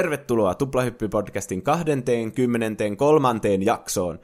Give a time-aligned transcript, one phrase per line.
[0.00, 3.28] Tervetuloa Tuplahyppy-podcastin 23.
[3.64, 4.20] jaksoon.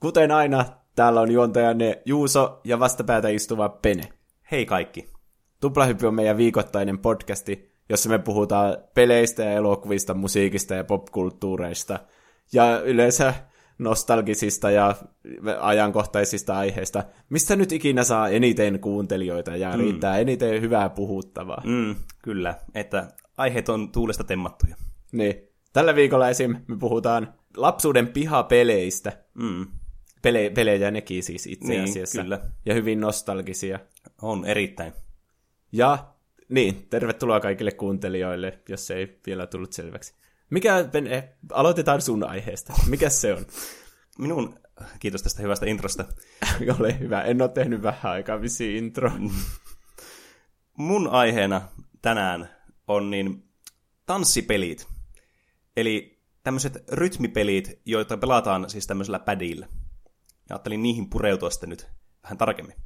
[0.00, 4.02] Kuten aina, täällä on juontajanne Juuso ja vastapäätä istuva Pene.
[4.50, 5.08] Hei kaikki.
[5.60, 11.98] Tuplahyppy on meidän viikoittainen podcasti, jossa me puhutaan peleistä ja elokuvista, musiikista ja popkulttuureista.
[12.52, 13.34] Ja yleensä
[13.78, 14.94] nostalgisista ja
[15.60, 19.78] ajankohtaisista aiheista, mistä nyt ikinä saa eniten kuuntelijoita ja mm.
[19.78, 21.62] riittää eniten hyvää puhuttavaa.
[21.64, 24.76] Mm, kyllä, että aiheet on tuulesta temmattuja.
[25.12, 25.34] Niin.
[25.72, 26.56] Tällä viikolla esim.
[26.68, 29.12] me puhutaan lapsuuden pihapeleistä.
[29.34, 29.66] Mm.
[30.22, 32.22] Pele- pelejä nekin siis itse Niin, asiassa.
[32.22, 32.40] kyllä.
[32.66, 33.78] Ja hyvin nostalgisia.
[34.22, 34.92] On erittäin.
[35.72, 36.14] Ja
[36.48, 40.14] niin, tervetuloa kaikille kuuntelijoille, jos se ei vielä tullut selväksi.
[40.50, 42.72] Mikä, Pene, aloitetaan sun aiheesta.
[42.88, 43.46] Mikä se on?
[44.18, 44.54] Minun,
[44.98, 46.04] kiitos tästä hyvästä introsta.
[46.80, 49.10] Ole hyvä, en ole tehnyt vähän aikaa vissiin intro.
[50.78, 51.60] Mun aiheena
[52.02, 52.48] tänään
[52.88, 53.44] on niin
[54.06, 54.86] tanssipelit.
[55.76, 59.66] Eli tämmöiset rytmipelit, joita pelataan siis tämmöisellä padilla.
[60.48, 61.88] Ja ajattelin niihin pureutua sitten nyt
[62.22, 62.76] vähän tarkemmin.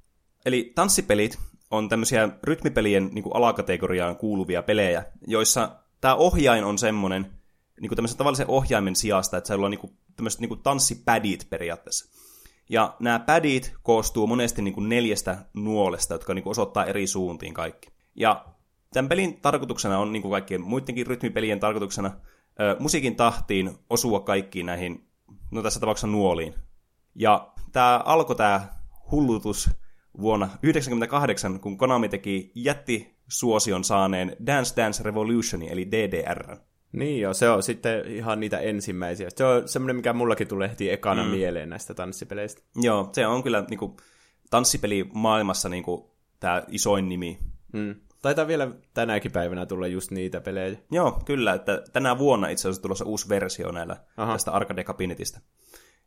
[0.46, 1.38] Eli tanssipelit
[1.70, 7.32] on tämmöisiä rytmipelien niin kuin alakategoriaan kuuluvia pelejä, joissa tämä ohjain on semmoinen,
[7.80, 11.46] niin kuin tämmöisen tavallisen ohjaimen sijasta, että se on niin kuin, tämmöiset niin kuin tanssipadit
[11.50, 12.16] periaatteessa.
[12.68, 17.54] Ja nämä padit koostuu monesti niin kuin neljästä nuolesta, jotka niin kuin osoittaa eri suuntiin
[17.54, 17.88] kaikki.
[18.14, 18.46] Ja
[18.92, 22.10] tämän pelin tarkoituksena on, niin kuin kaikkien muidenkin rytmipelien tarkoituksena,
[22.60, 25.08] ö, musiikin tahtiin osua kaikkiin näihin,
[25.50, 26.54] no tässä tapauksessa nuoliin.
[27.14, 28.68] Ja tämä alkoi tämä
[29.10, 29.70] hullutus
[30.20, 36.56] vuonna 1998, kun Konami teki jättisuosion saaneen Dance Dance Revolutionin, eli DDR.
[36.92, 39.28] Niin joo, se on sitten ihan niitä ensimmäisiä.
[39.36, 41.31] Se on semmoinen, mikä mullakin tulee heti ekana mm.
[41.31, 42.62] mieleen näistä tanssipeleistä.
[42.76, 43.97] Joo, se on kyllä niin kuin,
[44.50, 46.04] tanssipeli maailmassa niin kuin,
[46.41, 47.38] tämä isoin nimi.
[47.72, 47.94] Mm.
[48.22, 50.77] Taitaa vielä tänäkin päivänä tulla just niitä pelejä.
[50.91, 54.32] Joo, kyllä, että tänä vuonna itse asiassa tulossa uusi versio näillä Aha.
[54.32, 55.41] tästä arcade-kabinetista.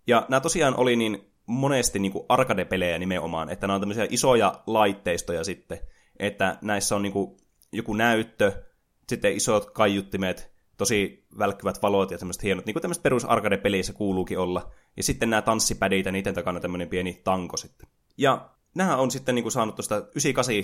[0.08, 4.64] Ja nämä tosiaan oli niin monesti niin kuin arcade-pelejä nimenomaan, että nämä on tämmöisiä isoja
[4.68, 5.80] laitteistoja sitten,
[6.19, 7.38] että näissä on niin kuin
[7.72, 8.64] joku näyttö,
[9.09, 14.40] sitten isot kaiuttimet, tosi välkkyvät valot ja semmoiset hienot, niin kuin tämmöiset perus arcade-pelissä kuuluukin
[14.40, 14.72] olla.
[14.98, 17.90] Ja sitten nämä tanssipädit ja niiden takana tämmöinen pieni tanko sitten.
[18.18, 20.56] Ja nämä on sitten niin kuin saanut tuosta 98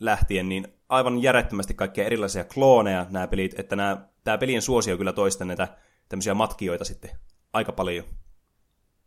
[0.00, 5.12] lähtien niin aivan järjettömästi kaikkia erilaisia klooneja nämä pelit, että nämä, tämä pelien suosio kyllä
[5.12, 5.68] toista näitä
[6.08, 7.10] tämmöisiä matkijoita sitten
[7.52, 8.04] aika paljon.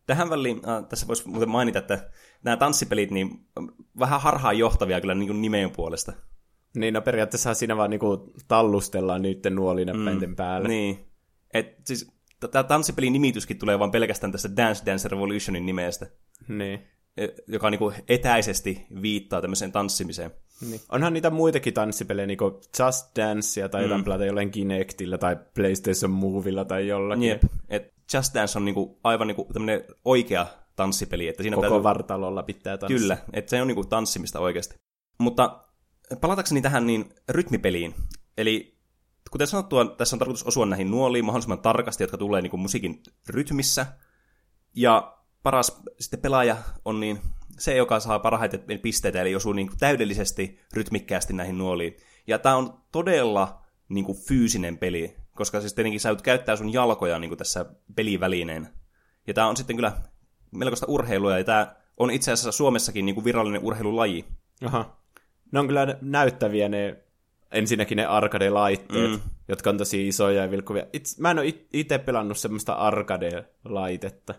[0.06, 2.10] Tähän väliin, äh, tässä voisi muuten mainita, että
[2.44, 3.30] nämä tanssipelit niin
[4.00, 6.14] vähän harhaan johtavia kyllä niin nimen puolesta.
[6.76, 10.36] Niin, no periaatteessa siinä vaan niinku tallustellaan niiden nuolinäppäinten mm.
[10.36, 10.68] päälle.
[10.68, 11.08] Niin.
[11.54, 12.12] Et siis
[12.52, 16.08] tämä tanssipelin nimityskin tulee vaan pelkästään tästä Dance Dance Revolutionin nimestä,
[16.48, 16.80] Niin.
[17.18, 20.32] e- joka niinku etäisesti viittaa tämmöiseen tanssimiseen.
[20.62, 20.82] Niin.
[20.90, 24.06] Onhan niitä muitakin tanssipelejä, niinku Just Dancea tai jotain mm.
[24.06, 27.30] pelata jollain Kinectillä tai PlayStation Movilla tai jollakin.
[27.30, 27.44] Jep.
[27.70, 31.28] Et Just Dance on niinku aivan niinku tämmöinen oikea tanssipeli.
[31.28, 31.84] Että siinä Koko täytyy...
[31.84, 33.00] vartalolla pitää tanssia.
[33.00, 34.76] Kyllä, että se on niinku tanssimista oikeasti.
[35.20, 35.64] Mutta
[36.22, 37.96] palatakseni tähän niin rytmipeliin.
[38.38, 38.78] Eli
[39.32, 43.86] kuten sanottua, tässä on tarkoitus osua näihin nuoliin mahdollisimman tarkasti, jotka tulee niinku musiikin rytmissä.
[44.76, 47.22] Ja paras sitten pelaaja on niin
[47.60, 51.98] se, joka saa parhaiten pisteitä, eli osuu niin täydellisesti rytmikkäästi näihin nuoliin.
[52.28, 57.20] Ja tämä on todella niin kuin fyysinen peli, koska siis tietenkin sä käyttää sun jalkoja
[57.20, 58.68] niin kuin tässä pelivälineen.
[59.28, 59.92] Ja tämä on sitten kyllä
[60.52, 64.26] melkoista urheilua, ja tämä on itse asiassa Suomessakin niin kuin virallinen urheilulaji.
[64.66, 64.98] Aha.
[65.52, 66.98] Ne on kyllä näyttäviä ne,
[67.52, 69.20] ensinnäkin ne arcade-laitteet, mm.
[69.48, 70.86] jotka on tosi isoja ja vilkkuvia.
[70.94, 74.34] Itse, mä en ole itse pelannut semmoista arcade-laitetta,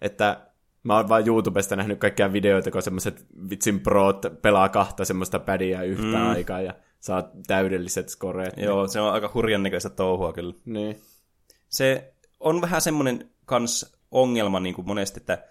[0.00, 0.49] että
[0.82, 5.82] mä oon vaan YouTubesta nähnyt kaikkia videoita, kun semmoiset vitsin proot pelaa kahta semmoista pädiä
[5.82, 6.30] yhtä mm.
[6.30, 8.56] aikaa ja saa täydelliset skoreet.
[8.56, 10.54] Joo, se on aika hurjan näköistä touhua kyllä.
[10.64, 11.00] Niin.
[11.68, 15.44] Se on vähän semmoinen kans ongelma niin kuin monesti, että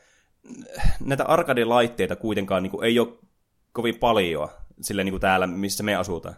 [0.99, 3.13] näitä arcade-laitteita kuitenkaan niin kuin ei ole
[3.71, 4.49] kovin paljon
[4.81, 6.35] sillä niin kuin täällä, missä me asutaan.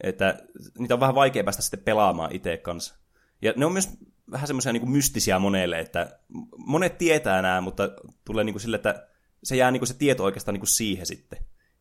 [0.00, 0.38] Että
[0.78, 2.94] niitä on vähän vaikea päästä sitten pelaamaan itse kanssa.
[3.42, 3.98] Ja ne on myös
[4.30, 6.18] vähän semmoisia niin mystisiä monelle, että
[6.56, 7.90] monet tietää nämä, mutta
[8.24, 9.08] tulee niin kuin sille, että
[9.44, 11.38] se jää niin kuin se tieto oikeastaan niin kuin siihen sitten.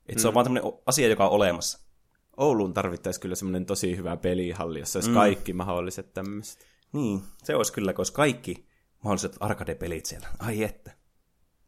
[0.09, 1.80] Että se on vaan tämmöinen asia, joka on olemassa.
[2.38, 5.15] Ouluun tarvittaisi kyllä semmoinen tosi hyvä pelihalli, jossa olisi mm.
[5.15, 6.65] kaikki mahdolliset tämmöiset.
[6.94, 8.68] Niin, se olisi kyllä, koska kaikki
[9.03, 10.27] mahdolliset arcade-pelit siellä.
[10.39, 10.91] Ai että.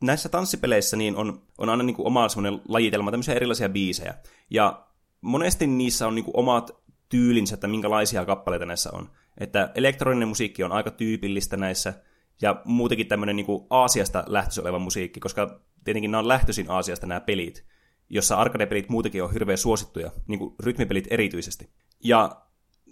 [0.01, 4.13] Näissä tanssipeleissä niin on, on aina niin kuin oma semmoinen lajitelma, tämmöisiä erilaisia biisejä.
[4.49, 4.87] Ja
[5.21, 6.71] monesti niissä on niin kuin omat
[7.09, 9.09] tyylinsä, että minkälaisia kappaleita näissä on.
[9.37, 11.93] Että elektroninen musiikki on aika tyypillistä näissä,
[12.41, 17.07] ja muutenkin tämmöinen niin kuin Aasiasta lähtöisin oleva musiikki, koska tietenkin nämä on lähtöisin Aasiasta
[17.07, 17.65] nämä pelit,
[18.09, 21.69] jossa arcade-pelit muutenkin on hirveän suosittuja, niin kuin rytmipelit erityisesti.
[22.03, 22.41] Ja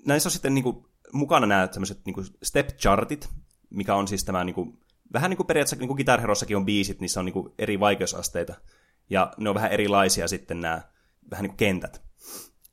[0.06, 3.30] näissä on sitten niin kuin mukana nämä tämmöiset niin step chartit,
[3.70, 4.80] mikä on siis tämä niin kuin,
[5.14, 8.54] vähän niin kuin periaatteessa niin kuin Guitar on biisit, niissä on niin kuin eri vaikeusasteita.
[9.10, 10.82] Ja ne on vähän erilaisia sitten nämä
[11.32, 12.02] vähän niin kuin kentät.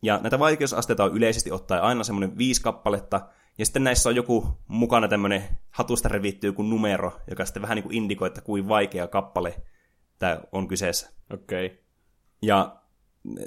[0.03, 3.29] Ja näitä vaikeusasteita on yleisesti ottaen aina semmoinen viisi kappaletta,
[3.62, 7.82] ja sitten näissä on joku mukana tämmöinen hatusta revitty joku numero, joka sitten vähän niin
[7.82, 9.62] kuin indikoi, että kuin vaikea kappale
[10.19, 11.12] tämä on kyseessä.
[11.32, 11.67] Okei.
[11.67, 11.79] Okay.
[12.43, 12.82] Ja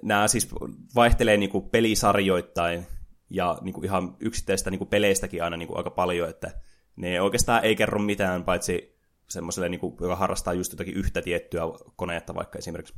[0.04, 0.50] nämä siis
[0.96, 2.88] vaihtelee niin kuin pelisarjoittain
[3.30, 6.52] ja niin kuin ihan yksittäistä niin kuin peleistäkin aina niin kuin aika paljon, että
[6.96, 8.98] ne oikeastaan ei kerro mitään, paitsi
[9.30, 11.62] semmoiselle, niin kuin, joka harrastaa just jotakin yhtä tiettyä
[11.96, 12.96] koneetta vaikka esimerkiksi.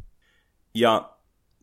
[0.73, 1.17] Ja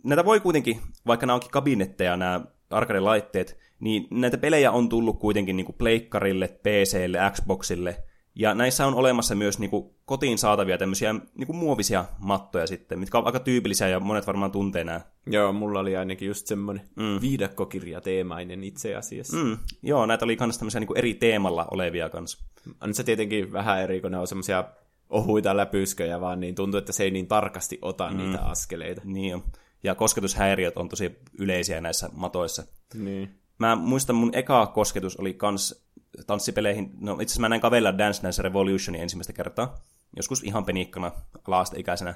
[0.04, 2.40] näitä voi kuitenkin, vaikka nämä onkin kabinetteja, nämä
[2.74, 7.96] arcade-laitteet, niin näitä pelejä on tullut kuitenkin niin kuin pleikkarille, PClle, Xboxille,
[8.34, 12.98] ja näissä on olemassa myös niin kuin, kotiin saatavia tämmöisiä niin kuin, muovisia mattoja sitten,
[12.98, 15.00] mitkä on aika tyypillisiä ja monet varmaan tuntee nämä.
[15.26, 17.20] Joo, mulla oli ainakin just semmoinen mm.
[17.20, 19.36] viidakkokirja-teemainen itse asiassa.
[19.36, 22.44] Mm, joo, näitä oli myös tämmöisiä niin kuin, eri teemalla olevia kanssa.
[22.80, 24.64] On se tietenkin vähän eri, kun ne on semmoisia
[25.10, 28.16] ohuita läpysköjä vaan, niin tuntuu, että se ei niin tarkasti ota mm.
[28.16, 29.02] niitä askeleita.
[29.04, 29.42] Niin on.
[29.84, 32.64] Ja kosketushäiriöt on tosi yleisiä näissä matoissa.
[32.94, 33.40] Niin.
[33.58, 35.84] Mä muistan, mun eka kosketus oli kans
[36.26, 36.90] tanssipeleihin.
[37.00, 39.78] No itse asiassa mä näin kavella Dance Dance Revolutionin ensimmäistä kertaa.
[40.16, 41.12] Joskus ihan penikkana
[41.48, 42.14] alaasteikäisenä.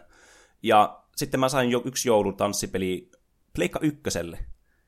[0.62, 3.10] Ja sitten mä sain jo yksi joulun tanssipeli
[3.54, 4.38] Pleikka ykköselle.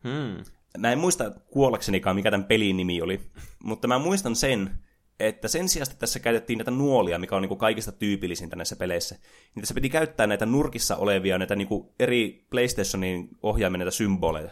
[0.04, 0.44] Hmm.
[0.78, 3.20] Mä en muista kuollaksenikaan, mikä tämän pelin nimi oli,
[3.64, 4.78] mutta mä muistan sen,
[5.20, 8.76] että sen sijaan, että tässä käytettiin näitä nuolia, mikä on niin kuin kaikista tyypillisintä näissä
[8.76, 9.14] peleissä,
[9.54, 14.50] niin tässä piti käyttää näitä nurkissa olevia, näitä niin kuin eri PlayStationin ohjaamia näitä symboleja.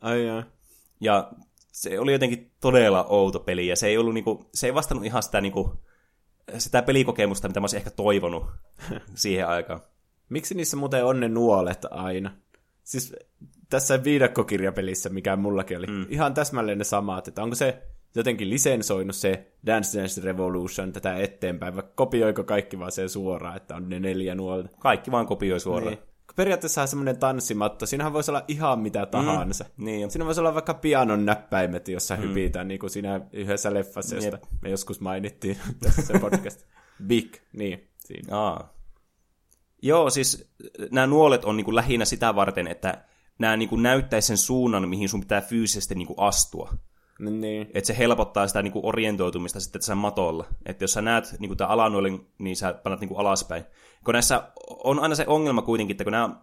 [0.00, 0.42] Ai ai.
[1.00, 1.32] Ja
[1.72, 5.22] se oli jotenkin todella outo peli, ja se ei, ollut niinku, se ei vastannut ihan
[5.22, 5.74] sitä, niinku,
[6.58, 8.46] sitä pelikokemusta, mitä mä olisin ehkä toivonut
[9.14, 9.80] siihen aikaan.
[10.28, 12.36] Miksi niissä muuten on ne nuolet aina?
[12.82, 13.14] Siis
[13.70, 16.06] tässä viidakkokirjapelissä, mikä mullakin oli, mm.
[16.08, 17.82] ihan täsmälleen ne samat, että onko se
[18.14, 23.76] jotenkin lisensoinut se Dance Dance Revolution tätä eteenpäin, vai kopioiko kaikki vaan sen suoraan, että
[23.76, 24.68] on ne neljä nuolta?
[24.78, 25.94] Kaikki vaan kopioi suoraan.
[25.94, 29.64] Niin periaatteessa semmoinen tanssimatto, siinähän voisi olla ihan mitä tahansa.
[29.64, 30.10] Mm, niin.
[30.10, 32.22] Siinä voisi olla vaikka pianon näppäimet, jossa mm.
[32.22, 34.62] hypitään, niin kuin siinä yhdessä leffassa, josta Jep.
[34.62, 36.64] me joskus mainittiin tässä podcast.
[37.06, 37.88] Big, niin.
[37.98, 38.36] Siinä.
[38.36, 38.74] Aa.
[39.82, 40.50] Joo, siis
[40.90, 43.04] nämä nuolet on niin kuin lähinnä sitä varten, että
[43.38, 46.74] nämä niin kuin näyttäisi sen suunnan, mihin sun pitää fyysisesti niin kuin astua.
[47.20, 47.70] Niin.
[47.74, 50.44] Että se helpottaa sitä niin kuin orientoitumista sitten tässä matolla.
[50.66, 53.64] Että jos sä näet niin kuin tämän alanuolin, niin sä panat niin kuin alaspäin.
[54.04, 54.42] Kun näissä
[54.84, 56.36] on aina se ongelma kuitenkin, että kun nämä,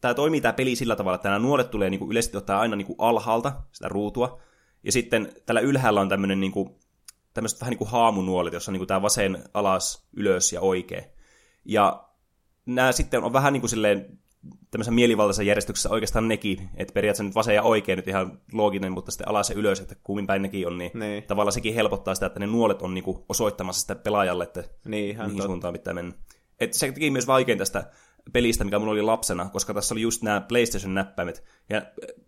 [0.00, 2.76] tämä toimii tämä peli sillä tavalla, että nämä nuolet tulee niin kuin yleisesti ottaa aina
[2.76, 4.40] niin kuin alhaalta sitä ruutua.
[4.84, 6.74] Ja sitten tällä ylhäällä on tämmöinen niin kuin,
[7.34, 11.04] tämmöiset vähän niin kuin haamunuolet, jossa on niin kuin tämä vasen alas, ylös ja oikein.
[11.64, 12.08] Ja
[12.66, 14.18] nämä sitten on vähän niin kuin silleen
[14.70, 19.10] tämmöisessä mielivaltaisessa järjestyksessä oikeastaan nekin, että periaatteessa nyt vasen ja oikein nyt ihan looginen, mutta
[19.10, 21.22] sitten alas ja ylös, että kummin päin nekin on, niin, niin.
[21.22, 25.26] tavallaan sekin helpottaa sitä, että ne nuolet on niinku osoittamassa sitä pelaajalle, että niin, ihan
[25.26, 25.46] mihin tot...
[25.46, 26.12] suuntaan pitää mennä.
[26.60, 27.90] Et se teki myös vaikein tästä
[28.32, 31.82] pelistä, mikä mulla oli lapsena, koska tässä oli just nämä PlayStation-näppäimet, ja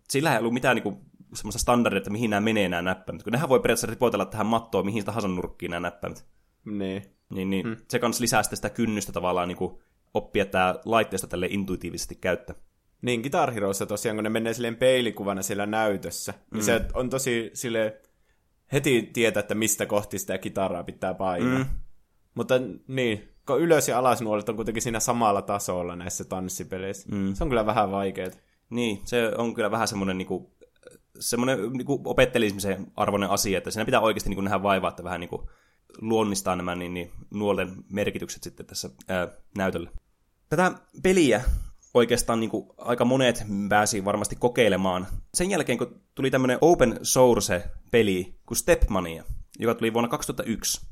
[0.09, 1.01] sillä ei ollut mitään niinku
[1.33, 4.85] semmoista standardia, että mihin nämä menee nämä näppäimet, kun nehän voi periaatteessa ripotella tähän mattoon
[4.85, 6.25] mihin tahansa nurkkiin nämä näppäimet.
[6.65, 7.15] Niin.
[7.29, 7.77] Niin, niin hmm.
[7.89, 9.79] se kans lisää sitä kynnystä tavallaan niin kuin
[10.15, 12.55] oppia tämä laitteesta tälle intuitiivisesti käyttää.
[13.01, 16.55] Niin, Guitar Heroissa tosiaan, kun ne menee silleen peilikuvana siellä näytössä, niin mm.
[16.55, 18.01] niin se on tosi sille
[18.73, 21.59] heti tietää, että mistä kohti sitä kitaraa pitää painaa.
[21.59, 21.65] Mm.
[22.35, 22.55] Mutta
[22.87, 27.09] niin, kun ylös- ja alasnuolet on kuitenkin siinä samalla tasolla näissä tanssipeleissä.
[27.11, 27.33] Mm.
[27.33, 28.31] Se on kyllä vähän vaikeaa.
[28.69, 30.55] Niin, se on kyllä vähän semmoinen niinku,
[31.19, 35.49] semmoinen niinku opettelismisen arvoinen asia, että siinä pitää oikeasti niinku nähdä vaivaa, että vähän niinku
[36.01, 39.89] luonnistaa nämä niin, niin, nuolen merkitykset sitten tässä ää, näytöllä.
[40.49, 40.71] Tätä
[41.03, 41.43] peliä
[41.93, 45.07] oikeastaan niin kuin aika monet pääsi varmasti kokeilemaan.
[45.33, 49.23] Sen jälkeen, kun tuli tämmöinen open source-peli kuin Stepmania,
[49.59, 50.87] joka tuli vuonna 2001.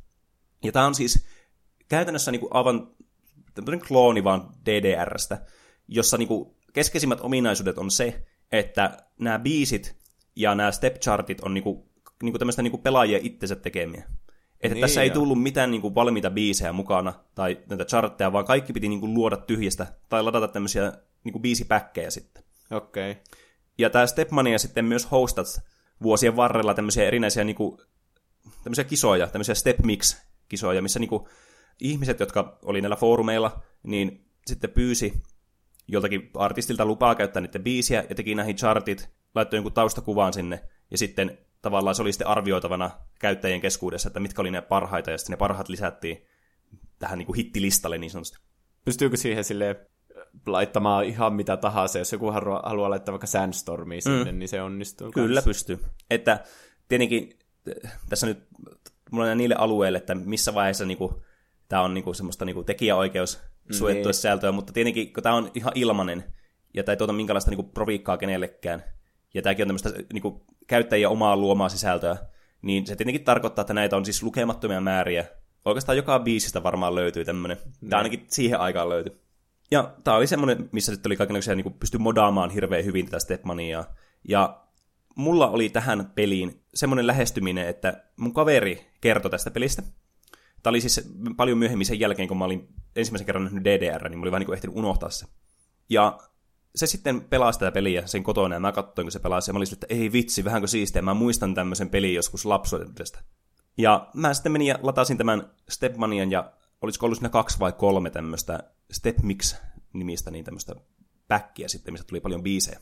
[0.63, 1.25] Ja tämä on siis
[1.89, 2.95] käytännössä niin kuin aivan
[3.53, 5.45] tämmöinen klooni vaan DDRstä,
[5.87, 9.95] jossa niin kuin keskeisimmät ominaisuudet on se, että nämä biisit
[10.35, 11.83] ja nämä stepchartit on niin kuin,
[12.23, 14.07] niin kuin tämmöistä niin kuin itsensä tekemiä.
[14.63, 18.45] Että niin, tässä ei tullut mitään niin kuin, valmiita biisejä mukana tai näitä chartteja, vaan
[18.45, 20.93] kaikki piti niin kuin, luoda tyhjistä tai ladata tämmöisiä
[21.23, 22.43] niin kuin, biisipäkkejä sitten.
[22.71, 23.11] Okei.
[23.11, 23.23] Okay.
[23.77, 25.61] Ja tämä Stepmania sitten myös hostat
[26.03, 27.77] vuosien varrella tämmöisiä erinäisiä niin kuin,
[28.63, 31.23] tämmöisiä kisoja, tämmöisiä Step Mix-kisoja, missä niin kuin,
[31.79, 35.13] ihmiset, jotka oli näillä foorumeilla, niin sitten pyysi
[35.87, 40.97] joltakin artistilta lupaa käyttää niiden biisiä ja teki näihin chartit, laittoi jonkun taustakuvaan sinne ja
[40.97, 45.33] sitten tavallaan se oli sitten arvioitavana käyttäjien keskuudessa, että mitkä oli ne parhaita, ja sitten
[45.33, 46.25] ne parhaat lisättiin
[46.99, 48.37] tähän niin kuin hittilistalle niin sanotusti.
[48.85, 49.87] Pystyykö siihen sille
[50.45, 54.39] laittamaan ihan mitä tahansa, jos joku haluaa, haluaa laittaa vaikka Sandstormia sinne, mm.
[54.39, 55.11] niin se onnistuu.
[55.11, 55.49] Kyllä kanssa.
[55.49, 55.79] pystyy.
[56.09, 56.43] Että
[56.87, 57.39] tietenkin
[58.09, 58.47] tässä nyt
[59.11, 61.23] mulla on niille alueille, että missä vaiheessa niinku,
[61.69, 63.41] tämä on niinku semmoista niinku tekijäoikeus
[63.71, 64.13] suojattua niin.
[64.13, 66.23] sisältöä, mutta tietenkin kun tämä on ihan ilmanen,
[66.73, 68.83] ja tämä ei tuota minkälaista niinku proviikkaa kenellekään,
[69.33, 72.17] ja tämäkin on tämmöistä niinku, käyttäjien omaa luomaa sisältöä,
[72.61, 75.25] niin se tietenkin tarkoittaa, että näitä on siis lukemattomia määriä.
[75.65, 77.57] Oikeastaan joka biisistä varmaan löytyy tämmöinen.
[77.57, 77.93] Tämä Niin.
[77.93, 79.21] ainakin siihen aikaan löytyi.
[79.71, 83.85] Ja tämä oli semmoinen, missä sitten oli kaikenlaisia, niin pystyi modaamaan hirveän hyvin tätä Stepmaniaa.
[84.27, 84.63] Ja
[85.15, 89.81] mulla oli tähän peliin semmoinen lähestyminen, että mun kaveri kertoi tästä pelistä.
[90.63, 94.19] Tämä oli siis paljon myöhemmin sen jälkeen, kun mä olin ensimmäisen kerran nähnyt DDR, niin
[94.19, 95.25] mä olin vähän niin kuin ehtinyt unohtaa se.
[95.89, 96.19] Ja
[96.75, 99.57] se sitten pelasi tätä peliä sen kotona, ja mä katsoin, kun se pelasi, ja mä
[99.57, 103.19] olin sille, että ei vitsi, vähänkö siistiä, mä muistan tämmöisen pelin joskus lapsuudesta.
[103.77, 106.51] Ja mä sitten menin ja latasin tämän Stepmanian, ja
[106.81, 110.75] olisiko ollut siinä kaksi vai kolme tämmöistä Stepmix-nimistä, niin tämmöistä
[111.27, 112.79] backia sitten, mistä tuli paljon biisejä.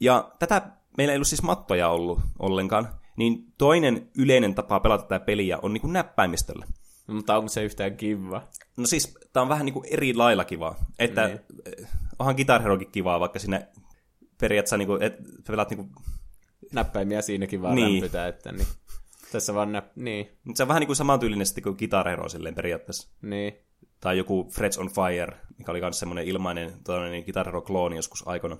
[0.00, 0.62] Ja tätä
[0.96, 5.72] meillä ei ollut siis mattoja ollut ollenkaan, niin toinen yleinen tapa pelata tätä peliä on
[5.72, 6.66] niin kuin näppäimistöllä.
[7.06, 8.48] Mutta onko se yhtään kiva?
[8.76, 10.76] No siis, tää on vähän niin kuin eri lailla kivaa.
[10.98, 11.40] Että Niin.
[12.12, 12.16] Niin.
[12.18, 13.68] onhan Guitar Herokin kivaa, vaikka sinne
[14.40, 15.16] periaatteessa niin kuin, et,
[15.46, 15.90] pelaat niin kuin,
[16.72, 17.86] Näppäimiä siinäkin vaan Niin.
[17.86, 18.02] niin.
[18.02, 18.66] rämpytää, että niin.
[19.32, 19.86] Tässä vaan näp...
[19.96, 23.08] Niin, se on vähän niin kuin samantyylinen sitten kuin Guitar Hero silleen periaatteessa.
[23.22, 23.52] niin.
[24.00, 28.56] Tai joku Frets on Fire, mikä oli myös semmoinen ilmainen toinen Guitar Hero-klooni joskus aikana.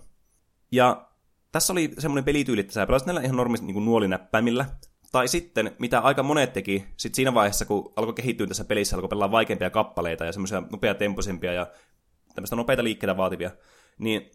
[0.72, 1.08] Ja
[1.52, 4.66] tässä oli semmoinen pelityyli, että sä pelasit näillä ihan normisti niin nuolinäppäimillä.
[5.12, 9.08] Tai sitten, mitä aika monet teki, sit siinä vaiheessa, kun alkoi kehittyä tässä pelissä, alkoi
[9.08, 11.66] pelaa vaikeampia kappaleita ja semmoisia nopeatempoisempia ja
[12.34, 13.50] tämmöistä nopeita liikkeitä vaativia,
[13.98, 14.30] niin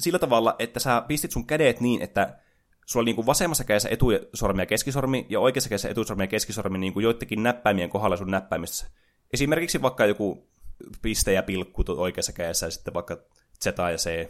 [0.00, 2.38] sillä tavalla, että sä pistit sun kädet niin, että
[2.86, 6.92] sulla niin kuin vasemmassa kädessä etusormi ja keskisormi, ja oikeassa kädessä etusormi ja keskisormi niin
[6.92, 8.86] kuin joidenkin näppäimien kohdalla sun näppäimistössä.
[9.32, 10.48] Esimerkiksi vaikka joku
[11.02, 13.16] piste ja pilkku oikeassa kädessä, ja sitten vaikka
[13.62, 14.28] Z ja C.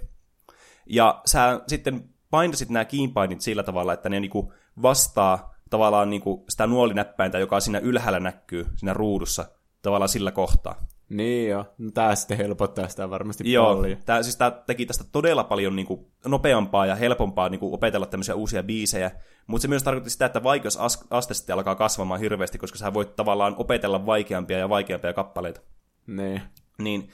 [0.87, 4.52] Ja sä sitten painasit nämä kiinpainit sillä tavalla, että ne niinku
[4.83, 9.45] vastaa tavallaan niinku sitä nuolinäppäintä, joka siinä ylhäällä näkyy siinä ruudussa,
[9.83, 10.87] tavallaan sillä kohtaa.
[11.12, 11.64] Niin joo.
[11.78, 13.99] No tää sitten helpottaa sitä varmasti Joo, paljon.
[14.07, 18.62] tää, siis tää teki tästä todella paljon niinku nopeampaa ja helpompaa niinku opetella tämmöisiä uusia
[18.62, 19.11] biisejä,
[19.47, 23.54] mutta se myös tarkoitti sitä, että vaikeusaste sitten alkaa kasvamaan hirveästi, koska sä voit tavallaan
[23.59, 25.61] opetella vaikeampia ja vaikeampia kappaleita.
[26.07, 26.42] Niin.
[26.78, 27.09] Niin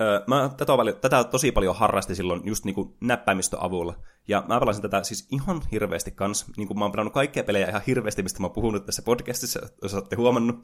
[0.00, 3.94] öö, mä tätä, paljon, tätä tosi paljon harrastin silloin just niinku näppäimistön avulla.
[4.28, 6.46] Ja mä pelasin tätä siis ihan hirveästi kans.
[6.56, 9.60] Niin kuin mä oon pelannut kaikkia pelejä ihan hirveästi, mistä mä oon puhunut tässä podcastissa,
[9.82, 10.56] jos olette huomannut.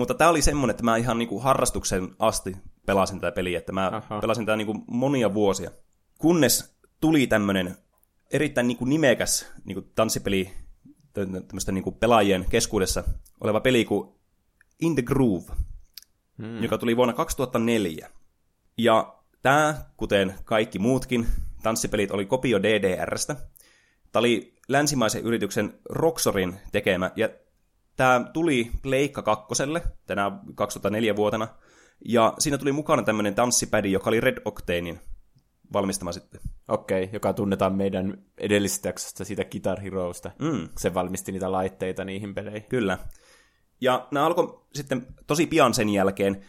[0.00, 3.90] Mutta tää oli semmonen, että mä ihan niinku harrastuksen asti pelasin tätä peliä, että mä
[3.92, 4.20] Aha.
[4.20, 5.70] pelasin tätä niinku monia vuosia.
[6.18, 7.76] Kunnes tuli tämmönen
[8.32, 10.52] erittäin niinku nimekäs niinku tanssipeli
[11.12, 13.04] tämmöistä niinku pelaajien keskuudessa
[13.40, 14.08] oleva peli kuin
[14.80, 15.52] In the Groove,
[16.38, 16.62] hmm.
[16.62, 18.10] joka tuli vuonna 2004.
[18.78, 21.26] Ja tämä, kuten kaikki muutkin
[21.62, 23.34] tanssipelit, oli kopio DDRstä.
[24.12, 27.28] Tämä oli länsimaisen yrityksen Roxorin tekemä, ja
[28.00, 31.48] tämä tuli Pleikka kakkoselle tänä 2004 vuotena,
[32.04, 35.00] ja siinä tuli mukana tämmöinen tanssipädi, joka oli Red Octanein
[35.72, 36.40] valmistama sitten.
[36.68, 40.30] Okei, joka tunnetaan meidän edellisestä jaksosta siitä Guitar Heroesta.
[40.38, 40.68] Mm.
[40.78, 42.68] Se valmisti niitä laitteita niihin peleihin.
[42.68, 42.98] Kyllä.
[43.80, 46.44] Ja nämä alkoi sitten tosi pian sen jälkeen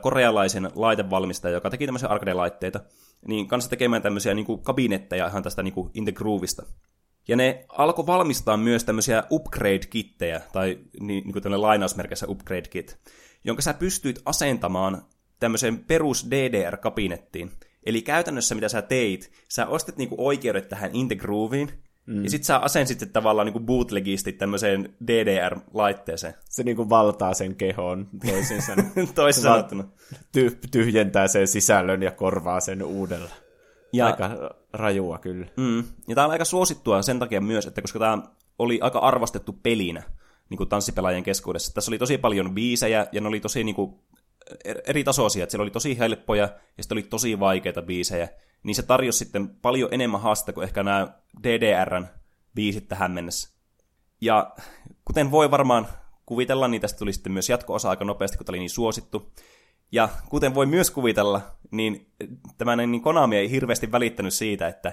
[0.00, 2.80] korealaisen laitevalmistaja, joka teki tämmöisiä arcade-laitteita,
[3.26, 6.62] niin kanssa tekemään tämmöisiä niin kuin kabinetteja ihan tästä niin kuin In the Groovista.
[7.30, 12.98] Ja ne alkoi valmistaa myös tämmöisiä upgrade-kittejä, tai niin, niin kuin lainausmerkissä upgrade-kit,
[13.44, 15.02] jonka sä pystyit asentamaan
[15.40, 17.50] tämmöiseen perus DDR-kabinettiin.
[17.86, 21.72] Eli käytännössä mitä sä teit, sä ostit niinku oikeudet tähän In the Grooveen,
[22.06, 22.24] mm.
[22.24, 26.34] ja sit sä asensit sitten tavallaan niinku bootlegisti tämmöiseen DDR-laitteeseen.
[26.44, 28.92] Se niinku valtaa sen kehon toisin sanoen.
[29.14, 29.84] Toisin sanottuna.
[30.38, 33.30] Ty- tyhjentää sen sisällön ja korvaa sen uudella.
[33.92, 34.06] Ja-.
[34.06, 34.30] Aika
[34.72, 35.46] rajua kyllä.
[35.56, 35.84] Mm.
[36.08, 38.22] Ja tää on aika suosittua sen takia myös, että koska tämä
[38.58, 40.02] oli aika arvostettu pelinä
[40.48, 41.74] niin kuin tanssipelaajien keskuudessa.
[41.74, 43.94] Tässä oli tosi paljon biisejä, ja ne oli tosi niin kuin,
[44.86, 45.42] eri tasoisia.
[45.42, 48.28] Että siellä oli tosi helppoja, ja sitten oli tosi vaikeita biisejä.
[48.62, 51.08] Niin se tarjosi sitten paljon enemmän haastetta kuin ehkä nämä
[51.42, 52.06] DDRn
[52.54, 53.50] biisit tähän mennessä.
[54.20, 54.54] Ja
[55.04, 55.88] kuten voi varmaan
[56.26, 59.32] kuvitella, niin tästä tuli sitten myös jatko-osa aika nopeasti, kun tämä oli niin suosittu.
[59.92, 62.12] Ja kuten voi myös kuvitella, niin
[62.58, 64.92] tämä niin Konami ei hirveästi välittänyt siitä, että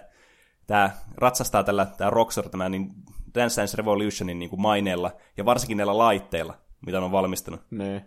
[0.67, 2.93] tämä ratsastaa tällä, tämä Rockstar, tämä niin
[3.35, 7.61] Dance Dance Revolutionin niin kuin maineella, ja varsinkin näillä laitteilla, mitä on valmistanut.
[7.71, 8.05] Ne.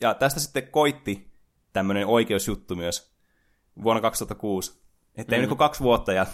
[0.00, 1.32] Ja tästä sitten koitti
[1.72, 3.12] tämmöinen oikeusjuttu myös
[3.82, 4.82] vuonna 2006.
[5.16, 5.56] Että ei mm.
[5.56, 6.26] kaksi vuotta ja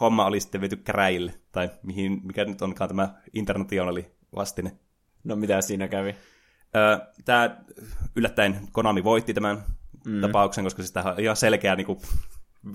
[0.00, 4.78] homma oli sitten vety käräjille, tai mihin, mikä nyt onkaan tämä internationali vastine.
[5.24, 6.14] No mitä siinä kävi?
[7.24, 7.56] Tämä
[8.16, 9.64] yllättäen Konami voitti tämän
[10.06, 10.20] mm.
[10.20, 11.98] tapauksen, koska siis tämä on ihan selkeä niin kuin,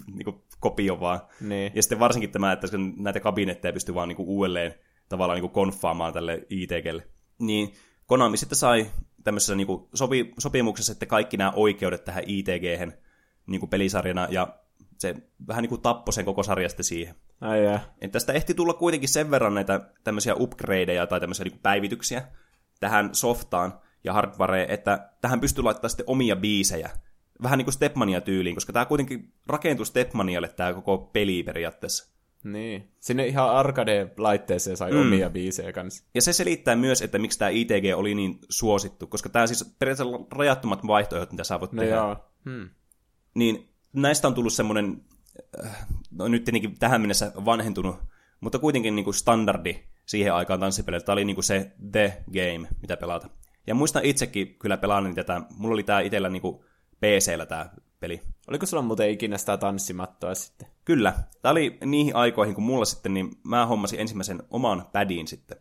[0.07, 1.19] niin kuin kopio vaan.
[1.41, 1.71] Niin.
[1.75, 4.75] Ja sitten varsinkin tämä, että näitä kabinetteja pystyy vaan niin kuin uudelleen
[5.09, 7.07] tavallaan niin kuin konfaamaan tälle ITGlle.
[7.39, 7.73] Niin
[8.05, 8.91] Konami sitten sai
[9.23, 12.93] tämmöisessä niin kuin sopi, sopimuksessa että kaikki nämä oikeudet tähän ITG
[13.47, 14.59] niin kuin pelisarjana, ja
[14.97, 15.15] se
[15.47, 17.15] vähän niin kuin tappoi sen koko sarjasta siihen.
[17.41, 17.95] Ai jää.
[18.01, 22.21] Et tästä ehti tulla kuitenkin sen verran näitä tämmöisiä upgradeja tai tämmöisiä niin kuin päivityksiä
[22.79, 26.89] tähän softaan ja hardwareen, että tähän pystyy laittamaan sitten omia biisejä.
[27.43, 32.13] Vähän niin kuin Stepmania-tyyliin, koska tämä kuitenkin rakentui Stepmanialle tämä koko peli periaatteessa.
[32.43, 32.91] Niin.
[32.99, 35.01] Sinne ihan arcade-laitteeseen sai mm.
[35.01, 36.03] omia biisejä kanssa.
[36.15, 40.25] Ja se selittää myös, että miksi tämä ITG oli niin suosittu, koska tämä siis periaatteessa
[40.31, 41.95] rajattomat vaihtoehdot, mitä sä voit No tehdä.
[41.95, 42.15] joo.
[42.45, 42.69] Hmm.
[43.33, 45.01] Niin näistä on tullut semmoinen,
[46.11, 47.95] no nyt tietenkin tähän mennessä vanhentunut,
[48.41, 51.05] mutta kuitenkin niin kuin standardi siihen aikaan tanssipeleille.
[51.05, 53.29] Tämä oli niin kuin se the game, mitä pelata.
[53.67, 56.59] Ja muistan itsekin kyllä pelannut tätä, mulla oli tämä itsellä niin kuin
[56.99, 58.21] PC-llä tämä peli.
[58.47, 60.67] Oliko sulla muuten ikinä sitä tanssimattoa sitten?
[60.85, 61.13] Kyllä.
[61.41, 65.57] Tämä oli niihin aikoihin, kun mulla sitten, niin mä hommasin ensimmäisen oman padin sitten.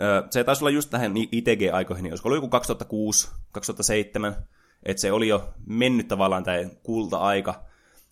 [0.00, 4.36] Öö, se taisi olla just tähän ITG-aikoihin, niin olisiko ollut joku 2006, 2007,
[4.82, 7.64] että se oli jo mennyt tavallaan tämä kulta-aika,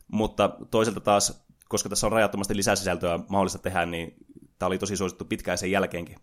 [0.09, 4.15] mutta toisaalta taas, koska tässä on rajattomasti lisäsisältöä mahdollista tehdä, niin
[4.59, 6.17] tämä oli tosi suosittu pitkään sen jälkeenkin.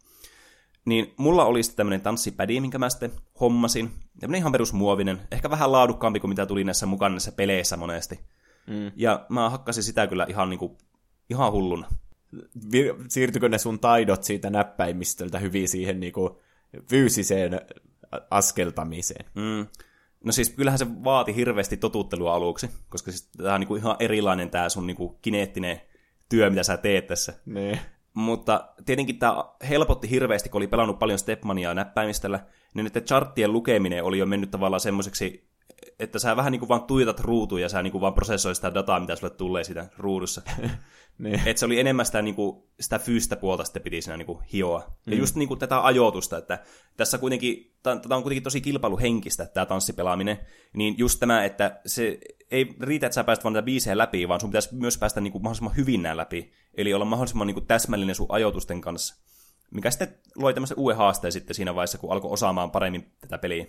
[0.85, 3.91] Niin mulla oli sitten tämmöinen tanssipädi, minkä mä sitten hommasin.
[4.19, 8.19] Tämmöinen ihan perusmuovinen, ehkä vähän laadukkaampi kuin mitä tuli näissä mukana näissä peleissä monesti.
[8.67, 8.91] Mm.
[8.95, 10.77] Ja mä hakkasin sitä kyllä ihan, niinku,
[11.29, 11.87] ihan hulluna.
[12.71, 16.41] Vi- siirtykö ne sun taidot siitä näppäimistöltä hyvin siihen niinku
[16.89, 17.61] fyysiseen
[18.31, 19.25] askeltamiseen?
[19.35, 19.67] Mm.
[20.23, 24.49] No siis kyllähän se vaati hirveästi totuttelua aluksi, koska siis tämä on niinku ihan erilainen
[24.49, 25.81] tämä sun niinku kineettinen
[26.29, 27.33] työ, mitä sä teet tässä.
[27.45, 27.79] Niin.
[28.13, 32.39] Mutta tietenkin tämä helpotti hirveästi, kun oli pelannut paljon Stepmania näppäimistöllä,
[32.73, 35.49] niin nyt charttien lukeminen oli jo mennyt tavallaan semmoiseksi,
[35.99, 38.73] että sä vähän niin kuin vaan tuijotat ruutuun ja sä niin kuin vaan prosessoit sitä
[38.73, 40.41] dataa, mitä sulle tulee siitä ruudussa.
[41.19, 41.41] niin.
[41.45, 44.43] että se oli enemmän sitä, niin kuin, sitä fyysistä puolta sitten piti siinä niin kuin
[44.53, 44.79] hioa.
[44.79, 45.13] Mm.
[45.13, 46.59] Ja just niin kuin tätä ajoitusta, että
[46.97, 50.39] tässä kuitenkin, tämä on kuitenkin tosi kilpailuhenkistä, tämä tanssipelaaminen,
[50.73, 52.19] niin just tämä, että se
[52.51, 55.31] ei riitä, että sä pääset vaan näitä biisejä läpi, vaan sun pitäisi myös päästä niin
[55.31, 56.51] kuin mahdollisimman hyvin nämä läpi.
[56.73, 59.15] Eli olla mahdollisimman niin kuin täsmällinen sun ajoitusten kanssa.
[59.71, 63.65] Mikä sitten loi tämmöisen uuden haasteen sitten siinä vaiheessa, kun alkoi osaamaan paremmin tätä peliä.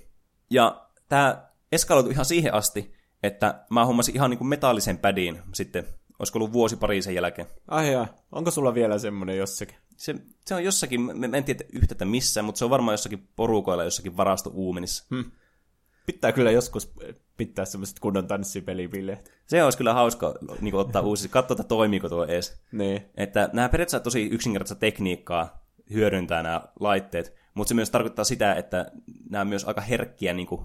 [0.50, 5.86] Ja tämä eskaloitui ihan siihen asti, että mä hommasin ihan niin kuin metallisen pädiin sitten,
[6.18, 7.48] olisiko ollut vuosi pari sen jälkeen.
[7.68, 8.08] Ai jaa.
[8.32, 9.76] Onko sulla vielä semmonen jossakin?
[9.96, 10.14] Se,
[10.46, 13.28] se on jossakin, mä mä en tiedä yhtä, että missä, mutta se on varmaan jossakin
[13.36, 15.04] porukoilla, jossakin varasto-uumenissa.
[15.10, 15.30] Hmm.
[16.06, 16.92] Pitää kyllä joskus
[17.46, 19.33] pitää semmoiset kunnon tanssipelibileet.
[19.46, 22.61] Se olisi kyllä hauska niin ottaa uusi, katsoa, että toimiiko tuo edes.
[22.72, 23.03] Niin.
[23.16, 28.92] Että nämä periaatteessa tosi yksinkertaista tekniikkaa hyödyntää nämä laitteet, mutta se myös tarkoittaa sitä, että
[29.31, 30.64] nämä on myös aika herkkiä niin kuin,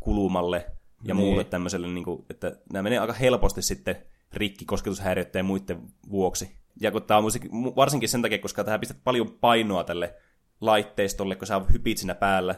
[0.00, 0.66] kulumalle
[1.04, 1.16] ja Niin.
[1.16, 3.96] muulle tämmöiselle, niin kuin, että nämä menee aika helposti sitten
[4.32, 6.56] rikki kosketushäiriöiden ja muiden vuoksi.
[6.80, 10.14] Ja kun tämä on musiikki, mu- varsinkin sen takia, koska tähän pistät paljon painoa tälle
[10.60, 12.54] laitteistolle, kun sä hypit siinä päällä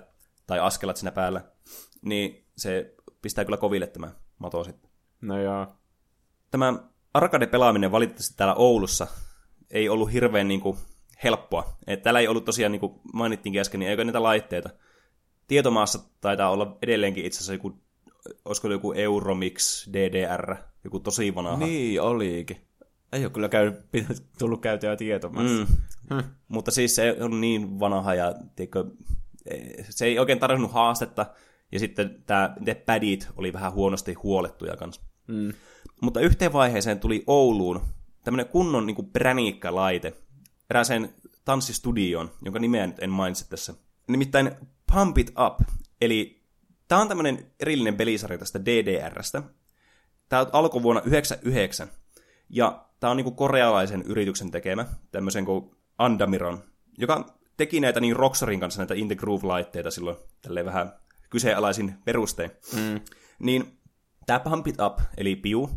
[0.46, 1.40] tai askelat siinä päällä,
[2.02, 4.90] niin se pistää kyllä koville tämä mato sitten.
[5.20, 5.66] No joo.
[6.50, 6.74] Tämä
[7.14, 9.06] arcade-pelaaminen valitettavasti täällä Oulussa
[9.70, 10.78] ei ollut hirveän niin kuin,
[11.24, 11.76] helppoa.
[11.86, 14.70] Et täällä ei ollut tosiaan, niin kuin mainittiinkin äsken, niin eikö niitä laitteita.
[15.46, 17.78] Tietomaassa taitaa olla edelleenkin itse asiassa joku,
[18.44, 21.56] olisiko joku Euromix DDR, joku tosi vanha.
[21.56, 22.56] Niin olikin.
[23.12, 23.72] Ei ole kyllä käy,
[24.38, 25.66] tullut käytyä tietomassa.
[26.10, 26.22] Mm.
[26.48, 28.84] Mutta siis se on niin vanha ja tiedätkö,
[29.90, 31.26] se ei oikein tarjonnut haastetta.
[31.72, 35.02] Ja sitten tämä, ne padit oli vähän huonosti huolettuja kanssa.
[35.26, 35.52] Mm.
[36.02, 37.80] Mutta yhteen vaiheeseen tuli Ouluun
[38.24, 40.16] tämmöinen kunnon niin kuin präniikkalaite
[40.70, 43.74] erääseen tanssistudioon, jonka nimeä nyt en mainitse tässä.
[44.08, 44.50] Nimittäin
[44.92, 45.68] Pump It Up.
[46.00, 46.42] Eli
[46.88, 49.42] tämä on tämmöinen erillinen pelisarja tästä DDRstä.
[50.28, 51.88] Tämä alkoi vuonna 1999.
[52.48, 56.64] Ja tämä on niin kuin korealaisen yrityksen tekemä, tämmöisen kuin Andamiron,
[56.98, 60.92] joka teki näitä niin Rocksorin kanssa näitä In the Groove-laitteita silloin tälleen vähän
[61.30, 62.50] kyseenalaisin perustein.
[62.72, 63.00] Mm.
[63.38, 63.78] Niin
[64.26, 65.70] tämä Pump It Up, eli Piu,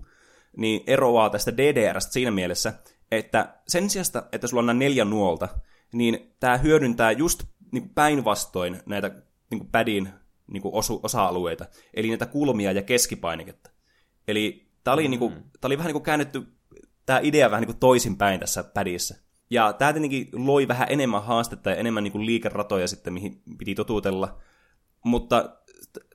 [0.57, 2.73] niin eroaa tästä DDRstä siinä mielessä,
[3.11, 5.49] että sen sijasta, että sulla on nämä neljä nuolta,
[5.93, 9.11] niin tämä hyödyntää just niin päinvastoin näitä
[9.51, 10.09] niin padin
[10.47, 13.69] niin osu, osa-alueita, eli näitä kulmia ja keskipainiketta.
[14.27, 15.09] Eli tämä oli, mm.
[15.09, 16.43] niin kuin, tämä oli vähän niin kuin käännetty,
[17.05, 19.15] tämä idea vähän niin kuin toisinpäin tässä pädissä.
[19.49, 23.75] Ja tämä tietenkin loi vähän enemmän haastetta ja enemmän niin kuin liikeratoja sitten, mihin piti
[23.75, 24.41] totutella.
[25.05, 25.57] Mutta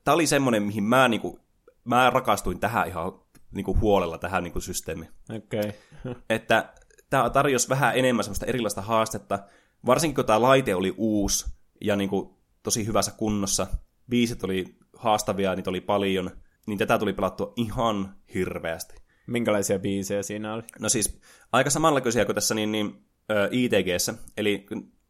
[0.05, 1.41] tämä oli semmoinen, mihin mä, niin kuin,
[1.85, 3.13] mä rakastuin tähän ihan
[3.51, 5.11] niin kuin huolella, tähän niin kuin systeemiin.
[5.37, 5.73] Okay.
[6.31, 6.73] Että
[7.11, 9.39] tämä tarjosi vähän enemmän semmoista erilaista haastetta,
[9.87, 11.47] varsinkin kun tämä laite oli uusi
[11.81, 12.31] ja niin kuin
[12.63, 13.67] tosi hyvässä kunnossa.
[14.11, 16.31] Biisit oli haastavia, niitä oli paljon,
[16.67, 18.95] niin tätä tuli pelattua ihan hirveästi.
[19.27, 20.63] Minkälaisia biisejä siinä oli?
[20.79, 21.21] No siis
[21.53, 24.15] aika samanlaisia kuin tässä, niin, niin ö, ITGssä.
[24.37, 24.67] Eli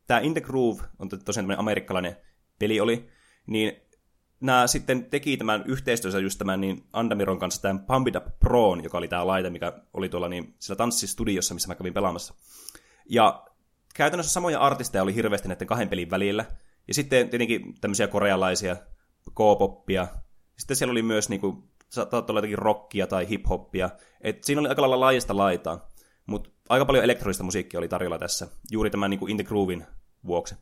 [0.06, 2.16] tämä In the Groove on tosiaan tämmöinen amerikkalainen
[2.58, 3.08] peli oli,
[3.46, 3.72] niin
[4.40, 8.84] nämä sitten teki tämän yhteistyössä just tämän niin Andamiron kanssa tämän Pump It Up Proon,
[8.84, 12.34] joka oli tämä laite, mikä oli tuolla niin, sillä tanssistudiossa, missä mä kävin pelaamassa.
[13.08, 13.46] Ja
[13.94, 16.44] käytännössä samoja artisteja oli hirveästi näiden kahden pelin välillä.
[16.88, 18.76] Ja sitten tietenkin tämmöisiä korealaisia,
[19.30, 20.06] K-poppia.
[20.58, 23.90] Sitten siellä oli myös niinku, saattaa olla jotakin rockia tai hip-hoppia.
[24.20, 25.90] Et siinä oli aika lailla laajasta laitaa.
[26.26, 29.86] Mutta aika paljon elektronista musiikkia oli tarjolla tässä, juuri tämän niinku In the Groovin
[30.26, 30.54] vuoksi.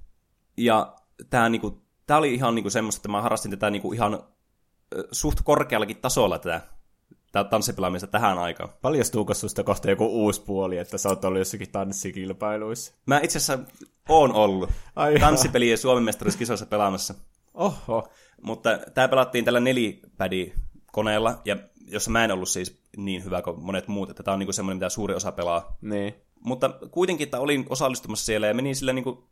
[0.57, 0.97] Ja
[1.31, 4.25] tämä niinku, tää oli ihan niinku semmoista, että mä harrastin tätä niinku ihan
[5.13, 6.61] suht korkeallakin tasolla tätä,
[7.33, 8.69] tätä tanssipelaamista tähän aikaan.
[8.83, 12.95] Paljastuuko susta kohta joku uusi puoli, että sä oot ollut jossakin tanssikilpailuissa?
[13.07, 13.65] Mä itse asiassa
[14.09, 17.15] oon ollut Ai tanssipelien Suomen mestaruuskisoissa pelaamassa.
[17.55, 18.09] Oho.
[18.43, 20.53] Mutta tämä pelattiin tällä nelipädi
[20.93, 21.57] koneella, ja
[21.89, 24.77] jossa mä en ollut siis niin hyvä kuin monet muut, että tämä on niinku semmoinen,
[24.77, 25.77] mitä suuri osa pelaa.
[25.81, 26.15] Niin.
[26.41, 29.29] Mutta kuitenkin, että olin osallistumassa siellä ja menin sillä niinku,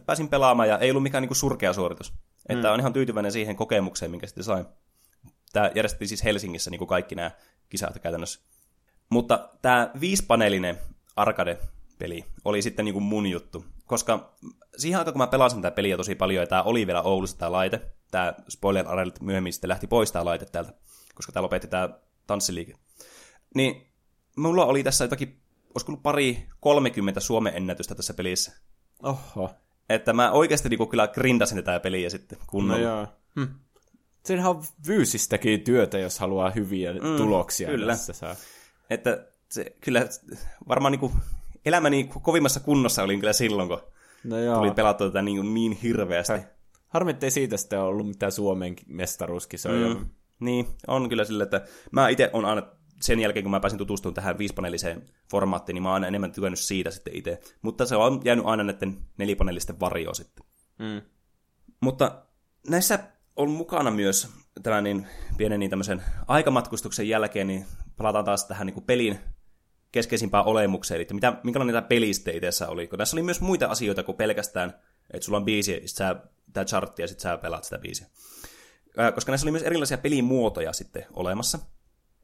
[0.00, 2.12] pääsin pelaamaan ja ei ollut mikään niinku surkea suoritus.
[2.48, 4.66] Että on ihan tyytyväinen siihen kokemukseen, minkä sitten sain.
[5.52, 7.30] Tämä järjestettiin siis Helsingissä niin kuin kaikki nämä
[7.68, 8.40] kisat käytännössä.
[9.08, 10.78] Mutta tämä viisipaneelinen
[11.16, 13.64] arcade-peli oli sitten niin kuin mun juttu.
[13.86, 14.36] Koska
[14.76, 17.52] siihen aikaan, kun mä pelasin tätä peliä tosi paljon, ja tämä oli vielä Oulussa tämä
[17.52, 20.72] laite, tämä spoiler alert myöhemmin sitten lähti pois tämä laite täältä,
[21.14, 21.88] koska tämä lopetti tämä
[22.26, 22.74] tanssiliike.
[23.54, 23.86] Niin
[24.36, 25.42] mulla oli tässä jotakin,
[25.74, 28.52] olisiko ollut pari 30 Suomen ennätystä tässä pelissä.
[29.02, 29.50] Oho.
[29.88, 32.82] Että mä oikeasti niinku kyllä grindasin tätä peliä sitten kunnolla.
[32.82, 33.06] No joo.
[33.36, 33.46] Hm.
[34.24, 37.68] Siinähän on fyysistäkin työtä, jos haluaa hyviä mm, tuloksia.
[37.68, 37.92] kyllä.
[37.92, 38.36] Tässä saa.
[38.90, 40.06] Että se kyllä
[40.68, 41.12] varmaan niinku
[41.64, 43.80] elämäni kovimmassa kunnossa olin kyllä silloin, kun
[44.24, 44.56] No joo.
[44.56, 46.32] tuli pelattua tätä niin, niin hirveästi.
[46.88, 49.88] Harmi, ettei siitä sitten ollut mitään Suomen mestaruuskisoja.
[49.94, 50.08] Mm.
[50.40, 52.62] Niin, on kyllä sillä, että mä itse on aina
[53.00, 56.60] sen jälkeen, kun mä pääsin tutustumaan tähän viisipaneeliseen formaattiin, niin mä oon aina enemmän tykännyt
[56.60, 57.40] siitä sitten itse.
[57.62, 60.46] Mutta se on jäänyt aina näiden nelipaneelisten varjoon sitten.
[60.78, 61.02] Mm.
[61.80, 62.22] Mutta
[62.68, 62.98] näissä
[63.36, 64.28] on mukana myös
[64.62, 65.06] tämän niin
[65.36, 69.18] pienen niin tämmöisen aikamatkustuksen jälkeen, niin palataan taas tähän niin kuin pelin
[69.92, 72.86] keskeisimpään olemukseen, eli mitä, minkälainen tämä peli sitten itse oli.
[72.86, 74.74] Kun tässä oli myös muita asioita kuin pelkästään,
[75.10, 76.16] että sulla on biisi, ja sit sä,
[76.52, 78.06] tämä chartti, ja sitten sä pelaat sitä biisiä.
[79.14, 81.58] Koska näissä oli myös erilaisia pelimuotoja sitten olemassa.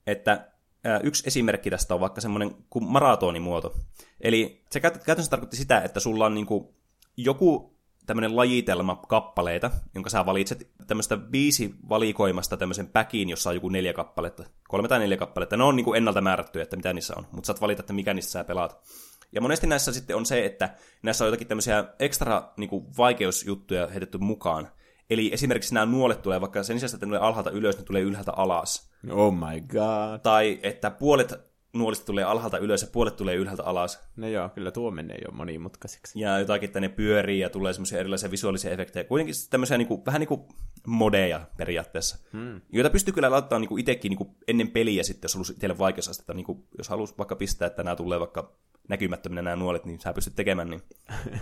[0.06, 0.52] Että
[1.02, 3.74] yksi esimerkki tästä on vaikka semmoinen kuin maratonimuoto.
[4.20, 6.74] Eli se käyt- käytännössä tarkoitti sitä, että sulla on niinku
[7.16, 7.72] joku
[8.06, 13.92] tämmöinen lajitelma kappaleita, jonka sä valitset tämmöistä viisi valikoimasta tämmöisen päkiin, jossa on joku neljä
[13.92, 15.56] kappaletta, kolme tai neljä kappaletta.
[15.56, 18.14] Ne on niin kuin ennalta määrättyjä, että mitä niissä on, mutta saat valita, että mikä
[18.14, 18.80] niistä sä pelaat.
[19.32, 23.86] Ja monesti näissä sitten on se, että näissä on jotakin tämmöisiä ekstra niin kuin vaikeusjuttuja
[23.86, 24.68] heitetty mukaan.
[25.12, 28.02] Eli esimerkiksi nämä nuolet tulee, vaikka sen sijaan, että ne tulee alhaalta ylös, ne tulee
[28.02, 28.90] ylhäältä alas.
[29.10, 30.20] Oh my god.
[30.22, 34.00] Tai että puolet nuolista tulee alhaalta ylös ja puolet tulee ylhäältä alas.
[34.16, 36.20] No joo, kyllä tuo menee jo monimutkaiseksi.
[36.20, 39.04] ja jotakin, että ne pyörii ja tulee semmoisia erilaisia visuaalisia efektejä.
[39.04, 40.40] Kuitenkin tämmöisiä niinku, vähän niin kuin
[40.86, 42.60] modeja periaatteessa, hmm.
[42.72, 46.34] joita pystyy kyllä laittamaan niinku itsekin niinku ennen peliä sitten, jos halusi itselle vaikeusastetta.
[46.34, 48.52] Niinku, jos halusi vaikka pistää, että nämä tulee vaikka
[48.88, 50.82] näkymättöminä nämä nuolet, niin sä pystyt tekemään niin.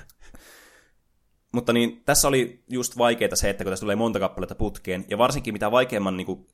[1.53, 5.19] Mutta niin, tässä oli just vaikeaa se, että kun tässä tulee monta kappaletta putkeen, ja
[5.19, 6.47] varsinkin mitä vaikeamman niin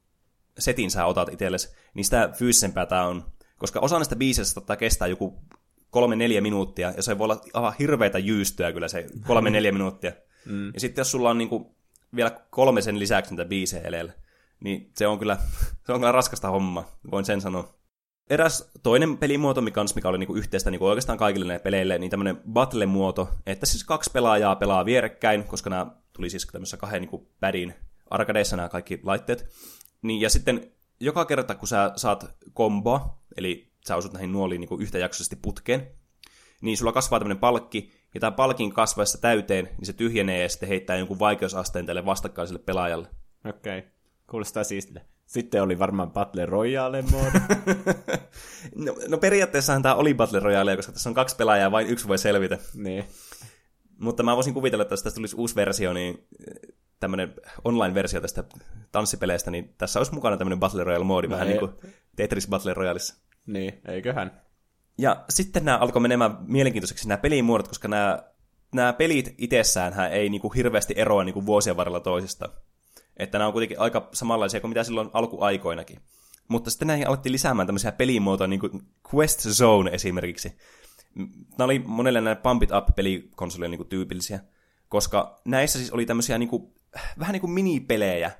[0.58, 3.24] setin sä otat itsellesi, niin sitä fyysisempää tämä on.
[3.58, 5.42] Koska osa näistä biiseistä saattaa kestää joku
[5.90, 10.12] kolme-neljä minuuttia, ja se voi olla aivan hirveätä jyystyä kyllä se kolme-neljä minuuttia.
[10.46, 10.70] Mm.
[10.74, 11.76] Ja sitten jos sulla on niinku
[12.16, 14.12] vielä kolme sen lisäksi niitä biisejä edellä,
[14.60, 15.38] niin se on kyllä,
[15.86, 17.74] se on kyllä raskasta hommaa, voin sen sanoa.
[18.30, 22.10] Eräs toinen pelimuoto, mikä, on, mikä oli niinku yhteistä niinku oikeastaan kaikille näille peleille, niin
[22.10, 27.28] tämmöinen battle-muoto, että siis kaksi pelaajaa pelaa vierekkäin, koska nämä tuli siis tämmöisessä kahden niinku
[27.40, 27.74] padin
[28.10, 29.48] arkadeissa nämä kaikki laitteet.
[30.02, 34.76] Niin, ja sitten joka kerta, kun sä saat komboa, eli sä osut näihin nuoliin niinku
[34.76, 35.90] yhtäjaksoisesti putkeen,
[36.60, 40.68] niin sulla kasvaa tämmöinen palkki, ja tämä palkin kasvaessa täyteen, niin se tyhjenee ja sitten
[40.68, 43.08] heittää jonkun vaikeusasteen tälle vastakkaiselle pelaajalle.
[43.48, 43.78] Okei.
[43.78, 43.90] Okay.
[44.30, 45.15] Kuulostaa siistiltä.
[45.26, 47.38] Sitten oli varmaan Battle Royale moodi.
[48.74, 52.08] No, no periaatteessahan tämä oli Battle Royale, koska tässä on kaksi pelaajaa ja vain yksi
[52.08, 52.58] voi selvitä.
[52.74, 53.04] niin.
[54.00, 56.26] Mutta mä voisin kuvitella, että jos tästä tulisi uusi versio, niin
[57.00, 57.34] tämmöinen
[57.64, 58.44] online-versio tästä
[58.92, 63.14] tanssipeleistä, niin tässä olisi mukana tämmöinen Battle Royale-moodi, vähän ei- niin kuin Tetris Battle Royaleissa.
[63.46, 64.42] Niin, eiköhän.
[64.98, 68.22] Ja sitten nämä alkoi menemään mielenkiintoiseksi nämä pelimuodot, koska nämä,
[68.74, 72.48] nämä pelit itsessään ei niin kuin hirveästi eroa niin kuin vuosien varrella toisista.
[73.16, 76.00] Että nämä on kuitenkin aika samanlaisia kuin mitä silloin alkuaikoinakin.
[76.48, 78.82] Mutta sitten näihin alettiin lisäämään tämmöisiä pelimuotoja, niin kuin
[79.14, 80.52] Quest Zone esimerkiksi.
[81.14, 84.40] Nämä oli monelle näille Pump It Up-pelikonsolille niin tyypillisiä,
[84.88, 86.74] koska näissä siis oli tämmöisiä niin kuin,
[87.18, 88.30] vähän niin kuin minipelejä,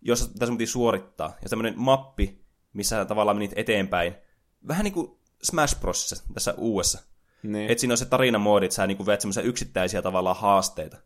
[0.00, 1.36] joissa tässä piti suorittaa.
[1.42, 4.14] Ja tämmöinen mappi, missä tavallaan menit eteenpäin.
[4.68, 7.02] Vähän niin kuin Smash Brosissa, tässä uudessa.
[7.42, 7.70] Niin.
[7.70, 10.96] Että siinä on se tarinamoodi, että sä niinku veet semmoisia yksittäisiä tavallaan haasteita.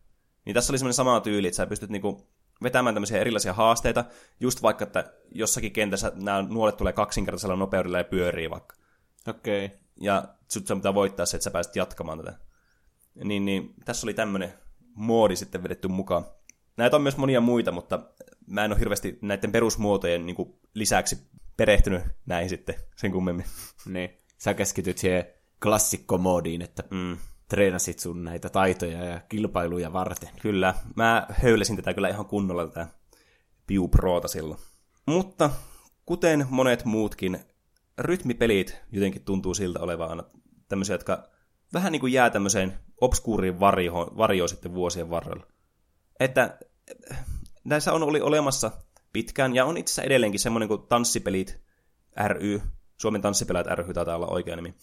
[0.45, 2.27] Niin tässä oli semmoinen sama tyyli, että sä pystyt niinku
[2.63, 4.05] vetämään tämmöisiä erilaisia haasteita,
[4.39, 8.75] just vaikka, että jossakin kentässä nämä nuolet tulee kaksinkertaisella nopeudella ja pyörii vaikka.
[9.27, 9.65] Okei.
[9.65, 9.77] Okay.
[10.01, 12.39] Ja sut pitää voittaa se, että sä pääset jatkamaan tätä.
[13.23, 14.53] Niin, niin tässä oli tämmöinen
[14.93, 16.25] moodi sitten vedetty mukaan.
[16.77, 17.99] Näitä on myös monia muita, mutta
[18.47, 23.45] mä en ole hirveästi näiden perusmuotojen niin kuin, lisäksi perehtynyt näihin sitten sen kummemmin.
[23.85, 24.17] Niin.
[24.37, 25.25] Sä keskityt siihen
[25.63, 27.17] klassikkomoodiin, että mm.
[27.49, 30.29] Treenasit sun näitä taitoja ja kilpailuja varten.
[30.41, 30.75] Kyllä.
[30.95, 32.87] Mä höylesin tätä kyllä ihan kunnolla tätä
[33.67, 34.59] Piu Prota silloin.
[35.05, 35.49] Mutta
[36.05, 37.39] kuten monet muutkin,
[37.97, 40.23] rytmipelit jotenkin tuntuu siltä olevan
[40.67, 41.29] tämmöisiä, jotka
[41.73, 45.47] vähän niin kuin jää tämmöiseen obskuuriin varjoon, varjoon sitten vuosien varrella.
[46.19, 46.59] Että
[47.63, 48.71] näissä on oli olemassa
[49.13, 51.61] pitkään, ja on itse asiassa edelleenkin semmoinen kuin Tanssipelit
[52.27, 52.61] ry,
[52.97, 54.75] Suomen Tanssipelät ry taitaa olla oikea nimi,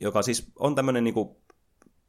[0.00, 1.36] joka siis on tämmöinen, niin kuin,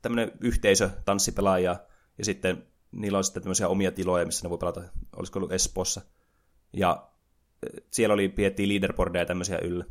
[0.03, 1.75] tämmöinen yhteisö tanssipelaajia,
[2.17, 4.81] ja sitten niillä on sitten tämmöisiä omia tiloja, missä ne voi pelata,
[5.15, 6.01] olisiko ollut Espoossa.
[6.73, 7.09] Ja
[7.91, 9.85] siellä oli, piettiin leaderboardeja ja tämmöisiä yllä.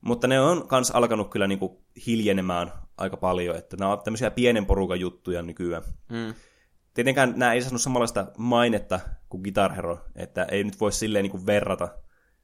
[0.00, 4.66] Mutta ne on kans alkanut kyllä niinku hiljenemään aika paljon, että nämä on tämmöisiä pienen
[4.66, 5.82] porukan juttuja nykyään.
[6.08, 6.34] Mm.
[6.94, 11.46] Tietenkään nämä ei saanut samanlaista mainetta kuin Guitar Hero, että ei nyt voi silleen niinku
[11.46, 11.88] verrata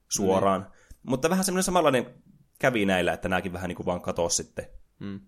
[0.09, 0.61] suoraan.
[0.61, 1.11] Mm.
[1.11, 2.14] Mutta vähän semmoinen samanlainen
[2.59, 4.66] kävi näillä, että nämäkin vähän niinku vaan katosi sitten.
[4.98, 5.20] Mm.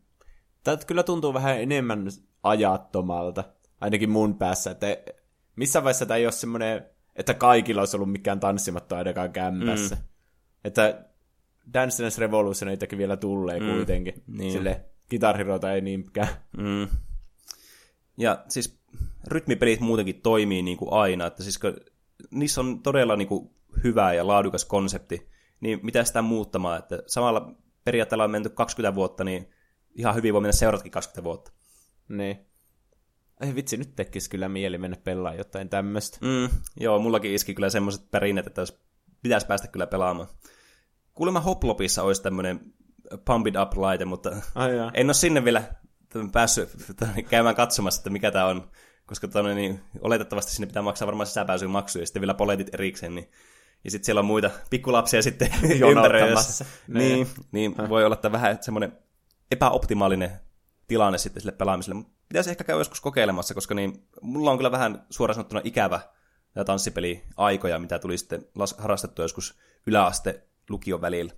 [0.77, 2.07] Tämä kyllä tuntuu vähän enemmän
[2.43, 3.45] ajattomalta,
[3.81, 4.87] ainakin mun päässä, että
[5.57, 9.95] missä vaiheessa tämä ei ole semmoinen, että kaikilla olisi ollut mikään tanssimatta ainakaan kämpässä.
[9.95, 10.03] Mm.
[10.65, 11.05] Että
[11.75, 13.67] Dance Dance Revolutioneitakin vielä tulee mm.
[13.71, 14.23] kuitenkin.
[14.27, 14.53] Niin.
[14.53, 16.29] Sille Guitar Herota ei niinkään.
[16.57, 16.89] Mm.
[18.17, 18.81] Ja siis
[19.27, 21.77] rytmipelit muutenkin toimii niin kuin aina, että siis kun
[22.31, 23.51] niissä on todella niin kuin
[23.85, 25.29] hyvä ja laadukas konsepti,
[25.61, 27.55] niin mitä sitä muuttamaan, että samalla
[27.85, 29.49] periaatteella on menty 20 vuotta, niin
[29.99, 31.53] ihan hyvin voi mennä seuraatkin 20 vuotta.
[32.09, 32.39] Niin.
[33.41, 36.19] Ei vitsi, nyt tekisi kyllä mieli mennä pelaamaan jotain tämmöistä.
[36.21, 36.49] Mm,
[36.81, 38.63] joo, mullakin iski kyllä semmoiset perinnet, että
[39.23, 40.29] pitäisi päästä kyllä pelaamaan.
[41.15, 42.61] Kuulemma Hoplopissa olisi tämmöinen
[43.25, 45.63] Pump It Up-laite, mutta Ai en ole sinne vielä
[46.33, 46.69] päässyt
[47.31, 48.71] käymään katsomassa, että mikä tämä on,
[49.07, 53.15] koska tonne, niin, oletettavasti sinne pitää maksaa varmaan sisäpääsyn maksu ja sitten vielä poletit erikseen,
[53.15, 53.31] niin
[53.85, 55.51] ja sitten siellä on muita pikkulapsia sitten
[55.91, 56.65] ympäröissä.
[56.89, 58.93] Niin, niin, niin voi olla että vähän semmoinen
[59.51, 60.31] epäoptimaalinen
[60.87, 61.95] tilanne sitten sille pelaamiselle.
[61.95, 66.01] Mutta pitäisi ehkä käydä joskus kokeilemassa, koska niin, mulla on kyllä vähän suoraan sanottuna ikävä
[66.67, 68.47] tanssipeli aikoja, mitä tuli sitten
[68.79, 71.33] harrastettua joskus yläaste lukion välillä.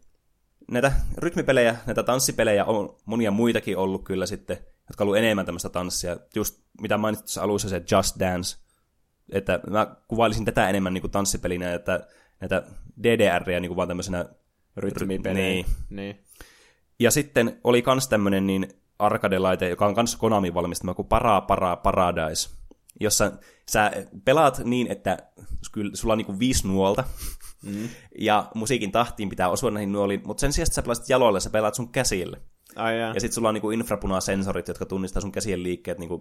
[0.70, 4.56] Näitä rytmipelejä, näitä tanssipelejä on monia muitakin ollut kyllä sitten,
[4.88, 6.16] jotka on ollut enemmän tämmöistä tanssia.
[6.34, 8.56] Just mitä mainitsit tuossa alussa, se Just Dance.
[9.32, 12.06] Että mä kuvailisin tätä enemmän niin kuin tanssipelinä, että
[12.40, 12.62] näitä
[13.02, 14.24] DDR-jä niin kuin vaan tämmöisenä
[14.76, 15.46] rytmipelejä.
[15.46, 15.66] Niin.
[15.90, 16.24] niin.
[17.00, 21.76] Ja sitten oli kans tämmöinen niin arcade-laite, joka on kans Konami valmistama kuin Para Para
[21.76, 22.50] Paradise,
[23.00, 23.32] jossa
[23.70, 23.92] sä
[24.24, 25.18] pelaat niin, että
[25.94, 27.04] sulla on niin kuin viisi nuolta,
[27.62, 27.88] Mm.
[28.18, 31.50] Ja musiikin tahtiin pitää osua näihin nuoliin, mutta sen sijaan, että sä pelaat jaloille, sä
[31.50, 32.40] pelaat sun käsille.
[32.76, 36.20] Ai ja sitten sulla on niinku infrapuna-sensorit, jotka tunnistaa sun käsien liikkeet niinku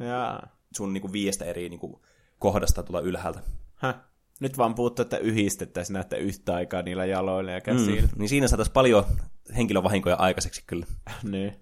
[0.77, 2.01] sun niinku viiestä eri niinku
[2.39, 3.39] kohdasta tulla ylhäältä.
[3.75, 3.95] Häh.
[4.39, 8.01] Nyt vaan puuttuu, että yhdistettäisiin näitä yhtä aikaa niillä jaloilla ja käsillä.
[8.01, 8.09] Mm.
[8.17, 9.03] Niin siinä saataisiin paljon
[9.57, 10.85] henkilövahinkoja aikaiseksi kyllä.
[11.31, 11.55] niin.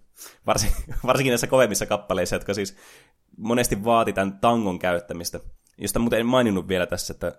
[0.45, 0.71] Varsin,
[1.05, 2.75] varsinkin näissä kovemmissa kappaleissa, jotka siis
[3.37, 5.39] monesti vaati tämän tangon käyttämistä.
[5.77, 7.33] Josta muuten en maininnut vielä tässä, että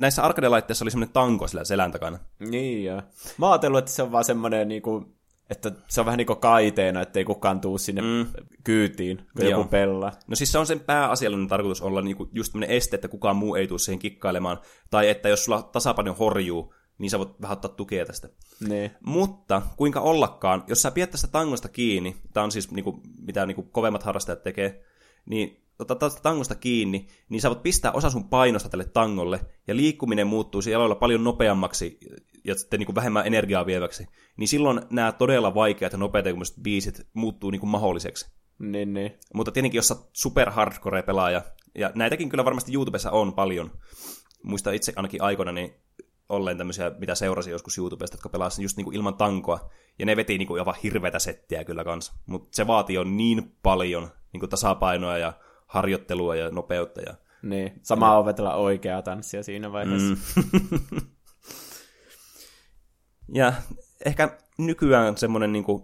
[0.00, 2.18] näissä arcade-laitteissa oli semmoinen tanko sillä selän takana.
[2.38, 3.02] Niin joo.
[3.38, 5.16] Mä ajatellut, että se on vaan semmoinen niinku,
[5.50, 8.26] että se on vähän niin kuin kaiteena, ettei kukaan tuu sinne mm.
[8.64, 9.58] kyytiin, kun Joo.
[9.58, 10.12] joku pelaa.
[10.26, 13.54] No siis se on sen pääasiallinen tarkoitus olla niinku just tämmöinen este, että kukaan muu
[13.54, 14.58] ei tule siihen kikkailemaan.
[14.90, 18.28] Tai että jos sulla tasapaino horjuu, niin sä voit vähän ottaa tukea tästä.
[18.68, 18.96] Ne.
[19.06, 23.62] Mutta kuinka ollakaan, jos sä pidät tästä tangosta kiinni, tämä on siis niinku, mitä niinku
[23.62, 24.84] kovemmat harrastajat tekee,
[25.26, 30.26] niin otat tangosta kiinni, niin sä voit pistää osa sun painosta tälle tangolle, ja liikkuminen
[30.26, 31.98] muuttuu siellä jaloilla paljon nopeammaksi
[32.46, 34.06] ja sitten niin kuin vähemmän energiaa vieväksi.
[34.36, 36.26] Niin silloin nämä todella vaikeat ja nopeat
[36.62, 38.30] biisit muuttuu niin kuin mahdolliseksi.
[38.58, 39.18] Niin, niin.
[39.34, 41.42] Mutta tietenkin, jos sä super hardcore pelaaja,
[41.74, 43.70] ja näitäkin kyllä varmasti YouTubessa on paljon,
[44.42, 45.74] muista itse ainakin aikoina, niin
[46.28, 49.70] olleen tämmöisiä, mitä seurasin joskus YouTubesta, jotka pelasivat just niinku ilman tankoa.
[49.98, 52.12] Ja ne veti niinku aivan hirveätä settiä kyllä kanssa.
[52.26, 55.32] Mutta se vaatii jo niin paljon niinku tasapainoa ja
[55.66, 57.00] harjoittelua ja nopeutta.
[57.00, 60.14] Ja, niin, sama ja, opetella oikeaa tanssia siinä vaiheessa.
[60.36, 61.00] Mm.
[63.34, 63.52] ja
[64.04, 65.82] ehkä nykyään semmoinen, niin kuin,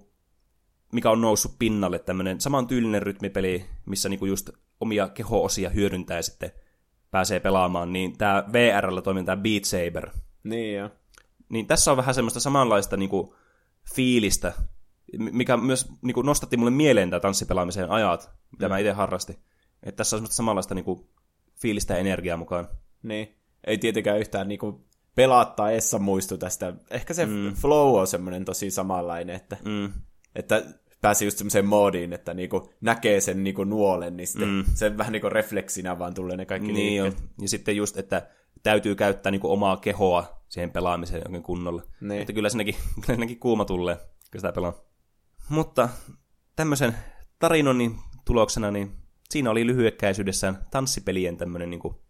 [0.92, 4.50] mikä on noussut pinnalle, tämmöinen samantyylinen rytmipeli, missä niin kuin just
[4.80, 6.52] omia keho-osia hyödyntää ja sitten
[7.10, 10.10] pääsee pelaamaan, niin tämä VRllä toimii tämä Beat Saber.
[10.44, 10.90] Niin jo.
[11.48, 13.34] Niin tässä on vähän semmoista samanlaista niin kuin,
[13.94, 14.52] fiilistä,
[15.18, 18.72] mikä myös niin kuin nostatti mulle mieleen tämä tanssipelaamisen ajat, mitä mm.
[18.72, 19.36] mä itse harrastin.
[19.82, 21.08] Että tässä on semmoista samanlaista niin kuin,
[21.60, 22.68] fiilistä ja energiaa mukaan.
[23.02, 23.36] Niin.
[23.66, 26.74] Ei tietenkään yhtään niin kuin pelattaessa muistu tästä.
[26.90, 27.54] Ehkä se mm.
[27.54, 29.92] flow on semmoinen tosi samanlainen, että, mm.
[30.34, 30.62] että
[31.00, 34.64] pääsi just semmoiseen moodiin, että niinku näkee sen niinku nuolen, niin sitten mm.
[34.74, 37.28] se vähän niinku refleksinä vaan tulee ne kaikki niin liikkeet.
[37.40, 38.28] Ja sitten just, että
[38.62, 41.82] täytyy käyttää niinku omaa kehoa siihen pelaamiseen oikein kunnolla.
[42.00, 42.20] Niin.
[42.20, 44.74] Että kyllä sinnekin, kyllä sinnekin kuuma tulee, kun sitä pelaa.
[45.48, 45.88] Mutta
[46.56, 46.96] tämmöisen
[47.38, 48.92] tarinonin tuloksena, niin
[49.30, 52.02] siinä oli lyhyekkäisyydessään tanssipelien tämmöinen niinku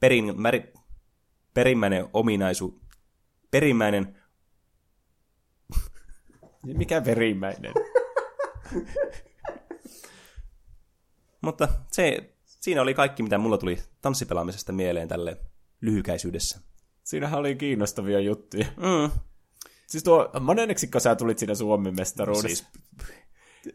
[0.00, 0.72] perin, märi,
[1.54, 2.80] perimmäinen ominaisu,
[3.50, 4.18] perimmäinen...
[6.62, 7.72] Mikä perimmäinen?
[11.42, 15.36] Mutta se, siinä oli kaikki, mitä mulla tuli tanssipelaamisesta mieleen tälle
[15.80, 16.60] lyhykäisyydessä.
[17.02, 18.66] Siinähän oli kiinnostavia juttuja.
[18.76, 19.10] Mm.
[19.86, 22.48] Siis tuo, monenneksi sä tulit siinä Suomen mestaruudessa?
[22.48, 22.66] Siis,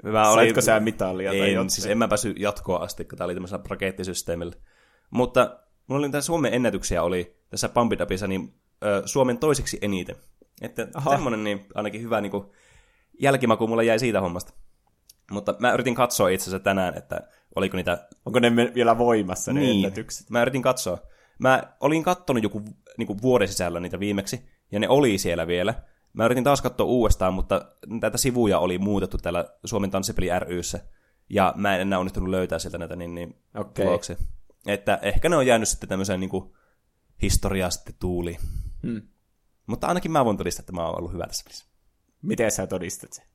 [0.03, 1.69] mä olin, Saitko sä mitalia en, tai jotain?
[1.69, 4.53] siis en mä päässyt jatkoa asti, kun tää oli tämmöisellä rakettisysteemillä.
[5.09, 10.15] Mutta mulla oli tässä Suomen ennätyksiä oli tässä Pampidapissa niin ö, Suomen toiseksi eniten.
[10.61, 12.45] Että semmonen niin ainakin hyvä niin kuin,
[13.19, 14.53] jälkimaku mulla jäi siitä hommasta.
[15.31, 18.07] Mutta mä yritin katsoa itse asiassa tänään, että oliko niitä...
[18.25, 19.85] Onko ne vielä voimassa ne niin.
[19.85, 20.29] ennätykset?
[20.29, 20.97] Mä yritin katsoa.
[21.39, 22.61] Mä olin kattonut joku
[22.97, 25.73] niin kuin vuoden sisällä niitä viimeksi, ja ne oli siellä vielä.
[26.13, 30.79] Mä yritin taas katsoa uudestaan, mutta näitä sivuja oli muutettu täällä Suomen tanssipeli ryssä,
[31.29, 33.85] ja mä en enää onnistunut löytää sieltä näitä niin, niin okay.
[33.85, 34.15] tuloksia.
[34.67, 36.53] Että ehkä ne on jäänyt sitten tämmöiseen niin kuin
[37.23, 38.37] historiaa sitten tuuli.
[38.87, 39.01] Hmm.
[39.67, 41.65] Mutta ainakin mä voin todistaa, että mä oon ollut hyvä tässä pelissä.
[42.21, 43.25] Miten sä todistat sen?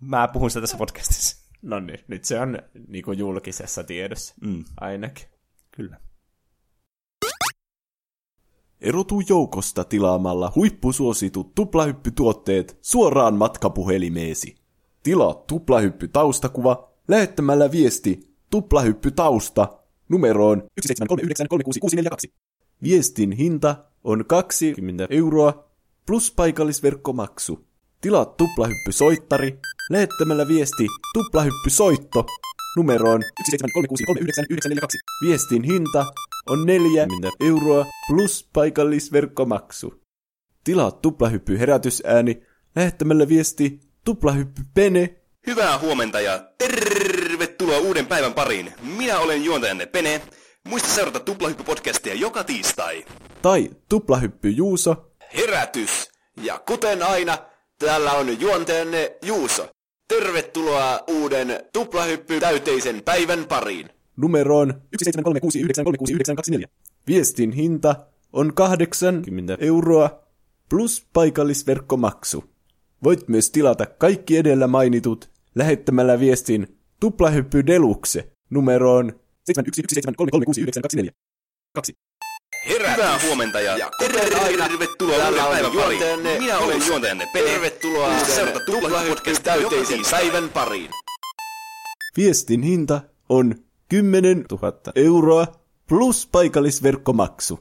[0.00, 1.46] Mä puhun sitä tässä podcastissa.
[1.62, 4.64] No niin, nyt se on niin kuin julkisessa tiedossa mm.
[4.80, 5.28] ainakin.
[5.70, 6.00] Kyllä.
[8.80, 14.56] Erotu joukosta tilaamalla huippusuositut tuplahyppytuotteet suoraan matkapuhelimeesi.
[15.02, 22.32] Tilaa tuplahyppy taustakuva lähettämällä viesti tuplahyppy tausta numeroon 173936642.
[22.82, 25.68] Viestin hinta on 20 euroa
[26.06, 27.66] plus paikallisverkkomaksu.
[28.00, 29.58] Tilaa tuplahyppysoittari
[29.90, 32.26] lähettämällä viesti tuplahyppysoitto
[32.76, 33.56] numeroon 17366399942.
[35.26, 36.06] Viestin hinta
[36.46, 39.94] on 40 euroa plus paikallisverkkomaksu.
[40.64, 42.42] Tilaa tuplahyppy herätysääni
[42.76, 45.22] lähettämällä viesti tuplahyppy pene.
[45.46, 48.72] Hyvää huomenta ja tervetuloa uuden päivän pariin.
[48.98, 50.22] Minä olen juontajanne Pene.
[50.68, 53.04] Muista seurata Tuplahyppy-podcastia joka tiistai.
[53.42, 55.12] Tai Tuplahyppy Juuso.
[55.36, 56.10] Herätys!
[56.42, 57.38] Ja kuten aina,
[57.78, 59.68] täällä on juontajanne Juuso.
[60.08, 63.90] Tervetuloa uuden tuplahyppy täyteisen päivän pariin.
[64.16, 64.82] Numeroon
[66.62, 66.64] 17369369924.
[67.06, 67.96] Viestin hinta
[68.32, 70.22] on 80 euroa
[70.68, 72.44] plus paikallisverkkomaksu.
[73.04, 81.10] Voit myös tilata kaikki edellä mainitut lähettämällä viestin tuplahyppy deluxe numeroon 7117336924.
[81.74, 81.92] 2.
[82.68, 86.20] Hyvää huomenta ja, ja tervetuloa uuden päivän pariin.
[86.38, 87.50] Minä olen juontajanne Pene.
[87.50, 90.90] Tervetuloa seurata Tuplahyppy täyteisen päivän pariin.
[92.16, 93.54] Viestin hinta on
[93.88, 95.46] 10 000 euroa
[95.88, 97.58] plus paikallisverkkomaksu.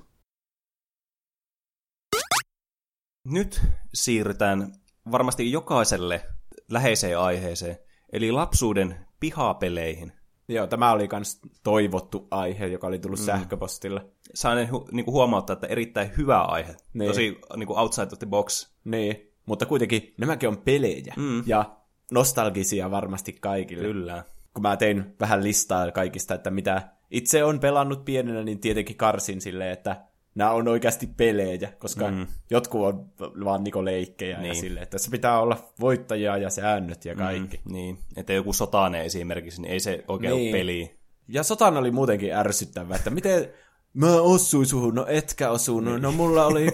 [3.25, 3.61] Nyt
[3.93, 4.73] siirrytään
[5.11, 6.34] varmasti jokaiselle
[6.71, 7.77] läheiseen aiheeseen,
[8.11, 10.11] eli lapsuuden pihapeleihin.
[10.47, 13.25] Joo, tämä oli myös toivottu aihe, joka oli tullut mm.
[13.25, 14.05] sähköpostilla.
[14.33, 16.75] Sain hu- niinku huomauttaa, että erittäin hyvä aihe.
[16.93, 17.07] Niin.
[17.07, 18.69] Tosi niinku outside of the box.
[18.83, 21.13] Niin, mutta kuitenkin nämäkin on pelejä.
[21.17, 21.43] Mm.
[21.45, 21.77] Ja
[22.11, 23.83] nostalgisia varmasti kaikille.
[23.83, 24.23] Kyllä.
[24.53, 29.41] Kun mä tein vähän listaa kaikista, että mitä itse on pelannut pienenä, niin tietenkin karsin
[29.41, 32.27] silleen, että nämä on oikeasti pelejä, koska mm.
[32.49, 33.11] jotkut on
[33.45, 34.47] vaan niinku leikkejä niin.
[34.47, 37.59] ja sille, että se pitää olla voittajia ja säännöt ja kaikki.
[37.65, 40.53] Mm, niin, että joku sotane esimerkiksi, niin ei se oikein niin.
[40.53, 40.99] ole peli.
[41.27, 43.49] Ja sotan oli muutenkin ärsyttävä, että miten
[43.93, 46.01] mä osuin suhun, no etkä osunut, niin.
[46.01, 46.67] no mulla oli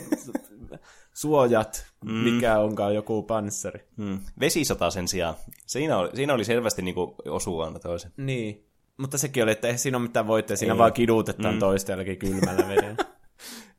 [1.14, 2.12] suojat, mm.
[2.12, 3.88] mikä onkaan joku panssari.
[3.98, 4.20] Mm.
[4.40, 5.36] Vesisota sen sijaan,
[5.68, 8.12] siinä oli, siinä oli selvästi niinku osua toisen.
[8.18, 8.68] Niin,
[8.98, 10.78] mutta sekin oli, että ei siinä ole mitään voitteja, siinä ei.
[10.78, 11.60] vaan kidutetaan mm.
[11.60, 12.96] toista kylmällä vedellä.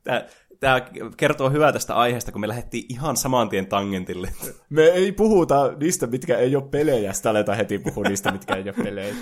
[0.03, 0.25] Tämä,
[0.59, 0.81] tämä
[1.17, 4.29] kertoo hyvää tästä aiheesta, kun me lähdettiin ihan saman tien tangentille.
[4.69, 8.63] Me ei puhuta niistä, mitkä ei ole pelejä, sitä aletaan heti puhua niistä, mitkä ei
[8.63, 9.15] ole pelejä.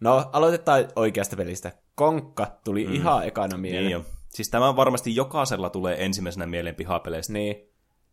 [0.00, 1.72] No, aloitetaan oikeasta pelistä.
[1.94, 2.94] Konkka tuli mm.
[2.94, 3.84] ihan ekana mieleen.
[3.84, 4.04] Niin jo.
[4.28, 7.32] Siis tämä varmasti jokaisella tulee ensimmäisenä mieleen pihapeleistä.
[7.32, 7.56] Niin.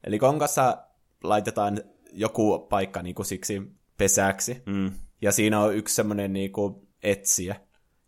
[0.03, 0.77] Eli konkassa
[1.23, 1.81] laitetaan
[2.13, 3.61] joku paikka niin kuin siksi
[3.97, 4.63] pesäksi.
[4.65, 4.91] Mm.
[5.21, 7.55] Ja siinä on yksi semmoinen niin kuin etsiä.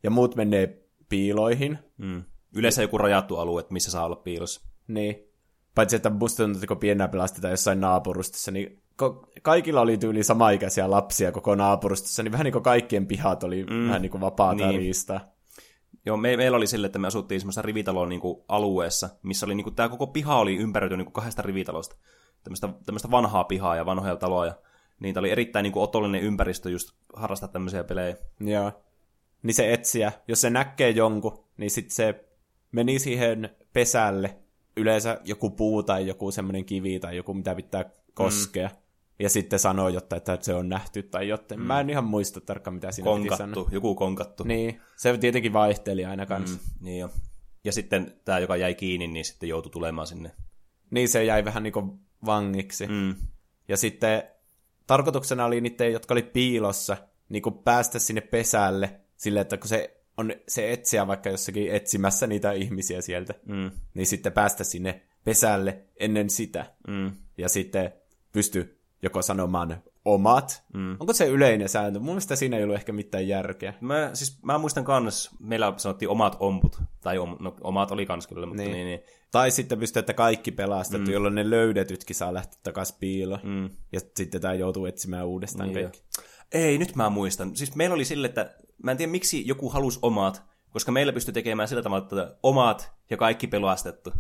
[0.04, 1.80] Ja muut menee piiloihin.
[1.98, 2.24] Mm.
[2.56, 4.62] Yleensä joku rajattu alue, että missä saa olla piilossa.
[4.88, 5.16] Niin.
[5.76, 10.24] Paitsi, että musta tuntuu, että kun pienää pelastetaan jossain naapurustissa, niin ko- kaikilla oli tyyli
[10.24, 13.88] samaikäisiä lapsia koko naapurustissa, niin vähän niin kuin kaikkien pihat oli mm.
[13.88, 14.70] vähän niin kuin vapaata Niin.
[14.70, 14.80] niin.
[14.80, 15.20] riistaa.
[16.06, 19.56] Joo, me, meillä oli sille, että me asuttiin semmoisessa rivitalon niin kuin, alueessa, missä oli
[19.56, 21.96] niin kuin, tämä koko piha oli ympäröity niin kuin, kahdesta rivitalosta.
[22.44, 24.54] Tämmöistä, tämmöistä vanhaa pihaa ja vanhoja taloja.
[25.00, 28.16] Niitä oli erittäin niin kuin, otollinen ympäristö just harrastaa tämmöisiä pelejä.
[28.40, 28.72] Joo.
[29.44, 32.26] Niin se etsiä, jos se näkee jonkun, niin sitten se
[32.74, 34.38] meni siihen pesälle,
[34.78, 38.68] yleensä joku puu tai joku semmoinen kivi tai joku, mitä pitää koskea.
[38.68, 38.76] Mm.
[39.20, 41.62] Ja sitten sanoo jotta, että se on nähty tai jotain.
[41.62, 41.68] Mm.
[41.68, 43.54] Mä en ihan muista tarkkaan, mitä siinä piti sanoa.
[43.56, 44.44] Konkattu, joku konkattu.
[44.44, 46.58] Niin, se tietenkin vaihteli aina kanssa.
[46.58, 46.86] Mm.
[46.86, 47.10] Niin jo.
[47.64, 50.32] Ja sitten tämä, joka jäi kiinni, niin sitten joutui tulemaan sinne.
[50.92, 52.88] Niin se jäi vähän niin kuin vangiksi.
[52.88, 53.16] Mm.
[53.68, 54.24] Ja sitten
[54.88, 56.98] tarkoituksena oli niiden, jotka oli piilossa,
[57.30, 62.28] niin kuin päästä sinne pesälle sille, että kun se on se etsiä vaikka jossakin etsimässä
[62.28, 63.72] niitä ihmisiä sieltä, Mm.
[63.94, 66.66] niin sitten päästä sinne pesälle ennen sitä.
[66.88, 67.12] Mm.
[67.38, 67.94] Ja sitten
[68.32, 70.64] pysty joko sanomaan omat.
[70.74, 70.92] Mm.
[71.00, 72.00] Onko se yleinen sääntö?
[72.00, 73.74] Mun mielestä siinä ei ollut ehkä mitään järkeä.
[73.82, 78.28] Mä, siis, mä muistan kans, meillä sanottiin omat omput, tai om, no, omat oli kans
[78.28, 78.86] kyllä, mutta niin, Niin.
[78.86, 79.00] niin.
[79.32, 81.14] Tai sitten pystyy, että kaikki pelastettu, mm.
[81.14, 83.40] jolloin ne löydetytkin saa lähteä takaisin piiloon.
[83.44, 83.70] Mm.
[83.92, 86.02] Ja sitten tämä joutuu etsimään uudestaan Niin kaikki.
[86.52, 87.56] Ei, nyt mä muistan.
[87.56, 91.34] Siis meillä oli sille, että mä en tiedä miksi joku halusi omat, koska meillä pystyi
[91.34, 94.14] tekemään sillä tavalla, että omat ja kaikki pelastettu.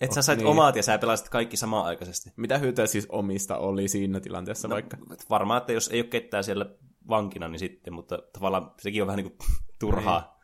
[0.00, 0.46] Että sä sait niin.
[0.46, 2.32] omat ja sä pelastit kaikki samaan aikaisesti.
[2.36, 4.96] Mitä hyötyä siis omista oli siinä tilanteessa no, vaikka?
[5.30, 6.66] Varmaan, että jos ei ole ketään siellä
[7.08, 9.48] vankina, niin sitten, mutta tavallaan sekin on vähän niin kuin
[9.78, 10.38] turhaa.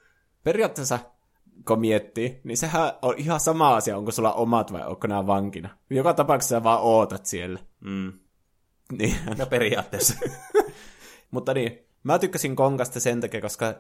[0.45, 0.99] Periaatteessa,
[1.67, 5.69] kun miettii, niin sehän on ihan sama asia, onko sulla omat vai onko nämä vankina.
[5.91, 7.59] Joka tapauksessa sä vaan ootat siellä.
[7.81, 8.13] Mm.
[8.93, 9.17] Niin.
[9.39, 10.15] No periaatteessa.
[11.35, 13.75] Mutta niin, mä tykkäsin konkasta sen takia, koska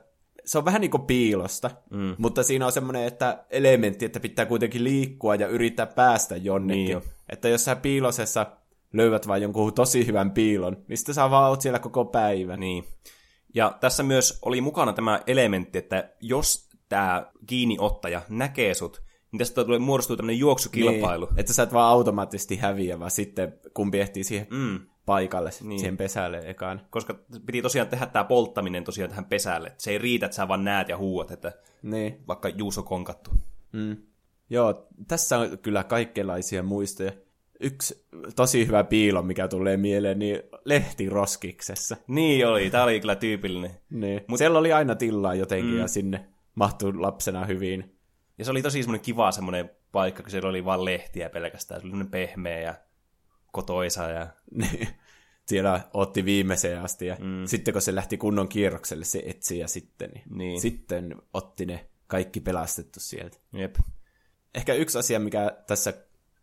[0.45, 2.15] se on vähän niin kuin piilosta, mm.
[2.19, 6.85] mutta siinä on semmoinen että elementti, että pitää kuitenkin liikkua ja yrittää päästä jonnekin.
[6.85, 7.03] Niin jo.
[7.29, 8.47] että jos sä piilosessa
[8.93, 12.61] löydät vain jonkun tosi hyvän piilon, niin sitten sä vaan oot siellä koko päivän.
[12.61, 12.85] Niin.
[13.55, 19.03] Ja tässä myös oli mukana tämä elementti, että jos tämä kiinniottaja näkee sut,
[19.33, 21.27] niin tästä tulee muodostuu tämmöinen juoksukilpailu.
[21.27, 24.81] Niin, että sä et vaan automaattisesti häviä, vaan sitten kumpi ehtii siihen Mm.
[25.07, 25.79] Paikalle, niin.
[25.79, 26.81] siihen pesälle ekaan.
[26.91, 29.73] Koska piti tosiaan tehdä tämä polttaminen tosiaan tähän pesälle.
[29.79, 31.53] Se ei riitä, että sä vaan näet ja huuat, että
[31.83, 32.21] Niin.
[32.29, 33.31] vaikka Juuso konkattu.
[33.73, 33.97] Mm.
[34.51, 37.13] Joo, tässä on kyllä kaikenlaisia muistoja.
[37.61, 41.97] Yksi tosi hyvä piilo, mikä tulee mieleen, niin lehtiroskiksessa.
[42.07, 43.71] Niin oli, tämä oli kyllä tyypillinen.
[43.91, 44.25] Niin.
[44.27, 45.79] Mut siellä oli aina tilaa jotenkin mm.
[45.79, 46.25] ja sinne
[46.55, 47.97] mahtui lapsena hyvin.
[48.39, 51.81] Ja se oli tosi semmoinen kiva semmoinen paikka, kun siellä oli vaan lehtiä pelkästään.
[51.81, 52.75] Se oli pehmeä ja
[53.55, 54.27] kotoisa ja...
[54.61, 54.89] Niin.
[55.47, 57.47] siellä otti viimeiseen asti ja mm.
[57.47, 60.61] sitten kun se lähti kunnon kierrokselle se etsi ja sitten, niin, Niin.
[60.61, 63.39] sitten otti ne kaikki pelastettu sieltä.
[63.53, 63.75] Jep.
[64.55, 65.93] Ehkä yksi asia, mikä tässä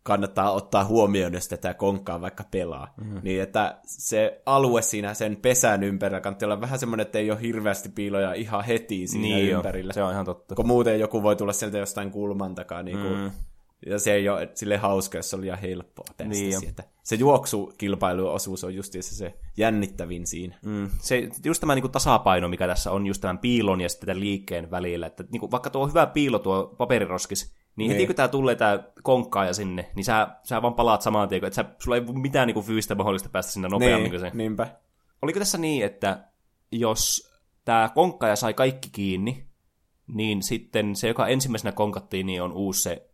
[0.02, 3.20] kannattaa ottaa huomioon, jos tätä konkkaa vaikka pelaa, mm-hmm.
[3.22, 7.40] niin että se alue siinä sen pesän ympärillä kannattaa olla vähän semmoinen, että ei ole
[7.40, 9.92] hirveästi piiloja ihan heti siinä Niin jo, ympärillä.
[9.92, 10.54] se on ihan totta.
[10.54, 13.30] Kun muuten joku voi tulla sieltä jostain kulman takaa, niin kuin, mm.
[13.86, 16.84] Ja se ei ole sille hauska, jos se oli liian helppoa päästä Niin niin sieltä.
[17.02, 20.58] Se juoksukilpailuosuus on justiinsa se jännittävin siinä.
[20.64, 20.90] Mm.
[20.98, 24.20] Se, just tämä niin kuin, tasapaino, mikä tässä on just tämän piilon ja sitten tämän
[24.20, 25.06] liikkeen välillä.
[25.06, 28.06] Että niin kuin, vaikka tuo on hyvä piilo tuo paperiroskis, niin heti Niin.
[28.06, 31.64] kun tämä tulee tämä konkkaaja sinne, niin sä, sä vaan palaat samaan tien, että sä,
[31.78, 34.26] sulla ei ole mitään niin kuin, fyysistä mahdollista päästä sinne nopeammin kuin se.
[34.26, 34.76] Niin, niinpä.
[35.22, 36.28] Oliko tässä niin, että
[36.72, 37.32] jos
[37.64, 39.46] tämä konkkaaja sai kaikki kiinni,
[40.06, 43.11] niin sitten se, joka ensimmäisenä konkattiin, niin on uusi se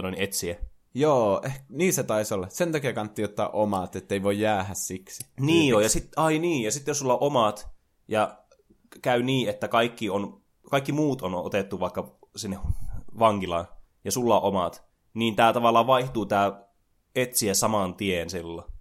[0.00, 0.56] noin, etsiä.
[0.94, 2.46] Joo, eh, niin se taisi olla.
[2.48, 5.26] Sen takia kannatti ottaa omat, ettei voi jäädä siksi.
[5.40, 7.68] Niin joo, ja sit, ai niin, ja sitten jos sulla on omat,
[8.08, 8.38] ja
[9.02, 12.58] käy niin, että kaikki, on, kaikki muut on otettu vaikka sinne
[13.18, 13.66] vankilaan,
[14.04, 14.84] ja sulla on omat,
[15.14, 16.62] niin tämä tavallaan vaihtuu tämä
[17.14, 18.72] etsiä saman tien silloin.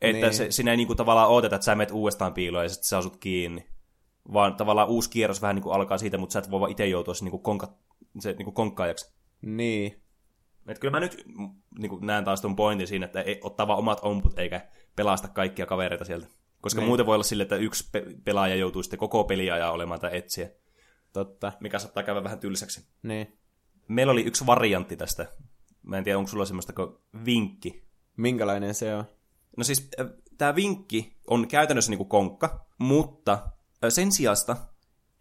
[0.00, 0.34] Että Niin.
[0.34, 3.16] se, sinä ei niinku tavallaan odota, että sä menet uudestaan piiloon ja sitten sä asut
[3.16, 3.66] kiinni.
[4.32, 7.14] Vaan tavallaan uusi kierros vähän niinku alkaa siitä, mutta sä et voi vaan itse joutua
[7.14, 7.72] se, niinku konka,
[8.18, 9.12] se niinku konkkaajaksi.
[9.42, 10.01] Niin.
[10.68, 11.24] Et kyllä mä nyt
[11.78, 15.66] niinku näen taas tuon pointin siinä, että ei, ottaa vaan omat omput eikä pelasta kaikkia
[15.66, 16.26] kavereita sieltä.
[16.60, 16.88] Koska Niin.
[16.88, 20.50] muuten voi olla sille, että yksi pe- pelaaja joutuu sitten koko peliajan olemaan tai etsiä,
[21.12, 21.52] Totta.
[21.60, 22.86] mikä saattaa käydä vähän tylsäksi.
[23.02, 23.38] Niin.
[23.88, 25.26] Meillä oli yksi variantti tästä.
[25.82, 27.84] Mä en tiedä, onko sulla semmoista kuin vinkki.
[28.16, 29.04] Minkälainen se on?
[29.56, 29.90] No siis
[30.38, 33.46] tämä vinkki on käytännössä niinku konkka, mutta
[33.84, 34.56] ö, sen sijasta,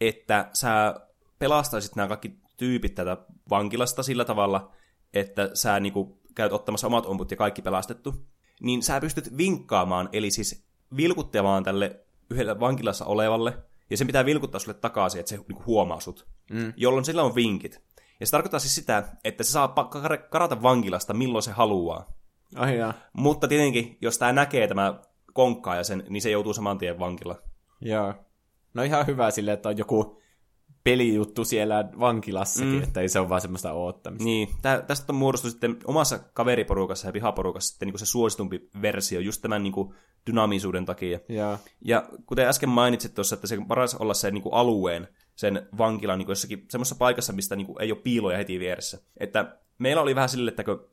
[0.02, 0.96] että sä
[1.40, 3.18] pelastaisit nämä kaikki tyypit tätä
[3.50, 4.72] vankilasta sillä tavalla,
[5.14, 8.16] että sä niinku käyt ottamassa omat omput ja kaikki pelastettu,
[8.62, 10.66] niin sä pystyt vinkkaamaan, eli siis
[10.98, 12.00] vilkuttamaan tälle
[12.30, 13.58] yhdelle vankilassa olevalle,
[13.90, 16.74] ja sen pitää vilkuttaa sulle takaisin, että se niinku huomaa sut, mm.
[16.76, 17.82] jolloin sillä on vinkit.
[18.20, 19.76] Ja se tarkoittaa siis sitä, että se saa
[20.30, 22.14] karata vankilasta milloin se haluaa.
[22.56, 22.94] Ai jaa.
[23.14, 25.00] Mutta tietenkin, jos tämä näkee tämä
[25.34, 27.36] konkkaa ja sen, niin se joutuu saman tien vankila.
[27.82, 28.14] Joo.
[28.74, 30.21] No ihan hyvä sille, että on joku
[30.84, 32.84] pelijuttu siellä vankilassakin, mm.
[32.84, 34.26] että ei se ole vaan semmoista oottamista.
[34.26, 39.20] Niin, tää, tästä on muodostunut sitten omassa kaveriporukassa ja pihaporukassa sitten niin se suositumpi versio
[39.20, 39.96] just tämän niin kuin,
[40.28, 41.20] dynaamisuuden takia.
[41.30, 41.58] Joo.
[41.86, 46.18] Ja kuten äsken mainitsit tuossa, että se paras olla se niin kuin alueen, sen vankilan
[46.18, 49.00] niin kuin jossakin semmoisessa paikassa, mistä niin kuin, ei ole piiloja heti vieressä.
[49.18, 50.88] Että meillä oli vähän sille, että kun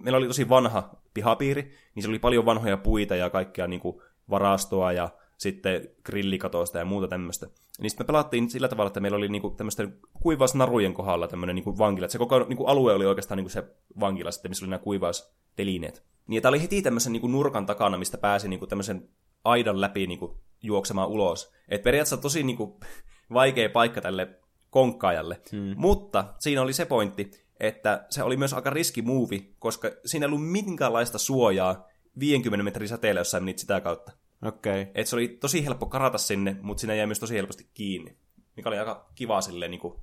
[0.00, 4.02] meillä oli tosi vanha pihapiiri, niin siellä oli paljon vanhoja puita ja kaikkea niin kuin
[4.30, 5.08] varastoa ja
[5.42, 7.46] sitten grillikatosta ja muuta tämmöistä.
[7.78, 11.78] Niin sitten me pelattiin sillä tavalla, että meillä oli niinku tämmöisten kuivausnarujen kohdalla tämmöinen niinku
[11.78, 12.04] vankila.
[12.04, 13.64] Että se koko niinku alue oli oikeastaan niinku se
[14.00, 16.04] vankila sitten, missä oli nämä kuivaustelineet.
[16.26, 19.08] Niin tämä oli heti tämmöisen niinku nurkan takana, mistä pääsi niinku tämmöisen
[19.44, 21.52] aidan läpi niinku juoksemaan ulos.
[21.68, 22.80] Et periaatteessa tosi niinku
[23.32, 24.28] vaikea paikka tälle
[24.70, 25.40] konkkaajalle.
[25.52, 25.74] Hmm.
[25.76, 27.30] Mutta siinä oli se pointti,
[27.60, 31.88] että se oli myös aika riski move, koska siinä ei ollut minkäänlaista suojaa
[32.18, 34.12] 50 metrin säteellä, jos sä menit sitä kautta.
[34.42, 34.82] Okei.
[34.82, 34.92] Okay.
[34.94, 38.16] Et se oli tosi helppo karata sinne, mutta siinä jäi myös tosi helposti kiinni.
[38.56, 39.94] Mikä oli aika kiva silleen niin kuin,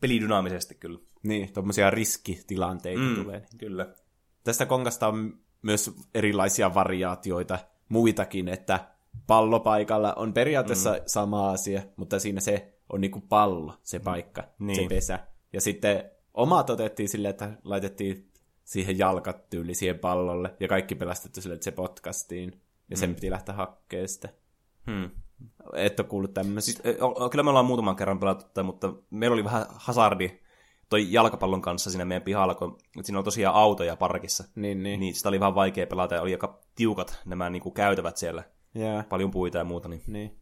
[0.00, 0.98] pelidynaamisesti kyllä.
[1.22, 3.46] Niin, tommosia riskitilanteita mm, tulee.
[3.58, 3.94] Kyllä.
[4.44, 7.58] Tästä konkasta on myös erilaisia variaatioita,
[7.88, 8.88] muitakin, että
[9.26, 11.02] pallopaikalla on periaatteessa mm.
[11.06, 14.76] sama asia, mutta siinä se on niinku pallo, se paikka, niin.
[14.76, 15.18] se pesä.
[15.52, 18.30] Ja sitten omat otettiin silleen, että laitettiin
[18.64, 22.60] siihen jalkat tyyli siihen pallolle, ja kaikki pelastettu silleen, että se potkastiin,
[22.90, 23.14] ja sen mm.
[23.14, 24.28] piti lähteä hakkeen sitä.
[24.86, 25.10] Hmm.
[25.74, 26.72] Et ole kuullut tämmöistä.
[26.72, 26.82] Siis,
[27.30, 30.40] kyllä me ollaan muutaman kerran pelattu, mutta meillä oli vähän hazardi
[30.88, 34.44] toi jalkapallon kanssa siinä meidän pihalla, kun siinä on tosiaan autoja parkissa.
[34.54, 35.00] Niin, niin.
[35.00, 38.44] niin sitä oli vähän vaikea pelata ja oli aika tiukat nämä niin kuin käytävät siellä.
[38.76, 39.08] Yeah.
[39.08, 39.88] Paljon puita ja muuta.
[39.88, 40.02] Niin.
[40.06, 40.38] niin.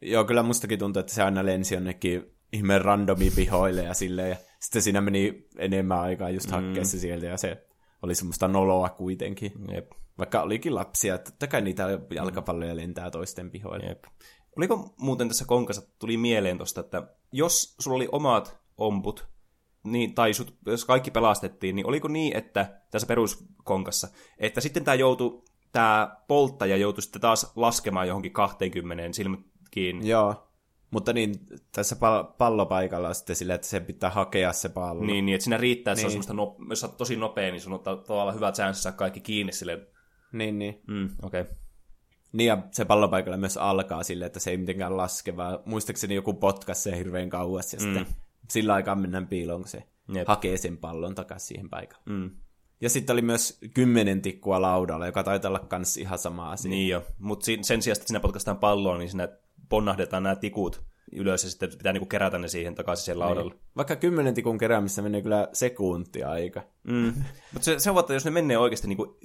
[0.00, 4.30] Joo, kyllä mustakin tuntuu, että se aina lensi jonnekin ihmeen randomi pihoille ja silleen.
[4.30, 7.00] Ja sitten siinä meni enemmän aikaa just hakkeessa mm.
[7.00, 7.66] sieltä ja se
[8.02, 9.52] oli semmoista noloa kuitenkin.
[9.74, 9.92] Jep.
[10.18, 13.86] Vaikka olikin lapsia, totta kai niitä jalkapalloja lentää toisten pihoille.
[13.86, 14.04] Jep.
[14.56, 17.02] Oliko muuten tässä konkassa, tuli mieleen tosta, että
[17.32, 19.28] jos sulla oli omat omput,
[19.84, 24.08] niin, tai sut, jos kaikki pelastettiin, niin oliko niin, että tässä peruskonkassa,
[24.38, 25.42] että sitten tämä joutui,
[25.72, 29.40] tämä polttaja joutui sitten taas laskemaan johonkin 20 silmät
[29.70, 30.08] kiinni.
[30.08, 30.46] Joo,
[30.90, 31.34] mutta niin,
[31.72, 35.04] tässä pal- pallopaikalla on sitten sillä, että se pitää hakea se pallo.
[35.04, 36.10] Niin, niin että siinä riittää, että niin.
[36.10, 38.82] se on semmoista, no, jos sä oot tosi nopea, niin sun on tavallaan hyvät chanssit
[38.82, 39.86] saa kaikki kiinni silleen.
[40.32, 40.80] Niin, niin.
[40.86, 41.40] Mm, okei.
[41.40, 41.54] Okay.
[42.32, 46.34] Niin ja se pallopaikalla myös alkaa silleen, että se ei mitenkään laske, vaan muistaakseni joku
[46.34, 47.82] potkas se hirveän kauas ja mm.
[47.82, 48.06] sitten
[48.50, 49.82] sillä aikaa mennään piiloon, kun se
[50.14, 50.28] Jep.
[50.28, 52.02] hakee sen pallon takaisin siihen paikalle.
[52.06, 52.30] Mm.
[52.80, 56.70] Ja sitten oli myös kymmenen tikkua laudalla, joka taitaa olla kans ihan sama asia.
[56.70, 59.28] Niin jo, mutta sen sijaan, että sinä potkastaan palloa, niin sinä
[59.68, 63.52] ponnahdetaan nämä tikut ylös ja sitten pitää niinku kerätä ne siihen takaisin siihen laudalle.
[63.52, 63.62] Niin.
[63.76, 66.62] Vaikka kymmenen tikun keräämissä menee kyllä sekuntia aika.
[66.84, 67.14] Mm.
[67.52, 69.18] Mutta se, se on, että jos ne menee oikeasti niinku,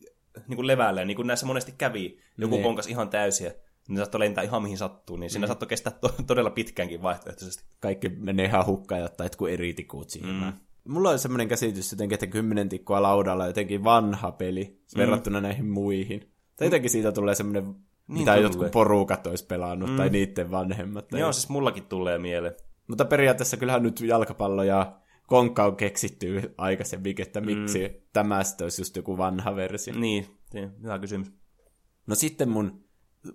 [0.47, 2.63] niinku levälleen, niin kuin näissä monesti kävi, joku niin.
[2.63, 3.53] konkas ihan täysiä,
[3.88, 5.47] niin saattoi lentää ihan mihin sattuu, niin siinä mm.
[5.47, 7.63] saattoi kestää to- todella pitkäänkin vaihtoehtoisesti.
[7.79, 10.36] Kaikki menee ihan hukkaan ja ottaa jotkut eri tikut siihen.
[10.36, 10.53] Mm.
[10.88, 14.99] Mulla on semmoinen käsitys jotenkin, että kymmenen tikkua laudalla jotenkin vanha peli mm.
[14.99, 16.32] verrattuna näihin muihin.
[16.55, 17.75] Tai jotenkin siitä tulee semmoinen, niin
[18.07, 18.43] mitä tulee.
[18.43, 19.97] jotkut porukat olisi pelannut, mm.
[19.97, 21.07] tai niiden vanhemmat.
[21.07, 21.19] Tai...
[21.19, 22.55] Joo, siis mullakin tulee mieleen.
[22.88, 25.01] Mutta periaatteessa kyllähän nyt jalkapallo ja
[25.32, 27.93] konkka on keksitty aikaisemmin, että miksi mm.
[28.13, 29.93] tämä sitten olisi just joku vanha versio.
[29.99, 30.27] Niin,
[30.84, 31.32] hyvä kysymys.
[32.07, 32.86] No sitten mun,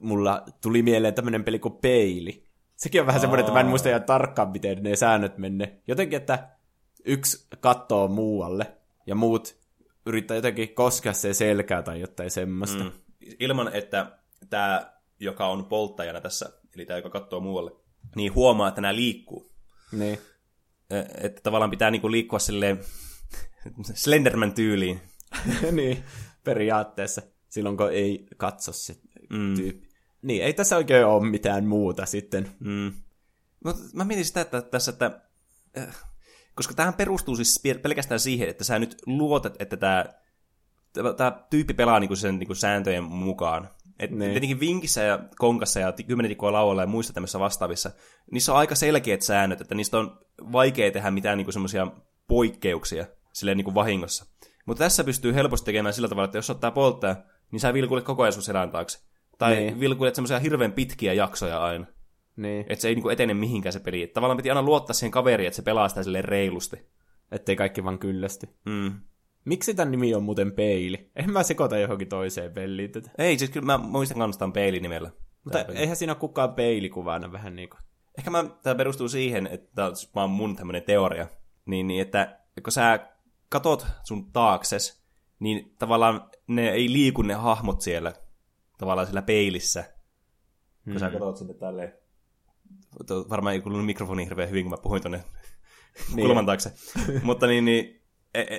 [0.01, 2.47] mulla tuli mieleen tämmöinen peli kuin Peili.
[2.75, 3.21] Sekin on vähän Aa.
[3.21, 5.81] semmoinen, että mä en muista ihan tarkkaan, miten ne säännöt menne.
[5.87, 6.49] Jotenkin, että
[7.05, 8.77] yksi kattoo muualle
[9.07, 9.57] ja muut
[10.07, 12.85] yrittää jotenkin koskea se selkää tai jotain semmoista.
[12.85, 12.93] Mm.
[13.41, 14.19] Ilman, että
[14.51, 17.71] tämä, joka on polttajana tässä, eli tämä, joka katsoo muualle,
[18.17, 19.51] niin huomaa, että nämä liikkuu.
[19.93, 20.19] Niin.
[21.21, 22.81] Että tavallaan pitää niinku liikkua silleen
[23.95, 25.01] Slenderman tyyliin.
[25.73, 26.05] niin,
[26.45, 27.23] periaatteessa.
[27.49, 28.97] Silloin kun ei katso se
[29.31, 29.55] mm.
[29.55, 29.89] tyyppi.
[30.23, 32.49] Niin, ei tässä oikein ole mitään muuta sitten.
[32.61, 32.93] Mm.
[33.65, 35.21] Mutta mä mietin sitä, että tässä, että
[36.55, 40.05] koska tähän perustuu siis pelkästään siihen, että sä nyt luotat, että tämä
[41.17, 43.69] tämä tyyppi pelaa niinku sen niinku sääntöjen mukaan.
[43.99, 44.31] Et niin.
[44.31, 47.91] Tietenkin Vinkissä ja Konkassa ja Kymmenen tikkoa laualla ja muissa tämmöisissä vastaavissa,
[48.31, 50.19] niissä on aika selkeät säännöt, että niistä on
[50.53, 51.87] vaikea tehdä mitään niinku semmoisia
[52.29, 54.27] poikkeuksia silleen niinku vahingossa.
[54.67, 57.17] Mutta tässä pystyy helposti tekemään sillä tavalla, että jos ottaa polttaa,
[57.51, 58.99] niin sä vilkuilet koko ajan sun selän taakse.
[59.39, 59.81] Tai niin.
[59.81, 61.87] vilkuilet semmoisia hirveän pitkiä jaksoja aina.
[62.37, 62.61] Niin.
[62.61, 64.03] Että se ei niinku etene mihinkään se peli.
[64.03, 66.77] Et tavallaan piti aina luottaa siihen kaveriin, että se pelaa sitä silleen reilusti.
[67.33, 68.49] Ettei kaikki vaan kyllästy.
[68.67, 69.01] Mm.
[69.47, 71.11] Miksi tämän nimi on muuten peili?
[71.17, 73.11] En mä sekoita johonkin toiseen peliin tätä.
[73.19, 75.11] Ei, siis kyllä mä muistan kanssa tämän peilinimellä.
[75.45, 75.79] Mutta peli.
[75.79, 77.81] eihän siinä ole kukaan peilikuvana vähän niin kuin.
[78.19, 81.27] Ehkä mä, tämä perustuu siihen, että tämä on siis vaan mun tämmöinen teoria.
[81.67, 83.09] Niin, niin että kun sä
[83.49, 85.03] katot sun taakses,
[85.39, 88.13] niin tavallaan ne ei liiku ne hahmot siellä,
[88.79, 89.85] tavallaan siellä peilissä.
[90.85, 90.99] Kun mm.
[90.99, 91.93] sä katot sinne tälleen.
[93.31, 95.19] Varmaan ei kuulunut mikrofoni hirveän hyvin, kun mä puhuin tonne
[96.15, 96.27] niin.
[96.27, 96.73] kulman taakse.
[97.23, 98.06] Mutta niin, niin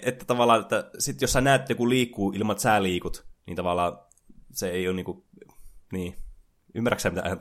[0.01, 3.55] että tavallaan, että sit jos sä näet, että joku liikkuu ilman, että sä liikut, niin
[3.55, 3.99] tavallaan
[4.51, 5.25] se ei ole niinku,
[5.91, 6.15] niin,
[6.75, 7.39] ymmärrätkö sä mitä ajan?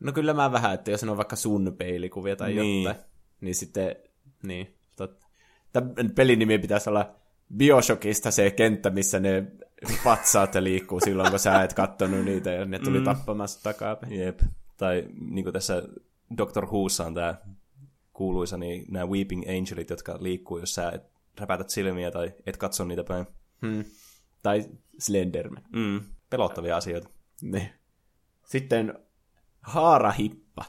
[0.00, 2.84] No kyllä mä vähän, että jos ne on vaikka sun peilikuvia tai Niin.
[2.84, 3.04] jotain,
[3.40, 3.96] niin sitten,
[4.42, 5.26] niin, totta.
[5.72, 7.14] Tämän pelin nimi pitäisi olla
[7.56, 9.44] Bioshockista se kenttä, missä ne
[10.04, 13.04] patsaat liikkuu silloin, kun sä et kattonut niitä ja ne tuli mm.
[13.04, 14.12] tappamassa takapäin.
[14.12, 14.40] Jep.
[14.76, 15.82] Tai niin kuin tässä
[16.38, 17.34] Doctor Whossa on tämä
[18.12, 21.02] kuuluisa, niin nämä Weeping Angelit, jotka liikkuu, jos sä et
[21.38, 23.26] räpätät silmiä tai et katso niitä päin.
[23.66, 23.84] Hmm.
[24.42, 24.64] Tai
[24.98, 25.62] Slenderman.
[25.72, 27.08] Mm, pelottavia asioita.
[27.42, 27.72] Ne.
[28.46, 28.98] Sitten
[29.62, 30.64] haarahippa.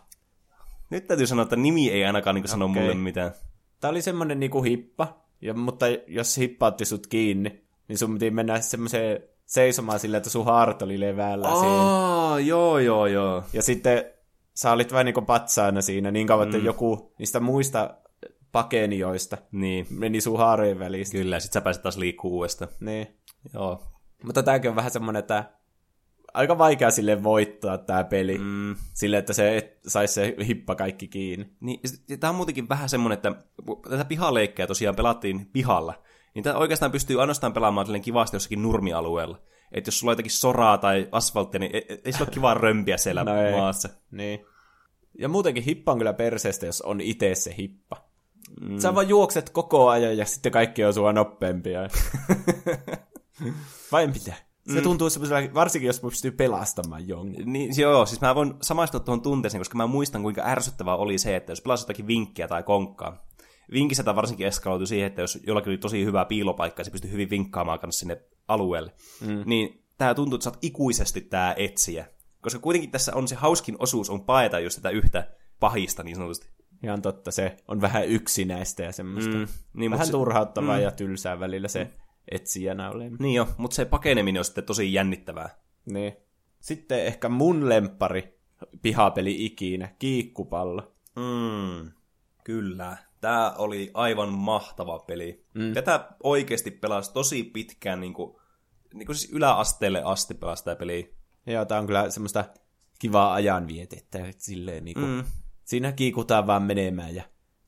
[0.89, 2.82] Nyt täytyy sanoa, että nimi ei ainakaan niin sano Okei.
[2.82, 3.32] mulle mitään.
[3.80, 8.32] Tää oli semmonen niinku hippa, ja, mutta jos hippa otti sut kiinni, niin sun piti
[8.32, 11.67] mennä semmoiseen seisomaan silleen, että sun haarat oli levällä siinä.
[11.67, 13.43] Aa, joo, joo, joo.
[13.53, 14.05] Ja sitten
[14.53, 16.65] sä olit vähän niinku patsaana siinä niin kauan, että Mm.
[16.65, 17.95] joku niistä muista
[18.52, 21.18] pakenioista Niin, meni sun haarojen välistä.
[21.18, 21.39] kyllä.
[21.39, 22.72] Sit sä pääset taas liikkuu uudestaan.
[22.80, 23.08] Niin.
[23.54, 23.84] Joo.
[24.24, 25.52] Mutta tääkin on vähän semmonen, että
[26.34, 28.38] aika vaikea sille voittaa tää peli.
[28.38, 28.76] Mm.
[28.93, 31.50] Sille, että se saisi se hippa kaikki kiinni.
[31.60, 31.80] Niin,
[32.20, 33.32] tämä on muutenkin vähän semmoinen, että
[33.89, 36.04] tätä pihaleikkejä tosiaan pelattiin pihalla,
[36.36, 39.41] niin tämä oikeastaan pystyy ainoastaan pelaamaan kivasti jossakin nurmialueella.
[39.72, 42.97] Että jos sulla on jotakin soraa tai asfalttia, niin ei, ei sillä ole kivaa römpiä
[42.97, 43.52] siellä No ei.
[43.52, 43.89] maassa.
[44.12, 44.45] Niin.
[45.20, 48.09] Ja muutenkin hippa on kyllä perseestä, jos on itse se hippa.
[48.62, 48.80] Mm.
[48.80, 51.80] Sä vaan juokset koko ajan ja sitten kaikki on sua nopeampia.
[53.92, 54.34] Vai mitä?
[54.74, 57.54] Se tuntuu semmoisella, varsinkin jos pystyy pelastamaan jonkun.
[57.54, 61.36] Niin, joo, siis mä voin samaistua tuohon tunteeseen, koska mä muistan, kuinka ärsyttävää oli se,
[61.36, 63.28] että jos pelasit jotakin vinkkiä tai konkkaa,
[63.72, 67.12] vinkissä tämä varsinkin eskaloitui siihen, että jos jollakin oli tosi hyvä piilopaikka ja se pystyi
[67.12, 69.44] hyvin vinkkaamaan kanssa sinne alueelle, mm.
[69.46, 72.06] niin tämä tuntuu, että sä oot ikuisesti tämä etsiä.
[72.42, 76.50] Koska kuitenkin tässä on se hauskin osuus on paeta just tätä yhtä pahista niin sanotusti.
[76.84, 79.36] Ihan totta, se on vähän yksinäistä ja semmoista.
[79.36, 79.48] Mm.
[79.74, 80.84] Niin, vähän se- turhauttavaa mm.
[80.84, 81.92] ja tylsää välillä se
[82.32, 83.18] etsijänä oleminen.
[83.20, 85.50] Niin jo, mutta se pakeneminen on sitten tosi jännittävää.
[85.86, 86.14] Niin.
[86.60, 88.40] Sitten ehkä mun lempari
[88.82, 90.96] pihapeli ikinä, kiikkupallo.
[91.16, 91.92] Mm,
[92.44, 92.98] kyllä.
[93.22, 95.46] Tämä oli aivan mahtava peli.
[95.54, 95.74] Mm.
[95.74, 98.36] Tätä oikeasti pelasi tosi pitkään, niin kuin,
[98.94, 101.16] niin kuin siis yläasteelle asti pelasi tämä peli.
[101.46, 102.46] Joo, tää on kyllä semmoista
[103.00, 104.18] kivaa ajanvietettä.
[104.18, 105.24] että Silleen niinku, mm.
[105.70, 107.24] Siinä kiikutaan vaan menemään ja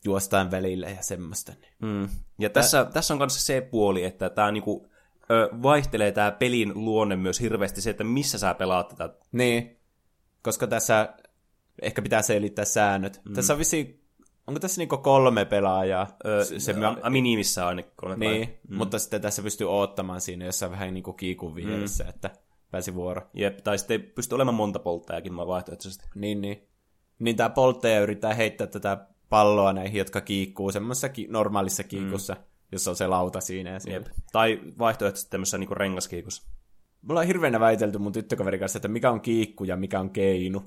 [0.06, 1.52] juostaan välillä ja semmoista.
[1.52, 1.74] Niin.
[1.94, 2.10] Mm.
[2.40, 4.90] Ja tässä, tässä on myös se puoli, että tämä niinku,
[5.32, 9.14] ö, vaihtelee tämä pelin luonne myös hirveästi se, että missä sä pelaat tätä.
[9.32, 9.78] niin,
[10.42, 11.14] koska tässä
[11.82, 13.22] ehkä pitää selittää säännöt.
[13.26, 13.34] Mm.
[13.34, 14.04] Tässä on vissiin,
[14.48, 16.08] onko tässä niinku kolme pelaajaa?
[16.26, 18.60] Ö, Se- se, a, minimissä ainakin kolme niin, pelaajaa.
[18.70, 18.78] mm.
[18.78, 22.10] mutta sitten tässä pystyy oottamaan siinä jossain vähän niinku kiikun vieressä, mm.
[22.10, 22.30] että
[22.72, 23.22] pääsi vuoro.
[23.34, 26.06] Jep, tai sitten ei pysty olemaan monta polttajakin vaihtoehtoisesti.
[26.16, 26.71] Niin, niin.
[27.22, 32.42] Niin tämä polttaja yrittää heittää tätä palloa näihin, jotka kiikkuu semmoisessa ki- normaalissa kiikussa, mm.
[32.72, 33.96] jossa on se lauta siinä ja siinä.
[33.96, 34.08] Jep.
[34.32, 36.44] Tai vaihtoehtoisesti tämmöisessä niinku rengaskiikussa.
[37.02, 40.64] Mulla on hirveänä väitelty mun tyttökaverin kanssa, että mikä on kiikku ja mikä on keinu.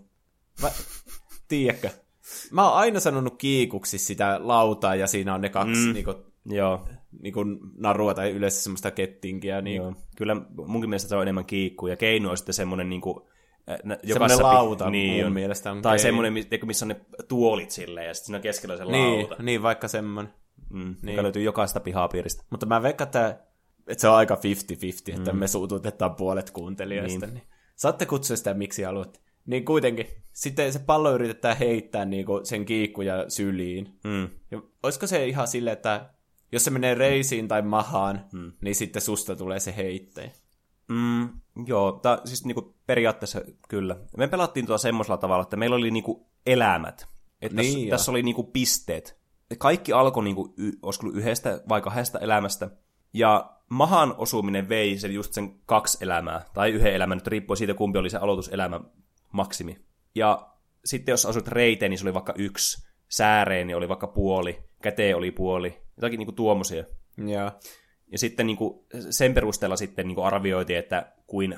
[0.62, 0.70] Va-
[1.48, 1.90] Tiedätkö?
[2.50, 5.92] Mä oon aina sanonut kiikuksi sitä lautaa ja siinä on ne kaksi mm.
[5.92, 6.14] niinku,
[6.46, 6.88] Joo,
[7.22, 7.44] niinku
[7.76, 9.60] narua tai yleensä semmoista kettinkiä.
[9.60, 9.84] Niinku.
[9.86, 9.94] Joo.
[10.16, 10.36] Kyllä
[10.66, 13.33] munkin mielestä se on enemmän kiikku, ja keino on sitten semmoinen niinku, äh, nä-
[14.06, 16.32] Semmoinen lauta niin mun mielestä on Tai semmoinen,
[16.66, 19.42] missä on ne tuolit silleen, ja sitten siinä on keskellä se Niin, lauta.
[19.42, 20.34] niin, vaikka semmoinen.
[20.70, 21.12] Mm, Niin.
[21.12, 22.44] Joka löytyy jokaista pihapiiristä.
[22.50, 23.40] Mutta mä veikkaan, että,
[23.88, 25.38] että se on aika 50-50, että mm.
[25.38, 27.26] me suututetaan puolet kuuntelijoista.
[27.26, 27.34] Niin.
[27.34, 27.46] Niin.
[27.76, 29.20] Saatte kutsua sitä miksi haluatte.
[29.46, 33.98] Niin kuitenkin, sitten se pallo yritetään heittää niinku sen kiikkuja syliin.
[34.04, 34.28] Mm.
[34.50, 36.10] Ja olisiko se ihan silleen, että
[36.52, 38.52] jos se menee reisiin tai mahaan, mm.
[38.60, 40.30] niin sitten susta tulee se heittäjä.
[40.88, 41.28] Mm,
[41.66, 43.96] joo, ta, siis niinku periaatteessa kyllä.
[44.16, 47.06] Me pelattiin tuota semmoisella tavalla, että meillä oli niinku elämät.
[47.42, 49.18] Että Niin, tässä, tässä oli niinku pisteet.
[49.58, 52.70] Kaikki alkoi niinku, y, olisiko yhdestä vai kahdesta elämästä.
[53.12, 57.74] Ja mahan osuminen vei sen just sen kaksi elämää, tai yhden elämän, nyt riippuu siitä,
[57.74, 58.80] kumpi oli se aloituselämä
[59.32, 59.78] maksimi.
[60.14, 60.50] Ja
[60.84, 62.84] sitten jos asut reiteen, niin se oli vaikka yksi.
[63.08, 64.62] Sääreen niin oli vaikka puoli.
[64.82, 65.82] Käteen oli puoli.
[65.96, 66.84] Jotakin niinku tuommoisia.
[67.16, 67.50] Joo.
[68.12, 68.80] Ja sitten niin kuin,
[69.10, 71.56] sen perusteella sitten niin kuin arvioitiin, että kuin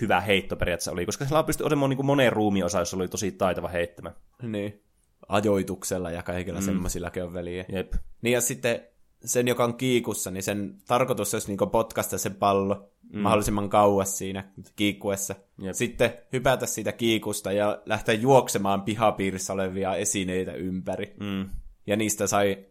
[0.00, 3.08] hyvä heitto periaatteessa oli, koska sillä pystyi olemaan niin kuin moneen ruumiin osa, jos oli
[3.08, 4.12] tosi taitava heittämä.
[4.42, 4.82] Niin.
[5.28, 6.64] Ajoituksella ja kaikilla mm.
[6.64, 7.64] semmoisillakin on väliä.
[7.68, 7.92] Jep.
[8.22, 8.80] Niin ja sitten
[9.24, 13.20] sen, joka on kiikussa, niin sen tarkoitus olisi niin potkasta se pallo mm.
[13.20, 15.34] mahdollisimman kauas siinä kiikkuessa.
[15.62, 15.74] Jep.
[15.74, 21.14] Sitten hypätä siitä kiikusta ja lähteä juoksemaan pihapiirissä olevia esineitä ympäri.
[21.20, 21.48] Mm.
[21.86, 22.66] Ja niistä sai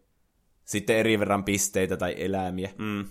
[0.65, 2.69] sitten eri verran pisteitä tai eläimiä.
[2.77, 3.05] Mm.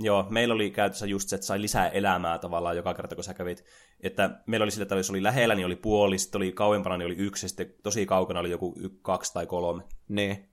[0.00, 3.34] Joo, meillä oli käytössä just se, että sai lisää elämää tavallaan joka kerta, kun sä
[3.34, 3.64] kävit.
[4.00, 7.06] Että meillä oli sillä, että jos oli lähellä, niin oli puoli, sitten oli kauempana, niin
[7.06, 9.82] oli yksi, ja sitten tosi kaukana oli joku y- kaksi tai kolme.
[10.08, 10.48] Niin.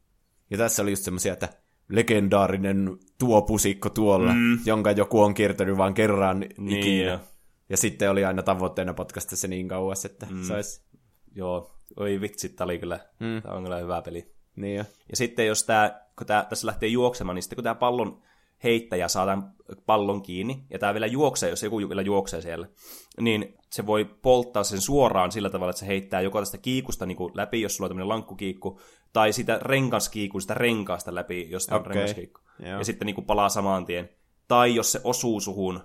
[0.50, 1.50] Ja tässä oli just semmosia, että
[1.90, 4.60] legendaarinen tuo pusikko tuolla, mm.
[4.66, 7.10] jonka joku on kiertänyt vain kerran Niin, ikinä.
[7.10, 7.20] joo.
[7.70, 10.44] Ja sitten oli aina tavoitteena potkasta se niin kauas, että mm.
[10.44, 10.86] sais...
[11.36, 13.42] Joo, oi vitsi, tää oli kyllä, mm.
[13.42, 14.35] tää on kyllä hyvä peli.
[14.56, 14.78] Niin.
[15.10, 18.22] Ja sitten jos tää, kun tää tässä lähtee juoksemaan, niin sitten kun tämä pallon
[18.64, 19.52] heittäjä saa tämän
[19.86, 22.68] pallon kiinni, ja tämä vielä juoksee, jos joku vielä juoksee siellä,
[23.20, 27.16] niin se voi polttaa sen suoraan sillä tavalla, että se heittää joko tästä kiikusta niin
[27.16, 28.80] kuin läpi, jos sulla on tämmöinen lankkukiikku,
[29.14, 31.94] tai sitä renkaskiikun, sitä renkaasta läpi, jos on Okei.
[31.94, 32.42] renkaskiikku.
[32.60, 32.78] Joo.
[32.78, 34.10] Ja sitten niin kuin palaa saman tien.
[34.48, 35.80] Tai jos se osuu suhun,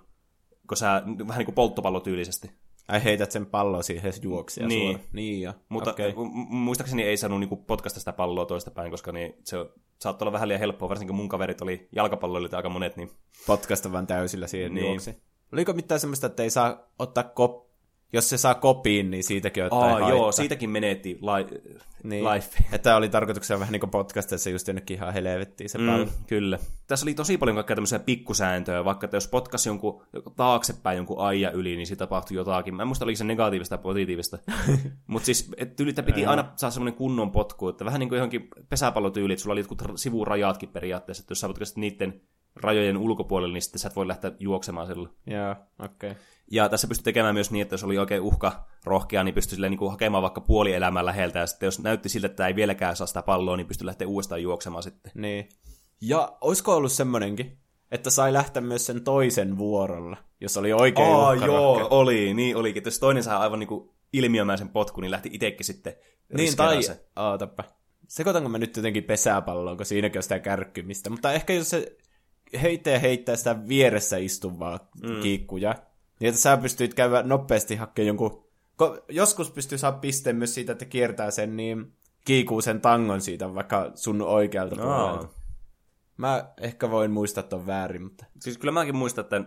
[0.68, 2.50] kun sä, vähän niin kuin polttopallotyylisesti.
[2.89, 5.01] Ai heität sen pallon siihen juoksia Niin.
[5.12, 5.53] Niin jo.
[5.68, 6.12] Mutta okay.
[6.49, 9.57] muistaakseni ei saanut niinku potkasta sitä palloa toista päin, koska niin se
[10.01, 13.11] saattoi olla vähän liian helppoa, varsinkin mun kaverit oli jalkapalloilijat aika monet, niin
[13.47, 14.83] Potkasta vaan täysillä siihen Niin.
[14.83, 14.91] niin.
[14.91, 15.16] juoksi.
[15.53, 17.69] Oliko mitään semmoista, että ei saa ottaa kop...
[18.12, 20.11] Jos se saa kopiin, niin siitäkin ottaa Aa, haittaa.
[20.11, 21.61] joo, siitäkin menetti li-
[22.02, 22.24] niin.
[22.24, 22.64] life.
[22.72, 25.78] Että oli tarkoituksena vähän niin kuin podcast, että se just jonnekin ihan helvettiin se.
[25.78, 26.58] Mm, kyllä.
[26.86, 30.06] Tässä oli tosi paljon kaikkea tämmöisiä pikkusääntöjä, vaikka että jos potkasi jonkun
[30.36, 32.74] taaksepäin jonkun aija yli, niin siitä tapahtui jotakin.
[32.74, 34.38] Mä en muista, oliko se negatiivista tai positiivista.
[35.06, 38.48] Mutta siis et tyylitä piti aina saada semmoinen kunnon potku, että vähän niin kuin johonkin
[38.68, 42.20] pesäpallotyyli, että sulla oli jotkut sivurajatkin periaatteessa, että jos sä niiden
[42.57, 45.14] rajojen ulkopuolelle, niin sitten sä et voi lähteä juoksemaan silloin.
[45.26, 46.11] Joo, okei.
[46.11, 46.22] Okay.
[46.51, 49.70] Ja tässä pystyi tekemään myös niin, että jos oli oikein uhka rohkea, niin pystyi silleen
[49.70, 52.96] niin kuin hakemaan vaikka puoli elämää läheltä, ja sitten jos näytti siltä, että ei vieläkään
[52.96, 55.12] saa sitä palloa, niin pystyi lähteä uudestaan juoksemaan sitten.
[55.14, 55.48] Niin.
[56.01, 57.59] Ja olisiko ollut semmonenkin,
[57.90, 62.82] että sai lähteä myös sen toisen vuorolla, jos oli oikein Aa, joo, oli, niin olikin.
[62.84, 65.94] Jos toinen saa aivan niinku ilmiömäisen potkun, niin lähti itsekin sitten
[66.36, 66.82] Niin, tai...
[66.82, 67.05] se.
[67.16, 67.64] Ootapa.
[68.09, 71.11] Sekoitanko mä nyt jotenkin pesäpalloon, kun siinäkin on sitä kärkkymistä.
[71.11, 71.96] Mutta ehkä jos se
[72.62, 75.20] heittäjä heittää sitä vieressä istuvaa mm.
[75.20, 75.74] kiikkuja,
[76.20, 78.44] niin että sä pystyt käydä nopeasti hakemaan jonkun...
[78.82, 81.92] Ko- joskus pystyy saa pisteen myös siitä, että kiertää sen niin
[82.24, 85.28] kiikuu sen tangon siitä vaikka sun oikealta puolelta.
[86.16, 88.24] Mä ehkä voin muistaa ton väärin, mutta...
[88.40, 89.44] Siis kyllä mäkin muistan, että äh,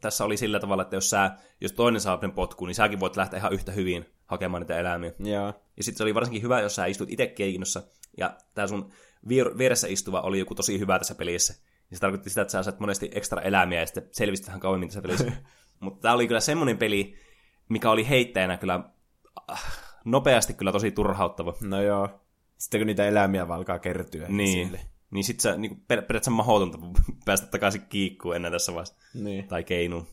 [0.00, 1.30] tässä oli sillä tavalla, että jos, sä,
[1.60, 5.12] jos toinen saa sen potkun, niin säkin voit lähteä ihan yhtä hyvin hakemaan niitä eläimiä.
[5.18, 5.46] Joo.
[5.76, 7.82] Ja sitten se oli varsinkin hyvä, jos sä istut itse keikinossa,
[8.18, 8.90] ja tämä sun
[9.28, 11.54] vier- vieressä istuva oli joku tosi hyvä tässä pelissä.
[11.94, 15.02] Se tarkoitti sitä, että sä saat monesti ekstra eläimiä, ja sitten selvisit vähän kauemmin tässä
[15.02, 15.32] pelissä.
[15.80, 17.14] Mutta tämä oli kyllä semmoinen peli,
[17.68, 18.84] mikä oli heittäjänä kyllä
[19.52, 19.62] äh,
[20.04, 21.54] nopeasti kyllä tosi turhauttava.
[21.60, 22.20] No joo.
[22.58, 24.80] Sitten kun niitä eläimiä vaan alkaa kertyä Niin, esille.
[25.10, 26.78] niin sit sä niin per- periaatteessa mahdotonta
[27.26, 28.94] päästä takaisin kiikkuun enää tässä vaiheessa.
[29.14, 29.48] Niin.
[29.48, 30.06] Tai keinuun.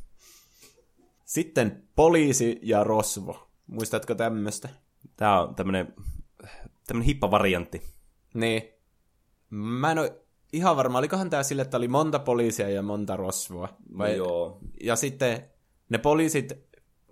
[1.26, 3.50] Sitten poliisi ja rosvo.
[3.68, 4.70] Muistatko tämmöistä?
[5.16, 5.94] Tää on tämmönen,
[6.88, 7.82] tämmönen hippavariantti.
[8.34, 8.64] Niin.
[9.50, 10.21] Mä en ole
[10.54, 13.70] ihan varma, olikohan tää sille, että oli monta poliisia ja monta rosvoa.
[13.98, 14.10] Vai...
[14.10, 14.60] No joo.
[14.84, 15.46] Ja sitten
[15.90, 16.54] ne poliisit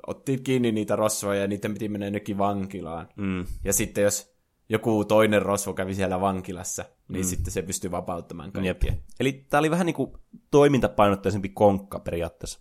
[0.07, 3.07] otti kiinni niitä rosvoja ja niiden piti mennä jonnekin vankilaan.
[3.15, 3.45] Mm.
[3.63, 4.35] Ja sitten jos
[4.69, 7.29] joku toinen rosvo kävi siellä vankilassa, niin mm.
[7.29, 8.79] sitten se pystyy vapauttamaan Jep.
[8.79, 9.03] kaikkia.
[9.19, 10.17] Eli tää oli vähän niinku
[10.51, 12.59] toimintapainotteisempi konkka periaatteessa.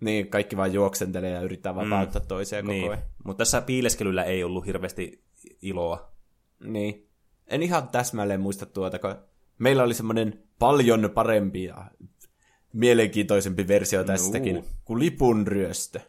[0.00, 2.28] Niin, kaikki vaan juoksentelee ja yrittää vapauttaa mm.
[2.28, 2.90] toisia koko Niin.
[2.90, 3.02] ajan.
[3.24, 5.24] Mutta tässä piileskelyllä ei ollut hirveästi
[5.62, 6.12] iloa.
[6.64, 7.08] Niin.
[7.46, 9.14] En ihan täsmälleen muista tuota, kun
[9.58, 11.90] meillä oli semmoinen paljon parempi ja
[12.72, 14.64] mielenkiintoisempi versio tästäkin Juu.
[14.84, 16.00] kuin lipun ryöstö.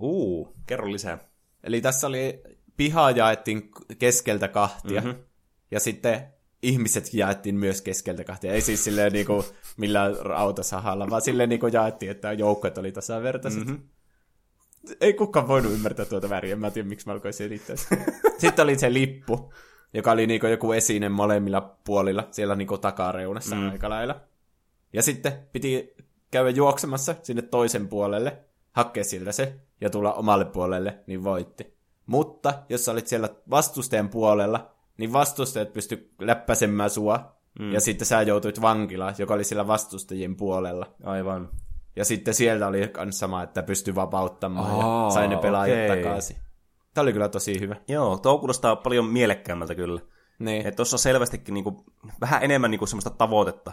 [0.00, 1.18] Uu, kerro lisää.
[1.64, 2.42] Eli tässä oli,
[2.76, 5.08] piha jaettiin keskeltä kahtia, Mhm.
[5.08, 5.22] mm-hmm.
[5.70, 6.26] ja sitten
[6.62, 8.52] ihmiset jaettiin myös keskeltä kahtia.
[8.52, 9.44] Ei siis silleen niinku
[9.76, 13.60] millään rautasahalla, vaan silleen niinku jaettiin, että joukot oli tasavertaiset.
[13.60, 13.70] Mhm.
[13.70, 13.88] Mm-hmm.
[15.00, 17.96] Ei kukaan voinut ymmärtää tuota väriä, en mä tiedä miksi mä alkoin selittää sitä.
[18.38, 19.52] Sitten oli se lippu,
[19.94, 23.70] joka oli niinku joku esine molemmilla puolilla, siellä niinku takareunassa mm.
[23.70, 24.20] aika lailla.
[24.92, 25.94] Ja sitten piti
[26.30, 28.38] käydä juoksemassa sinne toisen puolelle,
[28.72, 31.78] hakea siltä se ja tulla omalle puolelle, niin voitti.
[32.06, 37.72] Mutta jos sä olit siellä vastustajan puolella, niin vastustajat pysty läppäsemään sua, mm.
[37.72, 40.86] ja sitten sä joutuit vankilaan, joka oli siellä vastustajien puolella.
[41.04, 41.48] Aivan.
[41.96, 46.02] Ja sitten sieltä oli myös sama, että pystyi vapauttamaan Aa, ja sai ne pelaajat okei.
[46.02, 46.36] takaisin.
[46.98, 47.76] Tämä oli kyllä tosi hyvä.
[47.88, 50.00] Joo, tuo kuulostaa paljon mielekkäämmältä kyllä.
[50.38, 50.66] Niin.
[50.66, 51.84] Että tuossa on selvästikin niinku,
[52.20, 53.72] vähän enemmän niinku semmoista tavoitetta.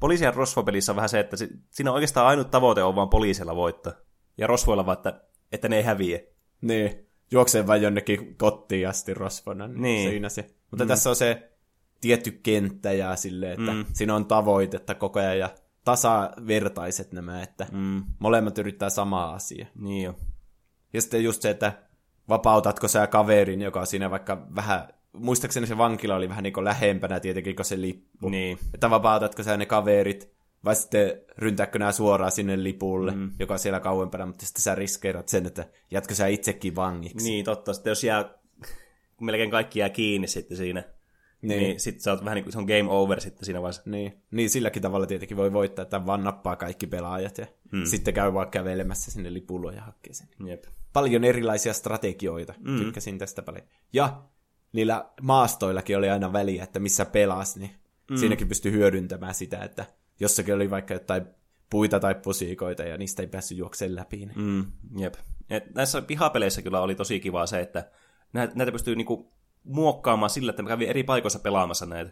[0.00, 3.56] Poliisi- ja rosvopelissä on vähän se, että si- siinä oikeastaan ainut tavoite on vaan poliisilla
[3.56, 3.92] voittaa.
[4.38, 5.20] Ja rosvoilla vaan, että,
[5.52, 6.20] että ne ei häviä.
[6.60, 10.10] Niin, juoksee vain jonnekin kotiin asti rosvona, niin, Niin.
[10.10, 10.50] siinä se.
[10.70, 10.88] Mutta mm.
[10.88, 11.52] tässä on se
[12.00, 13.72] tietty kenttä ja silleen, että.
[13.72, 13.84] Mm.
[13.92, 15.50] siinä on tavoitetta koko ajan ja
[15.84, 18.04] tasavertaiset nämä, että mm.
[18.18, 19.68] molemmat yrittää samaa asiaa.
[19.74, 20.14] Niin jo.
[20.92, 21.87] Ja sitten just se, että
[22.28, 26.64] vapautatko sä kaverin, joka on siinä vaikka vähän muistaakseni se vankila oli vähän niin kuin
[26.64, 28.28] lähempänä tietenkin kuin se lippu.
[28.28, 28.58] Niin.
[28.74, 30.32] Että vapautatko sä ne kaverit,
[30.64, 33.30] vai sitten ryntääkö nämä suoraan sinne lipulle, mm.
[33.38, 37.28] joka on siellä kauempana, mutta sitten sä riskeerat sen, että jätkö sä itsekin vangiksi.
[37.30, 37.74] Niin, totta.
[37.74, 38.24] Sitten jos jää,
[39.16, 40.84] kun melkein kaikki jää kiinni sitten siinä,
[41.42, 43.82] niin, niin sitten sä oot vähän niin kuin, se on game over sitten siinä vaiheessa.
[43.86, 47.84] Niin, niin silläkin tavalla tietenkin voi voittaa, että vaan nappaa kaikki pelaajat ja mm.
[47.84, 50.28] sitten käy vaan kävelemässä sinne lipulle ja hakkee sen.
[50.46, 50.64] Jep.
[50.98, 52.78] Paljon erilaisia strategioita, mm.
[52.78, 53.66] tykkäsin tästä paljon.
[53.92, 54.22] Ja
[54.72, 57.70] niillä maastoillakin oli aina väliä, että missä pelas, niin
[58.10, 58.16] mm.
[58.16, 59.86] siinäkin pystyi hyödyntämään sitä, että
[60.20, 61.26] jossakin oli vaikka jotain
[61.70, 64.16] puita tai posiikoita ja niistä ei päässyt juokseen läpi.
[64.16, 64.32] Niin.
[64.40, 64.64] Mm,
[64.98, 65.14] jep.
[65.50, 67.90] Et näissä pihapeleissä kyllä oli tosi kivaa se, että
[68.32, 69.32] näitä, näitä pystyy niinku
[69.64, 72.10] muokkaamaan sillä, että me kävin eri paikoissa pelaamassa näitä.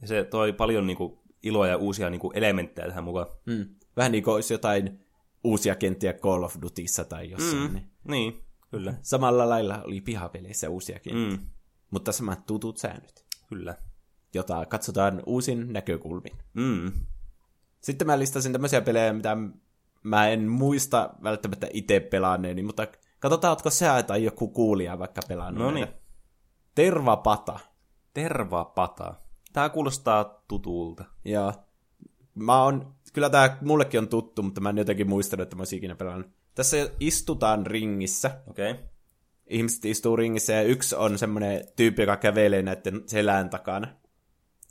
[0.00, 3.26] Ja se toi paljon niinku iloa ja uusia niinku elementtejä tähän mukaan.
[3.46, 3.66] Mm.
[3.96, 5.00] Vähän niin kuin olisi jotain
[5.44, 7.62] uusia kenttiä Call of Dutyssa tai jossain.
[7.62, 7.74] Mm.
[7.74, 7.90] Niin.
[8.08, 8.94] Niin, kyllä.
[9.02, 11.38] Samalla lailla oli pihapeleissä uusia kenttiä.
[11.38, 11.46] Mm.
[11.90, 13.76] Mutta samat tutut säännöt, Kyllä.
[14.34, 16.32] jota katsotaan uusin näkökulmin.
[16.54, 16.92] Mm.
[17.80, 19.36] Sitten mä listasin tämmöisiä pelejä, mitä
[20.02, 22.86] mä en muista välttämättä itse pelanneeni, mutta
[23.20, 25.88] katsotaan, ootko sä tai joku kuulija vaikka pelannut No niin.
[26.74, 27.58] Tervapata.
[28.14, 29.14] Tervapata.
[29.52, 31.04] Tää kuulostaa tutulta.
[31.24, 31.52] Ja
[32.34, 35.76] mä oon, kyllä tää mullekin on tuttu, mutta mä en jotenkin muistanut, että mä oon
[35.76, 36.37] ikinä pelannut.
[36.58, 38.30] Tässä istutaan ringissä.
[38.46, 38.70] Okei.
[38.70, 38.84] Okay.
[39.46, 43.88] Ihmiset istuu ringissä ja yksi on semmoinen tyyppi, joka kävelee näiden selän takana.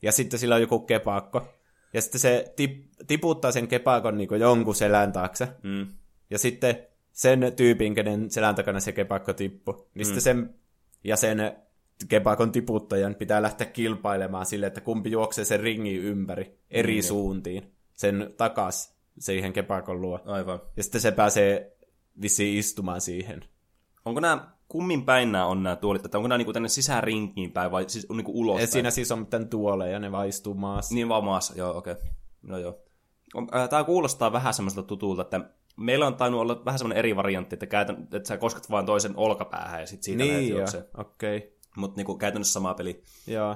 [0.02, 1.48] Ja sitten sillä on joku kepakko.
[1.94, 5.48] Ja sitten se tip, tiputtaa sen kepakon niin jonkun selän taakse.
[5.64, 5.88] Mm.
[6.30, 10.14] Ja sitten sen tyypin, kenen selän takana se kepakko tippu, niin mm.
[10.14, 10.56] sitten sen
[11.04, 11.38] ja sen
[12.08, 17.04] kepakon tiputtajan pitää lähteä kilpailemaan sille, että kumpi juoksee sen ringin ympäri eri Niin.
[17.04, 17.74] suuntiin.
[17.94, 20.20] Sen takas siihen kepakon luo.
[20.26, 20.60] Aivan.
[20.78, 21.77] Ja sitten se pääsee
[22.22, 23.42] vissiin istumaan siihen.
[24.06, 27.52] Onko nämä, kummin päin nämä on nämä tuolit, että onko nämä niinku tänne sisään rinkiin
[27.52, 30.96] päin vai siis niinku ulos Ja siinä siis on mitään tuoleja, ne vaan istuu maassa.
[30.96, 31.94] Niin vaan maassa, joo, okei.
[31.94, 32.06] Okay.
[32.42, 32.78] No joo.
[33.70, 37.66] Tämä kuulostaa vähän semmoiselta tutulta, että meillä on tainnut olla vähän semmoinen eri variantti, että,
[37.66, 40.60] käytän, että sä kosket vaan toisen olkapäähän ja sitten siitä lähdet Niin, joo.
[40.60, 40.86] juokseen.
[40.98, 41.38] okei.
[41.38, 41.50] Okay.
[41.78, 43.04] Mutta niinku käytännössä sama peli.
[43.28, 43.56] Joo.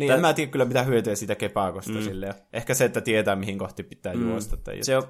[0.00, 2.02] Niin, Tää- en mä tiedä kyllä mitä hyötyä siitä kepakosta mm.
[2.02, 2.34] silleen.
[2.52, 4.28] Ehkä se, että tietää mihin kohti pitää mm.
[4.30, 4.56] juosta.
[4.56, 5.02] Tai Se on,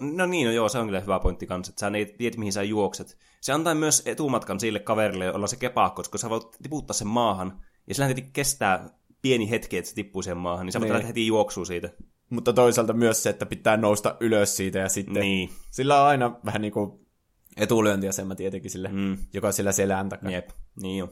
[0.00, 2.52] no niin, no joo, se on kyllä hyvä pointti kanssa, että sä ei tiedä, mihin
[2.52, 3.18] sä juokset.
[3.40, 7.60] Se antaa myös etumatkan sille kaverille, jolla se kepakko, koska sä voit tiputtaa sen maahan,
[7.86, 8.88] ja sillä heti kestää
[9.22, 11.06] pieni hetki, että se tippuu siihen maahan, niin sä voit Niin.
[11.06, 11.90] heti juoksua siitä.
[12.30, 15.20] Mutta toisaalta myös se, että pitää nousta ylös siitä ja sitten...
[15.20, 15.50] Niin.
[15.70, 17.06] Sillä on aina vähän niin kuin
[17.56, 19.16] etulyöntiasema tietenkin sille, Mm.
[19.34, 20.30] joka sillä selän takana.
[20.30, 20.48] Jep,
[20.82, 21.08] niin.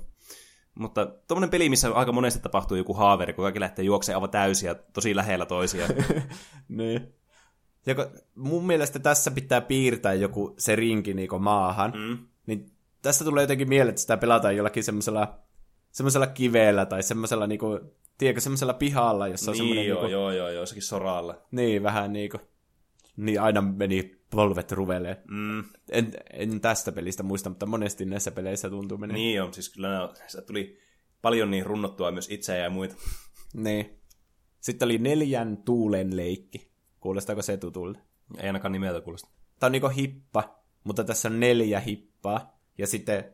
[0.75, 4.75] Mutta tuommoinen peli, missä aika monesti tapahtuu joku haaveri, kun kaikki lähtee juoksemaan aivan täysiä,
[4.75, 5.91] tosi lähellä toisiaan.
[6.68, 7.14] niin.
[7.87, 11.93] Joko, mun mielestä tässä pitää piirtää joku se rinki niinku maahan.
[11.97, 12.18] Mm.
[12.47, 15.39] Niin tästä tulee jotenkin mieleen, että sitä pelataan jollakin semmoisella
[15.91, 17.81] semmoisella kiveellä tai semmoisella niinku,
[18.18, 21.35] tiedätkö, semmoisella pihalla, jossa on niin semmoinen joo, niinku, joo, joo, jossakin soralla.
[21.51, 22.39] niin vähän niinku,
[23.17, 25.17] niin aina meni polvet ruveleen.
[25.31, 25.65] Mm.
[25.91, 29.17] En, en tästä pelistä muista, mutta monesti näissä peleissä tuntuu menee.
[29.17, 30.79] Niin on, siis kyllä se tuli
[31.23, 32.95] paljon niin runnottua myös itseä ja muita.
[33.55, 33.99] niin.
[34.61, 36.73] Sitten oli neljän tuulen leikki.
[37.01, 38.01] Kuulostaako se tutulta?
[38.39, 39.29] Ei ainakaan nimeltä kuulosta.
[39.61, 42.59] Tämä on niinku hippa, mutta tässä on neljä hippaa.
[42.79, 43.25] Ja sitten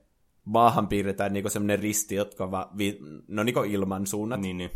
[0.44, 2.98] maahan piirretään niinku semmoinen risti, jotka on va- vi-
[3.28, 4.40] no niinku ilman suunnat.
[4.40, 4.70] Niin, niin.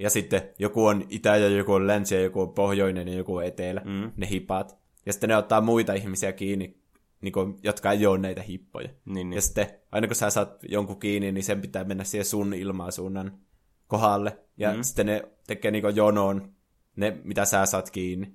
[0.00, 3.36] Ja sitten joku on itä ja joku on länsi ja joku on pohjoinen ja joku
[3.36, 4.12] on etelä, Mm.
[4.16, 4.78] ne hipat.
[5.06, 6.76] Ja sitten ne ottaa muita ihmisiä kiinni,
[7.20, 8.88] niinku, jotka ei ole näitä hippoja.
[9.04, 9.32] Niin, niin.
[9.32, 13.38] Ja sitten aina kun sä saat jonkun kiinni, niin sen pitää mennä siihen sun ilmansuunnan
[13.86, 14.38] kohdalle.
[14.56, 14.82] Ja Mm.
[14.82, 16.52] sitten ne tekee niinku jonoon
[16.96, 18.32] ne, mitä sä saat kiinni.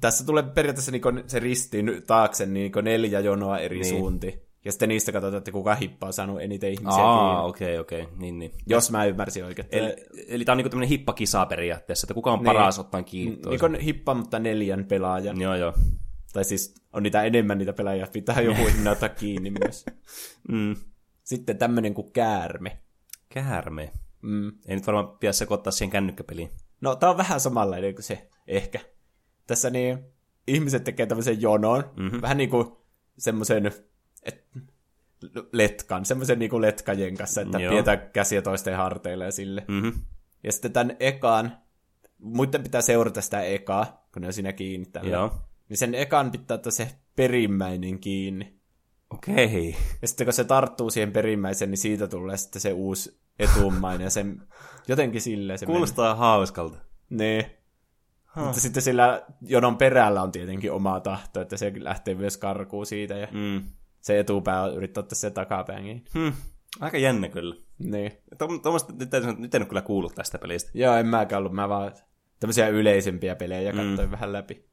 [0.00, 3.90] Tässä tulee periaatteessa niinku se ristiin taakse niinku neljä jonoa eri Niin.
[3.90, 4.00] niin.
[4.00, 4.40] suuntiin.
[4.64, 8.38] Ja sitten niistä katsotaan, että kuka hippa on saanut eniten ihmisiä Aa, okei, okei, niin,
[8.38, 8.52] niin.
[8.66, 9.68] Jos mä ymmärsin oikein.
[9.72, 9.96] Eli,
[10.28, 12.44] eli tämä on niinku tämmöinen hippakisa periaatteessa, että kuka on Niin.
[12.44, 15.40] paras ottaa kiinni niin kuin hippa, mutta neljän pelaajan.
[15.40, 15.72] Joo, joo.
[16.32, 19.84] Tai siis on niitä enemmän niitä pelaajia, pitää joku ihminen ottaa kiinni myös.
[20.48, 20.76] Mm.
[21.22, 22.78] Sitten tämmönen kuin käärme.
[23.28, 23.90] Käärme.
[24.22, 24.48] Mm.
[24.66, 26.50] Ei nyt varmaan pidä sekoittaa siihen kännykkäpeliin.
[26.80, 28.80] No, tää on vähän samanlainen kuin se, ehkä.
[29.46, 29.98] Tässä niin,
[30.46, 32.02] ihmiset tekee tämmöisen jonon, Mhm.
[32.02, 32.22] mm-hmm.
[32.22, 32.66] vähän niin kuin
[33.18, 33.72] semmoisen
[34.22, 34.46] et,
[35.52, 37.70] letkan, semmoisen niin kuin letkajen kanssa, että Joo.
[37.70, 39.64] pidetään käsiä toisten harteille ja sille.
[39.68, 39.74] Mm.
[39.74, 40.02] Mm-hmm.
[40.44, 41.56] Ja sitten tämän ekaan,
[42.18, 45.10] muiden pitää seurata sitä ekaa, kun ne on siinä kiinni tällä.
[45.10, 45.34] Joo.
[45.68, 48.60] Niin sen ekan pitää ottaa se perimmäinen kiinni.
[49.10, 49.76] Okei.
[50.02, 54.10] Ja sitten kun se tarttuu siihen perimmäiseen, niin siitä tulee sitten se uusi etumainen ja
[54.10, 54.42] sen
[54.88, 56.78] jotenkin silleen se Kuulostaa hauskalta.
[57.10, 57.42] menee.
[57.42, 57.60] Niin.
[58.44, 63.14] Mutta sitten sillä jonon perällä on tietenkin oma tahto, että se lähtee myös karkuun siitä
[63.14, 63.62] ja Mm.
[64.00, 66.04] Se etupää yrittää ottaa se takapäänkin.
[66.14, 66.32] Hmm.
[66.80, 67.56] Aika jännä kyllä.
[67.78, 68.12] Niin.
[68.38, 70.70] Tuommoista nyt, en- nyt en ole kyllä kuullut tästä pelistä.
[70.74, 71.52] Joo, en mäkään ollut.
[71.52, 71.92] Mä vaan
[72.40, 74.10] tämmöisiä yleisempiä pelejä katsoin mm.
[74.10, 74.64] vähän läpi.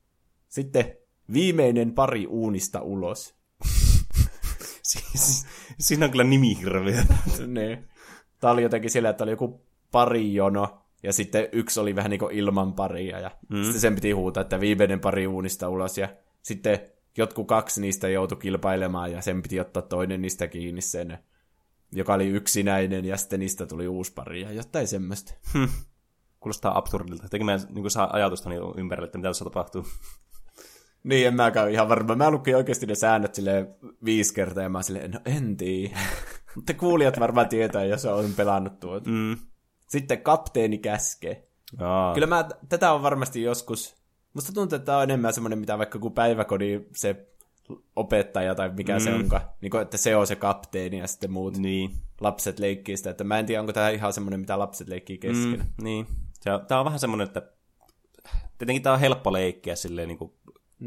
[0.49, 0.97] Sitten
[1.34, 3.36] viimeinen pari uunista ulos.
[4.84, 5.45] Siis,
[5.80, 7.05] siinä on kyllä nimi hirveä.
[7.47, 7.88] niin.
[8.39, 12.19] Tää oli jotenkin sillä, että oli joku pari jono, ja sitten yksi oli vähän niin
[12.19, 13.63] kuin ilman paria, ja mm.
[13.63, 16.09] sitten sen piti huutaa, että viimeinen pari uunista ulos, ja
[16.41, 16.80] sitten
[17.18, 21.18] jotkut kaksi niistä joutui kilpailemaan, ja sen piti ottaa toinen niistä kiinni sen,
[21.91, 25.34] joka oli yksinäinen, ja sitten niistä tuli uusi pari, ja jotain semmoista.
[26.39, 27.24] Kuulostaa absurdilta.
[27.24, 29.86] Jotenkin mä en niin saa ajatusta niin ympärille, että mitä tässä tapahtuu.
[31.03, 32.15] Niin, en mäkään ole ihan varma.
[32.15, 35.99] Mä lukin oikeasti ne säännöt silleen viisi kertaa, ja mä silleen, no en tiedä.
[36.55, 39.09] Mutta kuulijat varmaan tietää, jos on pelannut tuota.
[39.09, 39.38] Mm.
[39.88, 41.47] Sitten kapteeni käskee.
[41.80, 42.13] Aa.
[42.13, 43.95] Kyllä mä, tätä on varmasti joskus,
[44.38, 47.27] musta tuntuu, että tämä on enemmän semmoinen, mitä vaikka kun päiväkodin se
[47.95, 48.99] opettaja tai mikä mm.
[48.99, 51.91] se onkaan, niin kuin, että se on se kapteeni ja sitten muut Niin.
[52.21, 55.59] lapset leikkii sitä, että mä en tiedä, onko tämä ihan semmoinen, mitä lapset leikkii kesken.
[55.59, 56.07] Mm, niin.
[56.41, 57.41] Se on, vähän semmoinen, että
[58.57, 60.33] tietenkin tää on helppo leikkiä silleen niin kuin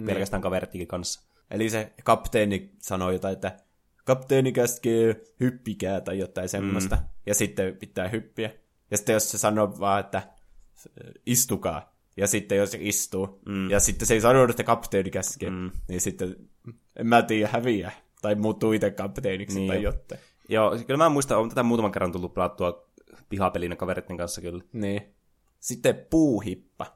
[0.07, 1.20] pelkästään kaverittikin kanssa.
[1.51, 3.57] Eli se kapteeni sanoo jotain, että
[4.05, 7.03] kapteeni käskee hyppikää tai jotain semmoista, mm.
[7.26, 8.51] ja sitten pitää hyppiä.
[8.90, 10.22] Ja sitten jos se sanoo vaan, että
[11.26, 11.89] istukaa,
[12.20, 13.70] ja sitten jos istuu, mm.
[13.70, 15.70] ja sitten se ei sano, että kapteeni käskee, mm.
[15.88, 16.36] niin sitten
[16.96, 17.92] en mä tiedä, häviää.
[18.22, 19.90] Tai muuttuu itse kapteeniksi Niin tai jo.
[19.90, 20.20] jotain.
[20.48, 22.86] Joo, kyllä mä muistan, on tätä muutaman kerran tullut pelattua
[23.28, 24.64] pihapelinä kaveritten kanssa kyllä.
[24.72, 25.14] Niin.
[25.60, 26.86] Sitten puuhippa.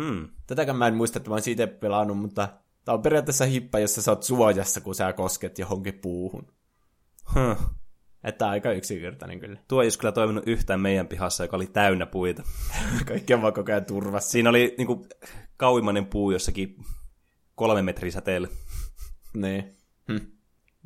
[0.00, 0.28] Hmm.
[0.46, 2.48] Tätäkään mä en muista, että mä oon siitä pelannut, mutta
[2.84, 6.46] tämä on periaatteessa hippa, jossa sä oot suojassa, kun sä kosket johonkin puuhun.
[7.34, 7.56] Huh.
[8.24, 9.60] Että aika yksinkertainen kyllä.
[9.68, 12.42] Tuo ei olisi kyllä toiminut yhtään meidän pihassa, joka oli täynnä puita.
[13.08, 14.30] Kaikki on vaan koko ajan turvassa.
[14.30, 15.08] Siinä oli niin kuin,
[15.56, 16.76] kauimmainen puu jossakin
[17.54, 18.48] kolme metrin säteellä.
[19.34, 19.76] Niin.
[20.12, 20.26] Hm.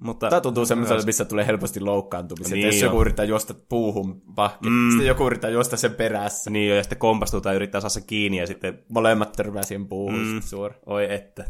[0.02, 2.54] Mutta, Tämä tuntuu semmoiselta, missä tulee helposti loukkaantumisia.
[2.54, 2.86] Niin jos jo.
[2.86, 4.90] joku yrittää juosta puuhun pahki, mm.
[4.90, 6.50] sitten joku yrittää juosta sen perässä.
[6.50, 9.88] Niin jo, ja sitten kompastuu tai yrittää saada sen kiinni ja sitten, Molemmat törmää siihen
[9.88, 10.40] puuhun mm.
[10.40, 10.80] suoraan.
[10.86, 11.44] oi että.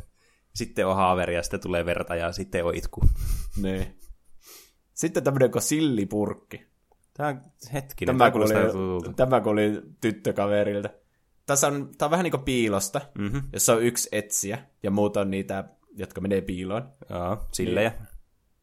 [0.54, 3.00] Sitten on haaveri ja sitten tulee verta ja sitten on itku.
[3.62, 3.98] Niin.
[4.98, 6.66] Sitten tämmöinen kuin sillipurkki.
[7.14, 7.36] Tämä
[7.72, 10.88] hetkinen, Tämä, tämä kun oli, tämä kun oli tyttökaverilta.
[11.46, 13.24] Tässä on, tämä on vähän niin kuin piilosta, Mhm.
[13.24, 13.42] mm-hmm.
[13.52, 15.64] jossa on yksi etsiä, ja muut on niitä,
[15.96, 16.92] jotka menee piiloon.
[17.10, 17.92] Joo, sillejä.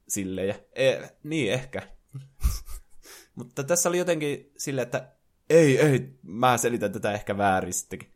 [0.07, 0.55] Sillejä.
[0.75, 1.81] E, niin, ehkä.
[3.35, 5.11] Mutta tässä oli jotenkin sille, että
[5.49, 8.09] ei, ei, mä selitän tätä ehkä väärin sittenkin.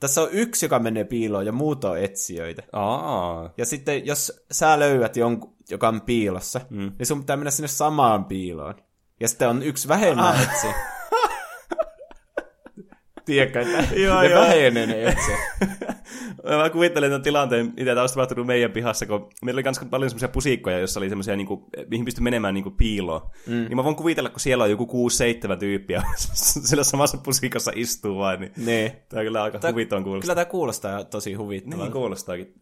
[0.00, 2.62] Tässä on yksi, joka menee piiloon, ja muut on etsijöitä.
[2.72, 6.92] Aa, Ja sitten, jos sä löydät jonkun, joka on piilossa, mm.
[6.98, 8.74] niin sun pitää mennä sinne samaan piiloon.
[9.20, 10.74] Ja sitten on yksi vähemmän etsiä.
[13.24, 14.40] Tiedätkö, että Joo, ne joo.
[14.40, 15.38] vähenee ne etsiä.
[16.58, 20.10] Mä kuvittelen tämän tilanteen, mitä tämä olisi tapahtunut meidän pihassa, kun meillä oli ganz paljon
[20.10, 23.30] semmoisia pusikkoja, joissa oli semmoisia, niin kuin, mihin pystyi menemään niin kuin piiloon.
[23.46, 23.52] Mm.
[23.54, 25.08] Niin mä voin kuvitella, kun siellä on joku
[25.54, 26.02] 6-7 tyyppiä,
[26.64, 28.92] siellä samassa pusikassa istuu vain, niin niin.
[29.08, 30.22] tämä on kyllä aika Tää- huvittavan kuulostaa.
[30.22, 31.84] Kyllä tämä kuulostaa tosi huvittavalta.
[31.84, 32.54] Niin kuulostaakin.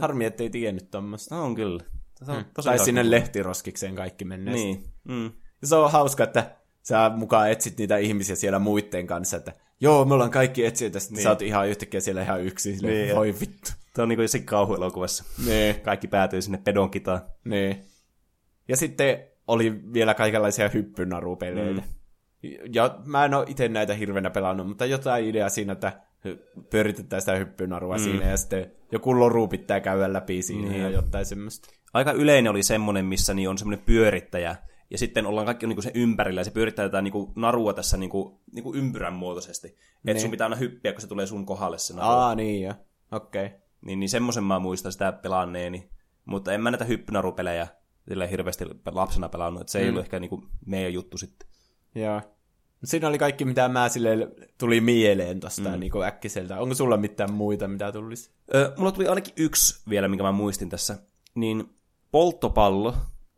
[0.00, 1.36] Harmi, ettei tiennyt tuommoista.
[1.36, 1.84] On kyllä.
[2.26, 4.54] Tämä on tosi Tai sinne lehtiroskikseen kaikki menee.
[4.54, 4.84] Niin.
[5.04, 5.30] Mm.
[5.64, 10.14] Se on hauska, että sä mukaan etsit niitä ihmisiä siellä muiden kanssa, että joo, me
[10.14, 11.22] ollaan kaikki etsijöitä, sitten niin.
[11.22, 13.70] sä oot ihan yhtäkkiä siellä ihan yksin, silleen, Niin, niin, voi vittu.
[13.94, 15.24] Tämä on niin kuin kauhuelokuvassa.
[15.46, 17.20] Niin, Kaikki päätyy sinne pedonkitaan.
[17.44, 17.84] niin.
[18.68, 19.18] Ja sitten
[19.48, 21.80] oli vielä kaikenlaisia hyppynarupeleitä.
[21.80, 21.88] Mm.
[22.72, 25.92] Ja mä en ole itse näitä hirveänä pelannut, mutta jotain idea siinä, että
[26.70, 28.02] pyöritetään sitä hyppynarua mm.
[28.02, 30.82] siinä, ja sitten joku loru pitää käydä läpi siinä Niin.
[30.82, 31.68] ja jotain semmoista.
[31.94, 34.56] Aika yleinen oli semmoinen, missä niin on semmoinen pyörittäjä,
[34.92, 37.72] ja sitten ollaan kaikki niin kuin sen ympärillä, ja se pyörittää tätä niin kuin narua
[37.74, 39.68] tässä niin kuin, niin kuin ympyrän muotoisesti.
[39.68, 40.20] Että Niin.
[40.20, 42.08] sun pitää aina hyppiä, kun se tulee sun kohdalle se naru.
[42.08, 42.74] Aa, niin jo.
[43.12, 43.46] Okei.
[43.46, 43.58] Okay.
[43.80, 45.90] Niin, niin semmoisen mä muistan sitä pelanneeni.
[46.24, 47.66] Mutta en mä näitä hyppynarupelejä
[48.08, 49.88] sillä hirveästi lapsena pelannut, että se ei Mm.
[49.90, 51.48] ollut ehkä niin kuin meidän juttu sitten.
[51.94, 52.20] Joo.
[52.84, 54.28] Siinä oli kaikki, mitä mä sille
[54.58, 55.80] tuli mieleen tosta mm.
[55.80, 56.60] niin äkkiseltä.
[56.60, 58.30] Onko sulla mitään muita, mitä tulisi?
[58.54, 60.98] Ö, mulla tuli ainakin yksi vielä, minkä mä muistin tässä.
[61.34, 61.74] Niin
[62.10, 62.94] polttopallo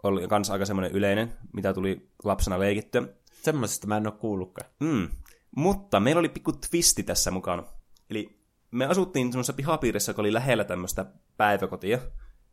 [0.08, 3.02] oli kans aika semmoinen yleinen, mitä tuli lapsena leikittyä.
[3.42, 4.70] Semmoisesta mä en ole kuullutkaan.
[4.80, 5.08] Mm.
[5.56, 7.64] Mutta meillä oli pikku twisti tässä mukana.
[8.10, 8.38] Eli
[8.70, 11.98] me asuttiin semmoisessa pihapiirissä, joka oli lähellä tämmöistä päiväkotia,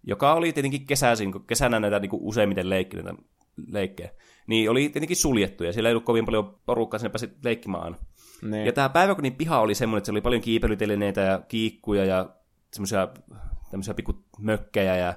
[0.04, 3.14] joka oli tietenkin kesäisin, kun kesänä näitä niin kuin useimmiten leikkineitä
[3.68, 4.10] leikkejä,
[4.48, 7.96] niin oli tietenkin suljettu, ja siellä ei ollut kovin paljon porukkaa, sinne pääsi leikkimään.
[8.42, 8.66] Niin.
[8.66, 12.30] Ja tämä päiväkodin piha oli semmoinen, että siellä oli paljon kiipeilytelineitä ja kiikkuja ja
[12.74, 13.08] semmoisia
[13.72, 15.14] tämmöisiä pikku mökkejä ja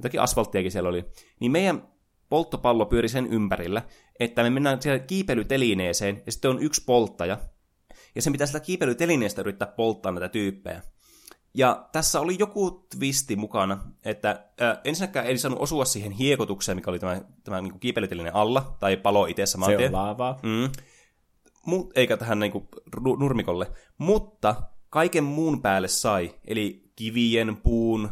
[0.00, 1.04] jotakin asfalttiakin siellä oli.
[1.40, 1.88] Niin meidän
[2.28, 3.82] polttopallo pyöri sen ympärillä,
[4.20, 7.38] että me mennään siellä kiipeilytelineeseen ja sitten on yksi polttaja.
[8.14, 10.82] Ja sen pitää sitä kiipeilytelineestä yrittää polttaa näitä tyyppejä.
[11.54, 16.90] Ja tässä oli joku twisti mukana, että äh, ensinnäkään ei saanut osua siihen hiekotukseen, mikä
[16.90, 19.94] oli tämä, tämä niin kiipeilytelinen alla, tai palo itse saman Se tien.
[19.94, 20.38] on laavaa.
[20.42, 20.70] Mm.
[21.66, 22.68] Mut, eikä tähän niin kuin,
[23.18, 23.66] nurmikolle.
[23.98, 28.10] Mutta kaiken muun päälle sai, eli kivien, puun,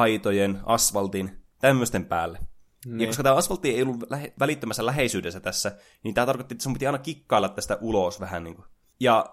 [0.00, 2.38] aitojen, asfaltin, tämmöisten päälle.
[2.86, 3.00] Niin.
[3.00, 6.72] Ja koska tämä asfaltti ei ollut lähe, välittömässä läheisyydessä tässä, niin tämä tarkoitti, että sun
[6.72, 8.66] piti aina kikkailla tästä ulos vähän niin kuin.
[9.00, 9.26] Ja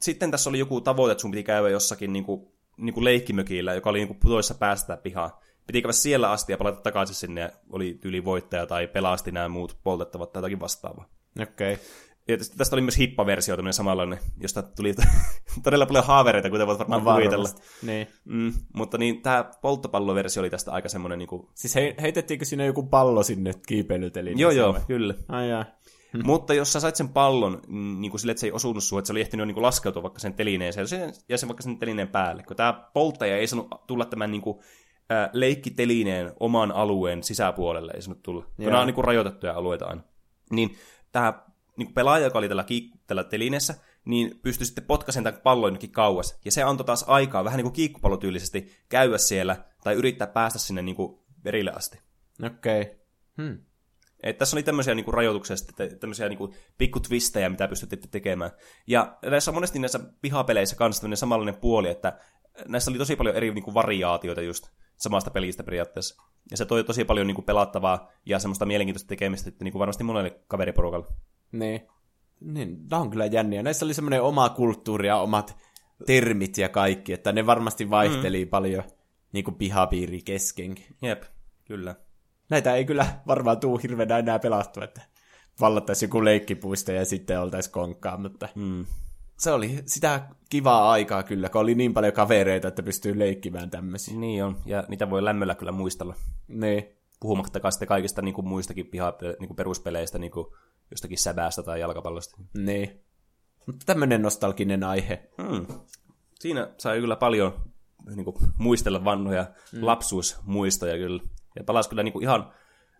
[0.00, 3.74] sitten tässä oli joku tavoite, että sun piti käydä jossakin niin kuin, niin kuin leikkimökillä,
[3.74, 5.30] joka oli niin kuin putoissa päästä pihaan.
[5.66, 9.48] Piti käydä siellä asti ja palata takaisin sinne, ja oli tyyli voittaja tai pelasti nämä
[9.48, 11.08] muut poltettavat tai jotakin vastaavaa.
[11.42, 11.72] Okei.
[11.72, 11.84] Okay.
[12.30, 14.94] Ja tästä oli myös hippaversio, tämmöinen samanlainen, josta tuli
[15.64, 17.48] todella paljon haavereita, kuten voit varmaan No kuvitella.
[17.82, 18.06] Niin.
[18.24, 22.66] Mm, mutta niin, tämä polttopalloversio oli tästä aika semmoinen, niin kuin, Siis he, heitettiinkö sinne
[22.66, 24.38] joku pallo sinne kiipeilyteliin?
[24.38, 25.14] joo joo, kyllä.
[25.28, 25.64] Ai jaa.
[26.24, 29.06] Mutta jos sä sait sen pallon niin kuin sille, että se ei osunut sun, että
[29.06, 32.08] se oli ehtinyt niin kuin laskeutua vaikka sen telineeseen, sen, ja sen vaikka sen telineen
[32.08, 34.58] päälle, kun tämä polttaja ei saanut tulla tämän niin kuin,
[35.12, 39.86] äh, leikkitelineen oman alueen sisäpuolelle, ei saanut tulla, kun nämä on niin kuin rajoitettuja alueita
[39.86, 40.02] aina.
[40.50, 40.76] Niin
[41.12, 41.42] tämä
[41.80, 43.74] niin kuin pelaaja, joka oli tällä, kiik- tällä telineessä,
[44.04, 46.40] niin pystyi sitten potkaisen tämän pallon kauas.
[46.44, 50.82] Ja se antoi taas aikaa vähän niin kuin kiikkupallotyylisesti käydä siellä tai yrittää päästä sinne
[50.82, 51.98] niin kuin verille asti.
[52.42, 52.82] Okei.
[52.82, 52.94] Okay.
[53.42, 53.58] Hmm.
[54.22, 55.56] Et tässä oli tämmöisiä niinku rajoituksia,
[56.00, 58.50] tämmöisiä niinku pikkutwistejä, mitä pystytte tekemään.
[58.86, 62.18] Ja näissä on monesti näissä pihapeleissä kanssa tämmöinen samanlainen puoli, että
[62.68, 66.22] näissä oli tosi paljon eri niinku variaatioita just samasta pelistä periaatteessa.
[66.50, 70.40] Ja se toi tosi paljon niinku pelattavaa ja semmoista mielenkiintoista tekemistä, että niinku varmasti monelle
[70.48, 71.06] kaveriporukalle.
[71.52, 71.80] Niin.
[72.40, 73.62] Niin, nämä on kyllä jänniä.
[73.62, 75.56] Näissä oli semmoinen oma kulttuuri ja omat
[76.06, 78.48] termit ja kaikki, että ne varmasti vaihteli mm.
[78.48, 78.84] paljon
[79.32, 80.84] niin kuin pihapiiri keskenkin.
[81.02, 81.22] Jep,
[81.64, 81.94] kyllä.
[82.48, 85.00] Näitä ei kyllä varmaan tuu hirveänä enää pelattua, että
[85.60, 88.86] vallattaisiin joku leikkipuisto ja sitten oltaisiin konkkaa, mutta Mm.
[89.36, 94.16] se oli sitä kivaa aikaa kyllä, kun oli niin paljon kavereita, että pystyy leikkimään tämmöisiä.
[94.16, 96.14] Niin on, ja niitä voi lämmöllä kyllä muistella.
[96.48, 96.84] Niin.
[97.20, 100.56] Puhumattakaan sitten kaikista niinku muistakin piha, niinku peruspeleistä, niinku
[100.90, 102.36] jostakin säbäästä tai jalkapallosta.
[102.54, 103.04] Niin.
[103.66, 105.30] Mutta tämmöinen nostalginen aihe.
[105.42, 105.66] Hmm.
[106.34, 107.70] Siinä sai kyllä paljon
[108.16, 109.86] niin kuin, muistella vanhoja mm.
[109.86, 111.22] lapsuusmuistoja kyllä.
[111.56, 112.52] Ja palasi kyllä niin kuin, ihan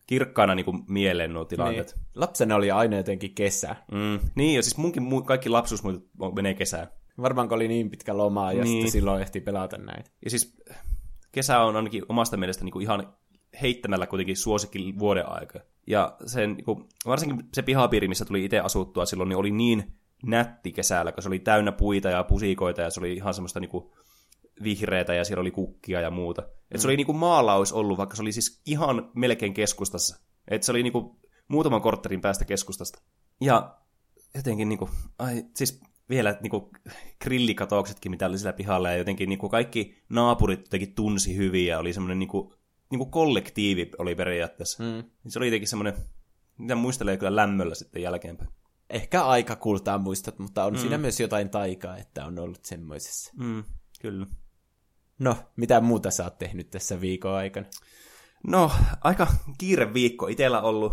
[0.07, 1.49] kirkkaana niin kuin, mieleen nuo Niin.
[1.49, 1.99] tilanteet.
[2.15, 3.77] Lapsena oli aina jotenkin kesä.
[3.93, 4.21] Mm.
[4.35, 6.87] Niin, ja siis munkin mu- kaikki lapsuusmuistot menee kesään.
[7.23, 8.73] Varmaan kun oli niin pitkä loma ja Niin.
[8.73, 10.11] sitten silloin ehti pelata näitä.
[10.25, 10.63] Ja siis
[11.33, 13.17] kesä on ainakin omasta mielestä niin kuin, ihan
[13.63, 15.61] heittämällä kuitenkin suosikki vuoden aika.
[15.87, 19.93] Ja sen, niin kuin, varsinkin se pihapiiri, missä tuli itse asuttua silloin, niin oli niin
[20.23, 23.71] nätti kesällä, kun se oli täynnä puita ja pusikoita ja se oli ihan semmoista niin
[23.71, 23.91] kuin,
[24.63, 26.43] vihreätä ja siellä oli kukkia ja muuta.
[26.71, 30.21] Et se oli niinku maalla olisi ollut, vaikka se oli siis ihan melkein keskustassa.
[30.49, 33.03] Et se oli niinku muutaman kortterin päästä keskustasta.
[33.41, 33.77] Ja
[34.35, 36.71] jotenkin niinku, ai, siis vielä niinku
[37.23, 41.93] grillikatoksetkin, mitä oli sillä pihalla, ja jotenkin niinku kaikki naapurit jotenkin tunsi hyvin, ja oli
[41.93, 42.19] semmoinen
[42.91, 44.83] niinku, niinku kollektiivi oli periaatteessa.
[44.83, 45.11] Mm.
[45.29, 45.95] Se oli jotenkin semmoinen,
[46.59, 48.51] mitä muistelee kyllä lämmöllä sitten jälkeenpäin.
[48.91, 50.79] Ehkä aika kultaa muistot, mutta on mm.
[50.79, 53.33] siinä myös jotain taikaa, että on ollut semmoisessa.
[53.37, 53.65] Mm,
[54.01, 54.27] kyllä.
[55.19, 57.67] No, mitä muuta sä oot tehnyt tässä viikon aikana?
[58.47, 58.71] No,
[59.05, 59.27] aika
[59.59, 60.93] kiire viikko itellä ollut,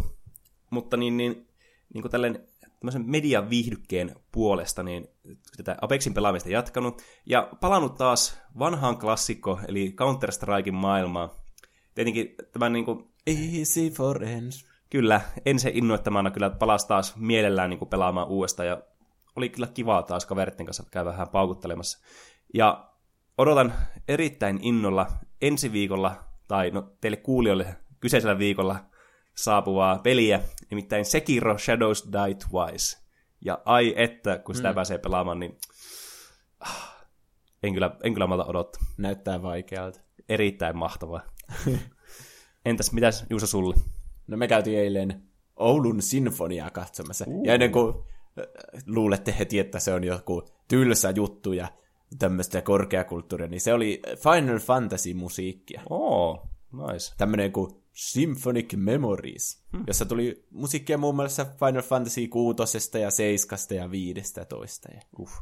[0.70, 1.48] mutta niin, niin,
[1.94, 2.48] niin kuin tälleen
[2.80, 5.08] tämmöisen median viihdykkeen puolesta, niin
[5.58, 11.30] tätä Apexin pelaamista jatkanut, ja palannut taas vanhaan klassikko, eli Counter-Strikein maailmaan.
[11.98, 14.66] Tietenkin tämän niin kuin, Easy for ends.
[14.90, 18.82] kyllä, ensin innoittamana kyllä palasi taas mielellään niin kuin pelaamaan uudestaan, ja
[19.36, 22.00] oli kyllä kivaa taas kaveritten kanssa käydä vähän paukuttelemassa.
[22.54, 22.90] Ja
[23.38, 23.74] odotan
[24.08, 25.08] erittäin innolla
[25.42, 28.76] ensi viikolla, tai no teille kuulijoille kyseisellä viikolla
[29.36, 32.98] saapuvaa peliä, nimittäin Sekiro Shadows Die Twice.
[33.46, 34.76] Ja ai että, kun sitä mm.
[34.76, 35.58] pääsee pelaamaan, niin
[36.60, 37.06] ah,
[37.64, 38.84] en kyllä, en kyllä malta odottaa.
[38.98, 40.00] Näyttää vaikealta.
[40.30, 41.37] Erittäin mahtavaa.
[42.66, 43.76] Entäs mitäs Juuso sulle?
[44.28, 45.24] No me käytiin eilen
[45.56, 47.26] Oulun sinfoniaa katsomassa.
[47.28, 47.46] Uh.
[47.46, 48.46] Ja ennen kuin äh,
[48.88, 51.68] luulette heti, että se on joku tylsä juttu ja
[52.20, 55.82] tämmöistä korkeakulttuuria, niin se oli Final Fantasy-musiikkia.
[55.90, 57.14] Oo, nice.
[57.18, 59.84] Tämmöinen kuin Symphonic Memories, hmm.
[59.88, 64.90] jossa tuli musiikkia muun muassa Final Fantasy 6 ja 7 ja 15.
[64.94, 65.34] Ja Uff.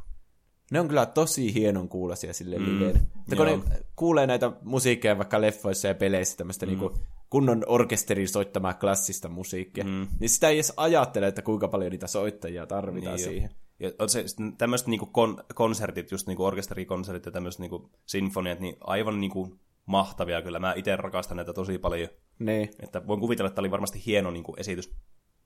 [0.70, 3.58] Ne on kyllä tosi hienon kuulosia sille Mm, mm, Mutta kun ne
[3.96, 6.70] kuulee näitä musiikkeja vaikka leffoissa ja peleissä, tämmöistä mm.
[6.70, 6.98] niinku
[7.30, 10.06] kunnon orkesterin soittamaa klassista musiikkia, mm.
[10.20, 13.30] niin sitä ei edes ajattele, että kuinka paljon niitä soittajia tarvitaan Niin jo.
[13.30, 13.50] siihen.
[13.80, 14.24] Ja on se,
[14.58, 20.42] tämmöiset niinku kon, konsertit, just niinku orkesterikonsertit ja tämmöiset niinku sinfoniat, niin aivan niinku mahtavia
[20.42, 20.58] kyllä.
[20.58, 22.08] Mä itse rakastan näitä tosi paljon.
[22.38, 24.94] Niin, Että voin kuvitella, että tämä oli varmasti hieno niinku esitys.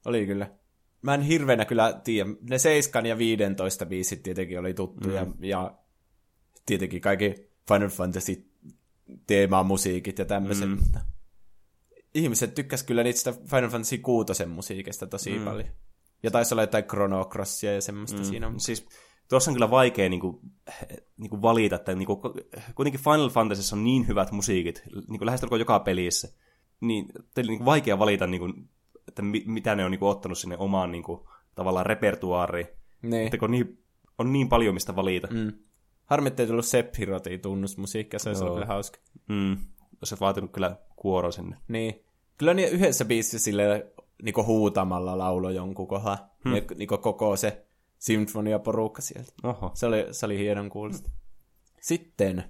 [0.05, 0.51] oli kyllä.
[1.02, 2.31] Mä en hirveänä kyllä tiedä.
[2.51, 5.35] Ne 7 ja 15 biisit tietenkin oli tuttuja, mm.
[5.40, 5.74] ja
[6.66, 7.35] tietenkin kaikki
[7.68, 8.51] Final Fantasy
[9.27, 10.78] teemamusiikit ja tämmöiset, mm.
[12.14, 15.44] ihmiset tykkäs kyllä niistä Final Fantasy 6 musiikista tosi mm.
[15.44, 15.68] paljon.
[16.22, 18.24] Ja taisi olla jotain Chrono Crossia ja semmoista mm.
[18.24, 18.52] siinä.
[18.56, 18.86] Siis
[19.28, 20.40] tuossa on kyllä vaikea niin kuin,
[21.16, 22.20] niin kuin valita, että niin kuin,
[22.74, 26.28] kuitenkin Final Fantasyssa on niin hyvät musiikit, niin kuin lähestulkoon joka pelissä,
[26.81, 28.68] niin teillä on niin kuin vaikea valita, niin kuin,
[29.11, 31.20] että mi, mitä ne on niin kuin, ottanut sinne omaan niin kuin,
[31.55, 32.66] tavallaan repertuaariin.
[33.03, 33.24] Niin.
[33.24, 33.82] Että kun niin,
[34.19, 35.28] on niin paljon mistä valita.
[35.31, 35.53] Mm.
[36.05, 38.99] Harmi, ettei tullut Sephirotin tunnusmusiikkia, se olisi ollut kyllä hauska.
[39.28, 39.57] Mm.
[40.03, 41.57] Olisi vaatinut kyllä kuoro sinne.
[41.69, 42.05] Niin.
[42.39, 43.93] Kyllä niin yhdessä biisissä sille
[44.23, 46.19] niinku huutamalla laulo jonkun kohan.
[46.45, 46.57] Hmm.
[46.57, 47.66] Ja, niinku koko se
[47.99, 49.32] symfoniaporukka sieltä.
[49.43, 49.70] Oho.
[49.74, 51.11] Se oli, se oli hienon kuulosta.
[51.81, 52.45] Sitten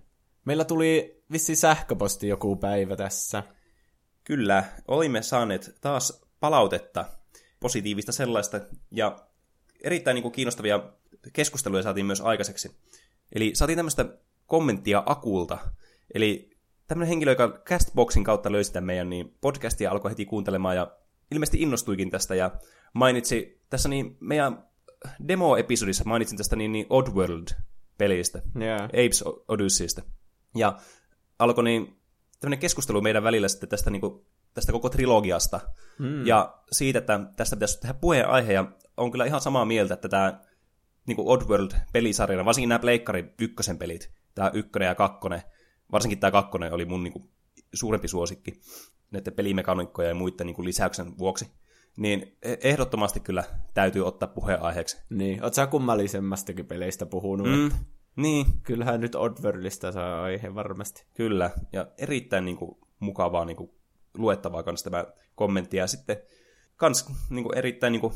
[0.45, 3.43] meillä tuli vissi sähköposti joku päivä tässä.
[4.25, 7.05] Kyllä, olimme saaneet taas palautetta,
[7.61, 8.61] positiivista sellaista,
[8.91, 9.17] ja
[9.85, 10.83] erittäin niin kuin, kiinnostavia
[11.33, 12.77] keskusteluja saatiin myös aikaiseksi.
[13.35, 15.59] Eli saatiin tämmöistä kommenttia Akulta,
[16.15, 16.51] eli
[16.87, 20.97] tämmöinen henkilö, joka Castboxin kautta löysi tämän meidän niin podcastia, alkoi heti kuuntelemaan ja
[21.31, 22.51] ilmeisesti innostuikin tästä ja
[22.93, 24.71] mainitsi tässä niin meidän
[25.29, 28.85] demo-episodissa mainitsin tästä niin, niin Oddworld-pelistä, Yeah.
[28.85, 30.03] Apes Odysseystä.
[30.57, 30.79] Ja
[31.39, 32.01] alkoi niin
[32.41, 35.61] tämmöinen keskustelu meidän välillä sitten tästä, niin kuin, tästä koko trilogiasta.
[35.99, 36.27] Mm.
[36.27, 38.53] Ja siitä, että tästä pitäisi tehdä puheenaihe.
[38.53, 40.41] Ja on kyllä ihan samaa mieltä, että tämä
[41.07, 45.43] niin kuin Oddworld-pelisarjana, varsinkin nämä Pleikkari ykkösen pelit, tämä ykkönen ja kakkonen,
[45.93, 47.31] varsinkin tämä kakkonen oli mun niin kuin,
[47.75, 48.61] suurempi suosikki
[49.11, 51.47] näiden pelimekaniikkoja ja muiden niin kuin, lisäyksen vuoksi.
[51.97, 53.45] Niin e- ehdottomasti kyllä
[53.75, 55.03] täytyy ottaa puheenaiheeksi.
[55.11, 57.47] Niin, oot sä kummallisemmastakin peleistä puhunut?
[57.47, 57.79] Mm, että
[58.17, 61.05] niin, Kyllähän nyt Oddworldista saa aihe varmasti.
[61.15, 63.71] Kyllä, ja erittäin niin kuin, mukavaa niin kuin,
[64.15, 65.05] luettavaa kanssa tämä
[65.35, 66.17] kommentti, ja sitten
[66.77, 68.13] kans niin kuin, erittäin niin kuin,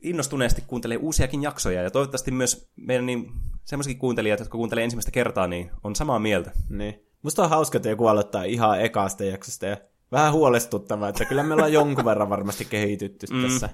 [0.00, 3.32] innostuneesti kuuntelee uusiakin jaksoja, ja toivottavasti myös meidän niin,
[3.64, 6.52] semmoisetkin kuuntelijat, jotka kuuntelee ensimmäistä kertaa, niin on samaa mieltä.
[6.68, 7.06] Niin.
[7.22, 9.76] Musta on hauska, että joku aloittaa ihan ekasta jaksosta ja
[10.12, 13.42] vähän huolestuttavaa, että kyllä me ollaan jonkun verran varmasti kehitytty mm.
[13.42, 13.68] tässä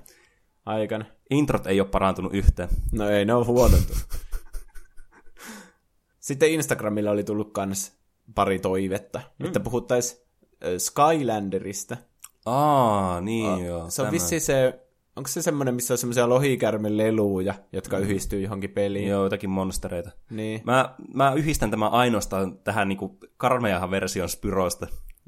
[0.66, 1.04] aikana.
[1.30, 2.68] Introt ei ole parantunut yhtään.
[2.92, 4.02] No ei, ne on huonontunut.
[6.20, 7.92] Sitten Instagramilla oli tullut kans
[8.34, 9.46] pari toivetta, mm.
[9.46, 10.21] että puhuttaisiin
[10.78, 11.96] Skylanderista.
[12.46, 13.90] Aa, niin joo.
[13.90, 14.80] Se on vissi se,
[15.16, 18.02] onko se semmoinen, missä on semmoisia lohikärmen leluja, jotka mm.
[18.02, 19.08] yhdistyy johonkin peliin?
[19.08, 20.10] Joo, jotakin monstereita.
[20.30, 20.60] Niin.
[20.64, 24.86] Mä, mä yhdistän tämän ainoastaan tähän niinku karmeahan version Spyrosta.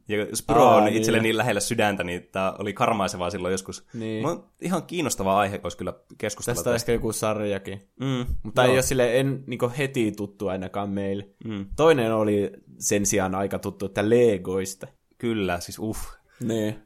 [0.08, 0.96] Ja Spyro Aa, on niin.
[0.96, 3.86] itselle niin lähellä sydäntä, niin tämä oli karmaisevaa silloin joskus.
[3.94, 4.22] Niin.
[4.22, 7.80] Mä ihan kiinnostava aihe olisi kyllä keskustella Tästä on ehkä joku sarjakin.
[8.00, 8.70] Mm, Mutta joo.
[8.70, 11.28] ei ole sille en niin heti tuttu ainakaan meille.
[11.44, 11.66] Mm.
[11.76, 14.86] Toinen oli sen sijaan aika tuttu, että Legoista.
[15.18, 16.00] Kyllä, siis uff.
[16.40, 16.82] Niin.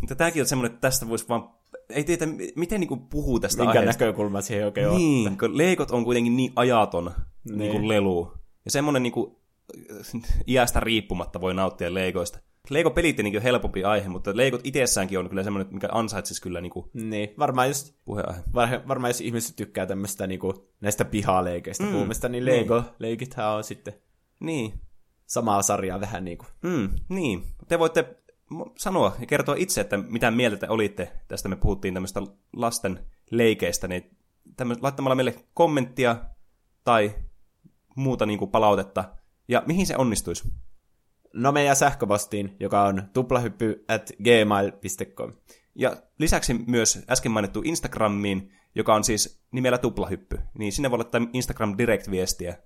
[0.00, 1.50] Mutta tämäkin on semmoinen, että tästä voisi vaan...
[1.88, 4.04] Ei tiedä, mi- miten niinku puhuu tästä Minkä aiheesta.
[4.04, 4.96] näkökulma siihen oikein on.
[4.96, 7.04] Niin, kun Legot on kuitenkin niin ajaton
[7.44, 7.58] niin.
[7.58, 7.72] Niin.
[7.72, 8.32] Niin lelu.
[8.64, 9.40] Ja semmoinen niinku,
[10.46, 12.38] iästä riippumatta voi nauttia Legoista.
[12.70, 16.90] Lego-pelit on niin helpompi aihe, mutta Legot itsessäänkin on kyllä semmoinen, mikä ansaitsisi kyllä niinku
[16.94, 18.40] Niin, varmaan just, puheenaihe.
[18.54, 23.94] var- varmaan jos ihmiset tykkää tämmöistä niinku, näistä pihaleikeistä mm, puhumista, niin Lego-leikithän on sitten
[24.40, 24.72] Niin,
[25.28, 26.46] samaa sarjaa vähän niinku.
[26.62, 27.44] mm, niin.
[27.68, 28.16] Te voitte
[28.76, 31.12] sanoa ja kertoa itse, että mitä mieltä te olitte.
[31.28, 32.20] Tästä me puhuttiin tämmöistä
[32.52, 34.16] lasten leikeistä, niin
[34.56, 36.16] tämmö- laittamalla meille kommenttia
[36.84, 37.14] tai
[37.96, 39.04] muuta niin kuin palautetta.
[39.48, 40.48] Ja mihin se onnistuisi?
[41.32, 45.32] No meidän sähköpostiin, joka on tuplahyppy at gmail.com.
[45.74, 50.38] Ja lisäksi myös äsken mainittu Instagramiin, joka on siis nimellä tuplahyppy.
[50.58, 52.56] Niin sinne voi laittaa Instagram direct-viestiä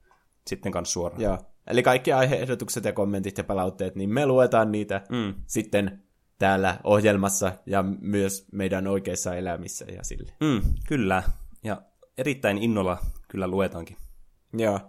[0.46, 1.22] sitten kanssa suoraan.
[1.22, 1.38] Joo.
[1.66, 5.34] Eli kaikki aiheehdotukset ja kommentit ja palautteet, niin me luetaan niitä Mm.
[5.46, 6.02] sitten
[6.38, 10.32] täällä ohjelmassa ja myös meidän oikeissa elämissä ja sille.
[10.40, 11.22] Mm, kyllä.
[11.64, 11.82] Ja
[12.18, 12.98] erittäin innolla
[13.28, 13.96] kyllä luetaankin.
[14.52, 14.80] Joo.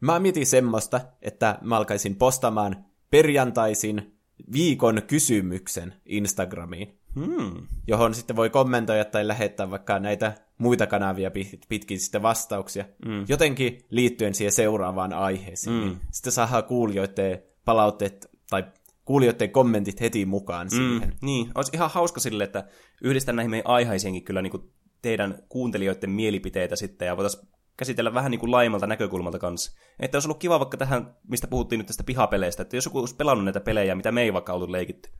[0.00, 4.18] Mä mietin semmoista, että mä alkaisin postaamaan perjantaisin
[4.52, 7.66] viikon kysymyksen Instagramiin, Hmm.
[7.86, 13.24] johon sitten voi kommentoida tai lähettää vaikka näitä muita kanavia pit- pitkin sitten vastauksia, mm.
[13.28, 15.76] jotenkin liittyen siihen seuraavaan aiheeseen.
[15.76, 15.82] Mm.
[15.82, 18.64] Niin sitten saadaan kuulijoiden palautteet tai
[19.04, 21.08] kuulijoiden kommentit heti mukaan siihen.
[21.08, 22.64] Mm, niin, olisi ihan hauska sille, että
[23.02, 24.72] yhdistän näihin meidän aiheisiinkin kyllä niin kuin
[25.02, 29.72] teidän kuuntelijoiden mielipiteitä sitten, ja voitaisiin käsitellä vähän niin kuin laimalta näkökulmalta kanssa.
[30.00, 33.16] Että olisi ollut kiva vaikka tähän, mistä puhuttiin nyt tästä pihapeleistä, että jos joku olisi
[33.16, 35.10] pelannut näitä pelejä, mitä me ei vaikka ollut leikitty.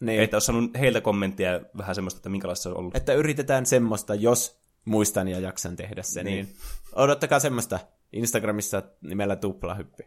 [0.00, 0.20] Niin.
[0.22, 2.96] Että olisi saanut heiltä kommenttia vähän semmoista, että minkälaista se on ollut.
[2.96, 6.46] Että yritetään semmoista, jos muistan ja jaksan tehdä sen, niin, Niin.
[6.46, 6.56] niin
[6.92, 7.78] odottakaa semmoista
[8.12, 10.02] Instagramissa nimellä tuplahyppi.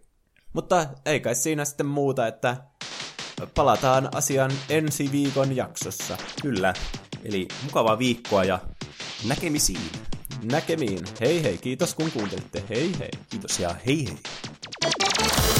[0.53, 2.57] Mutta ei kai siinä sitten muuta, että
[3.55, 6.17] palataan asian ensi viikon jaksossa.
[6.41, 6.73] Kyllä.
[7.23, 8.59] Eli mukavaa viikkoa ja
[9.27, 9.91] näkemisiin.
[10.51, 10.99] Näkemiin.
[11.21, 12.63] Hei hei, kiitos kun kuuntelitte.
[12.69, 13.09] Hei hei.
[13.29, 15.56] Kiitos ja hei hei.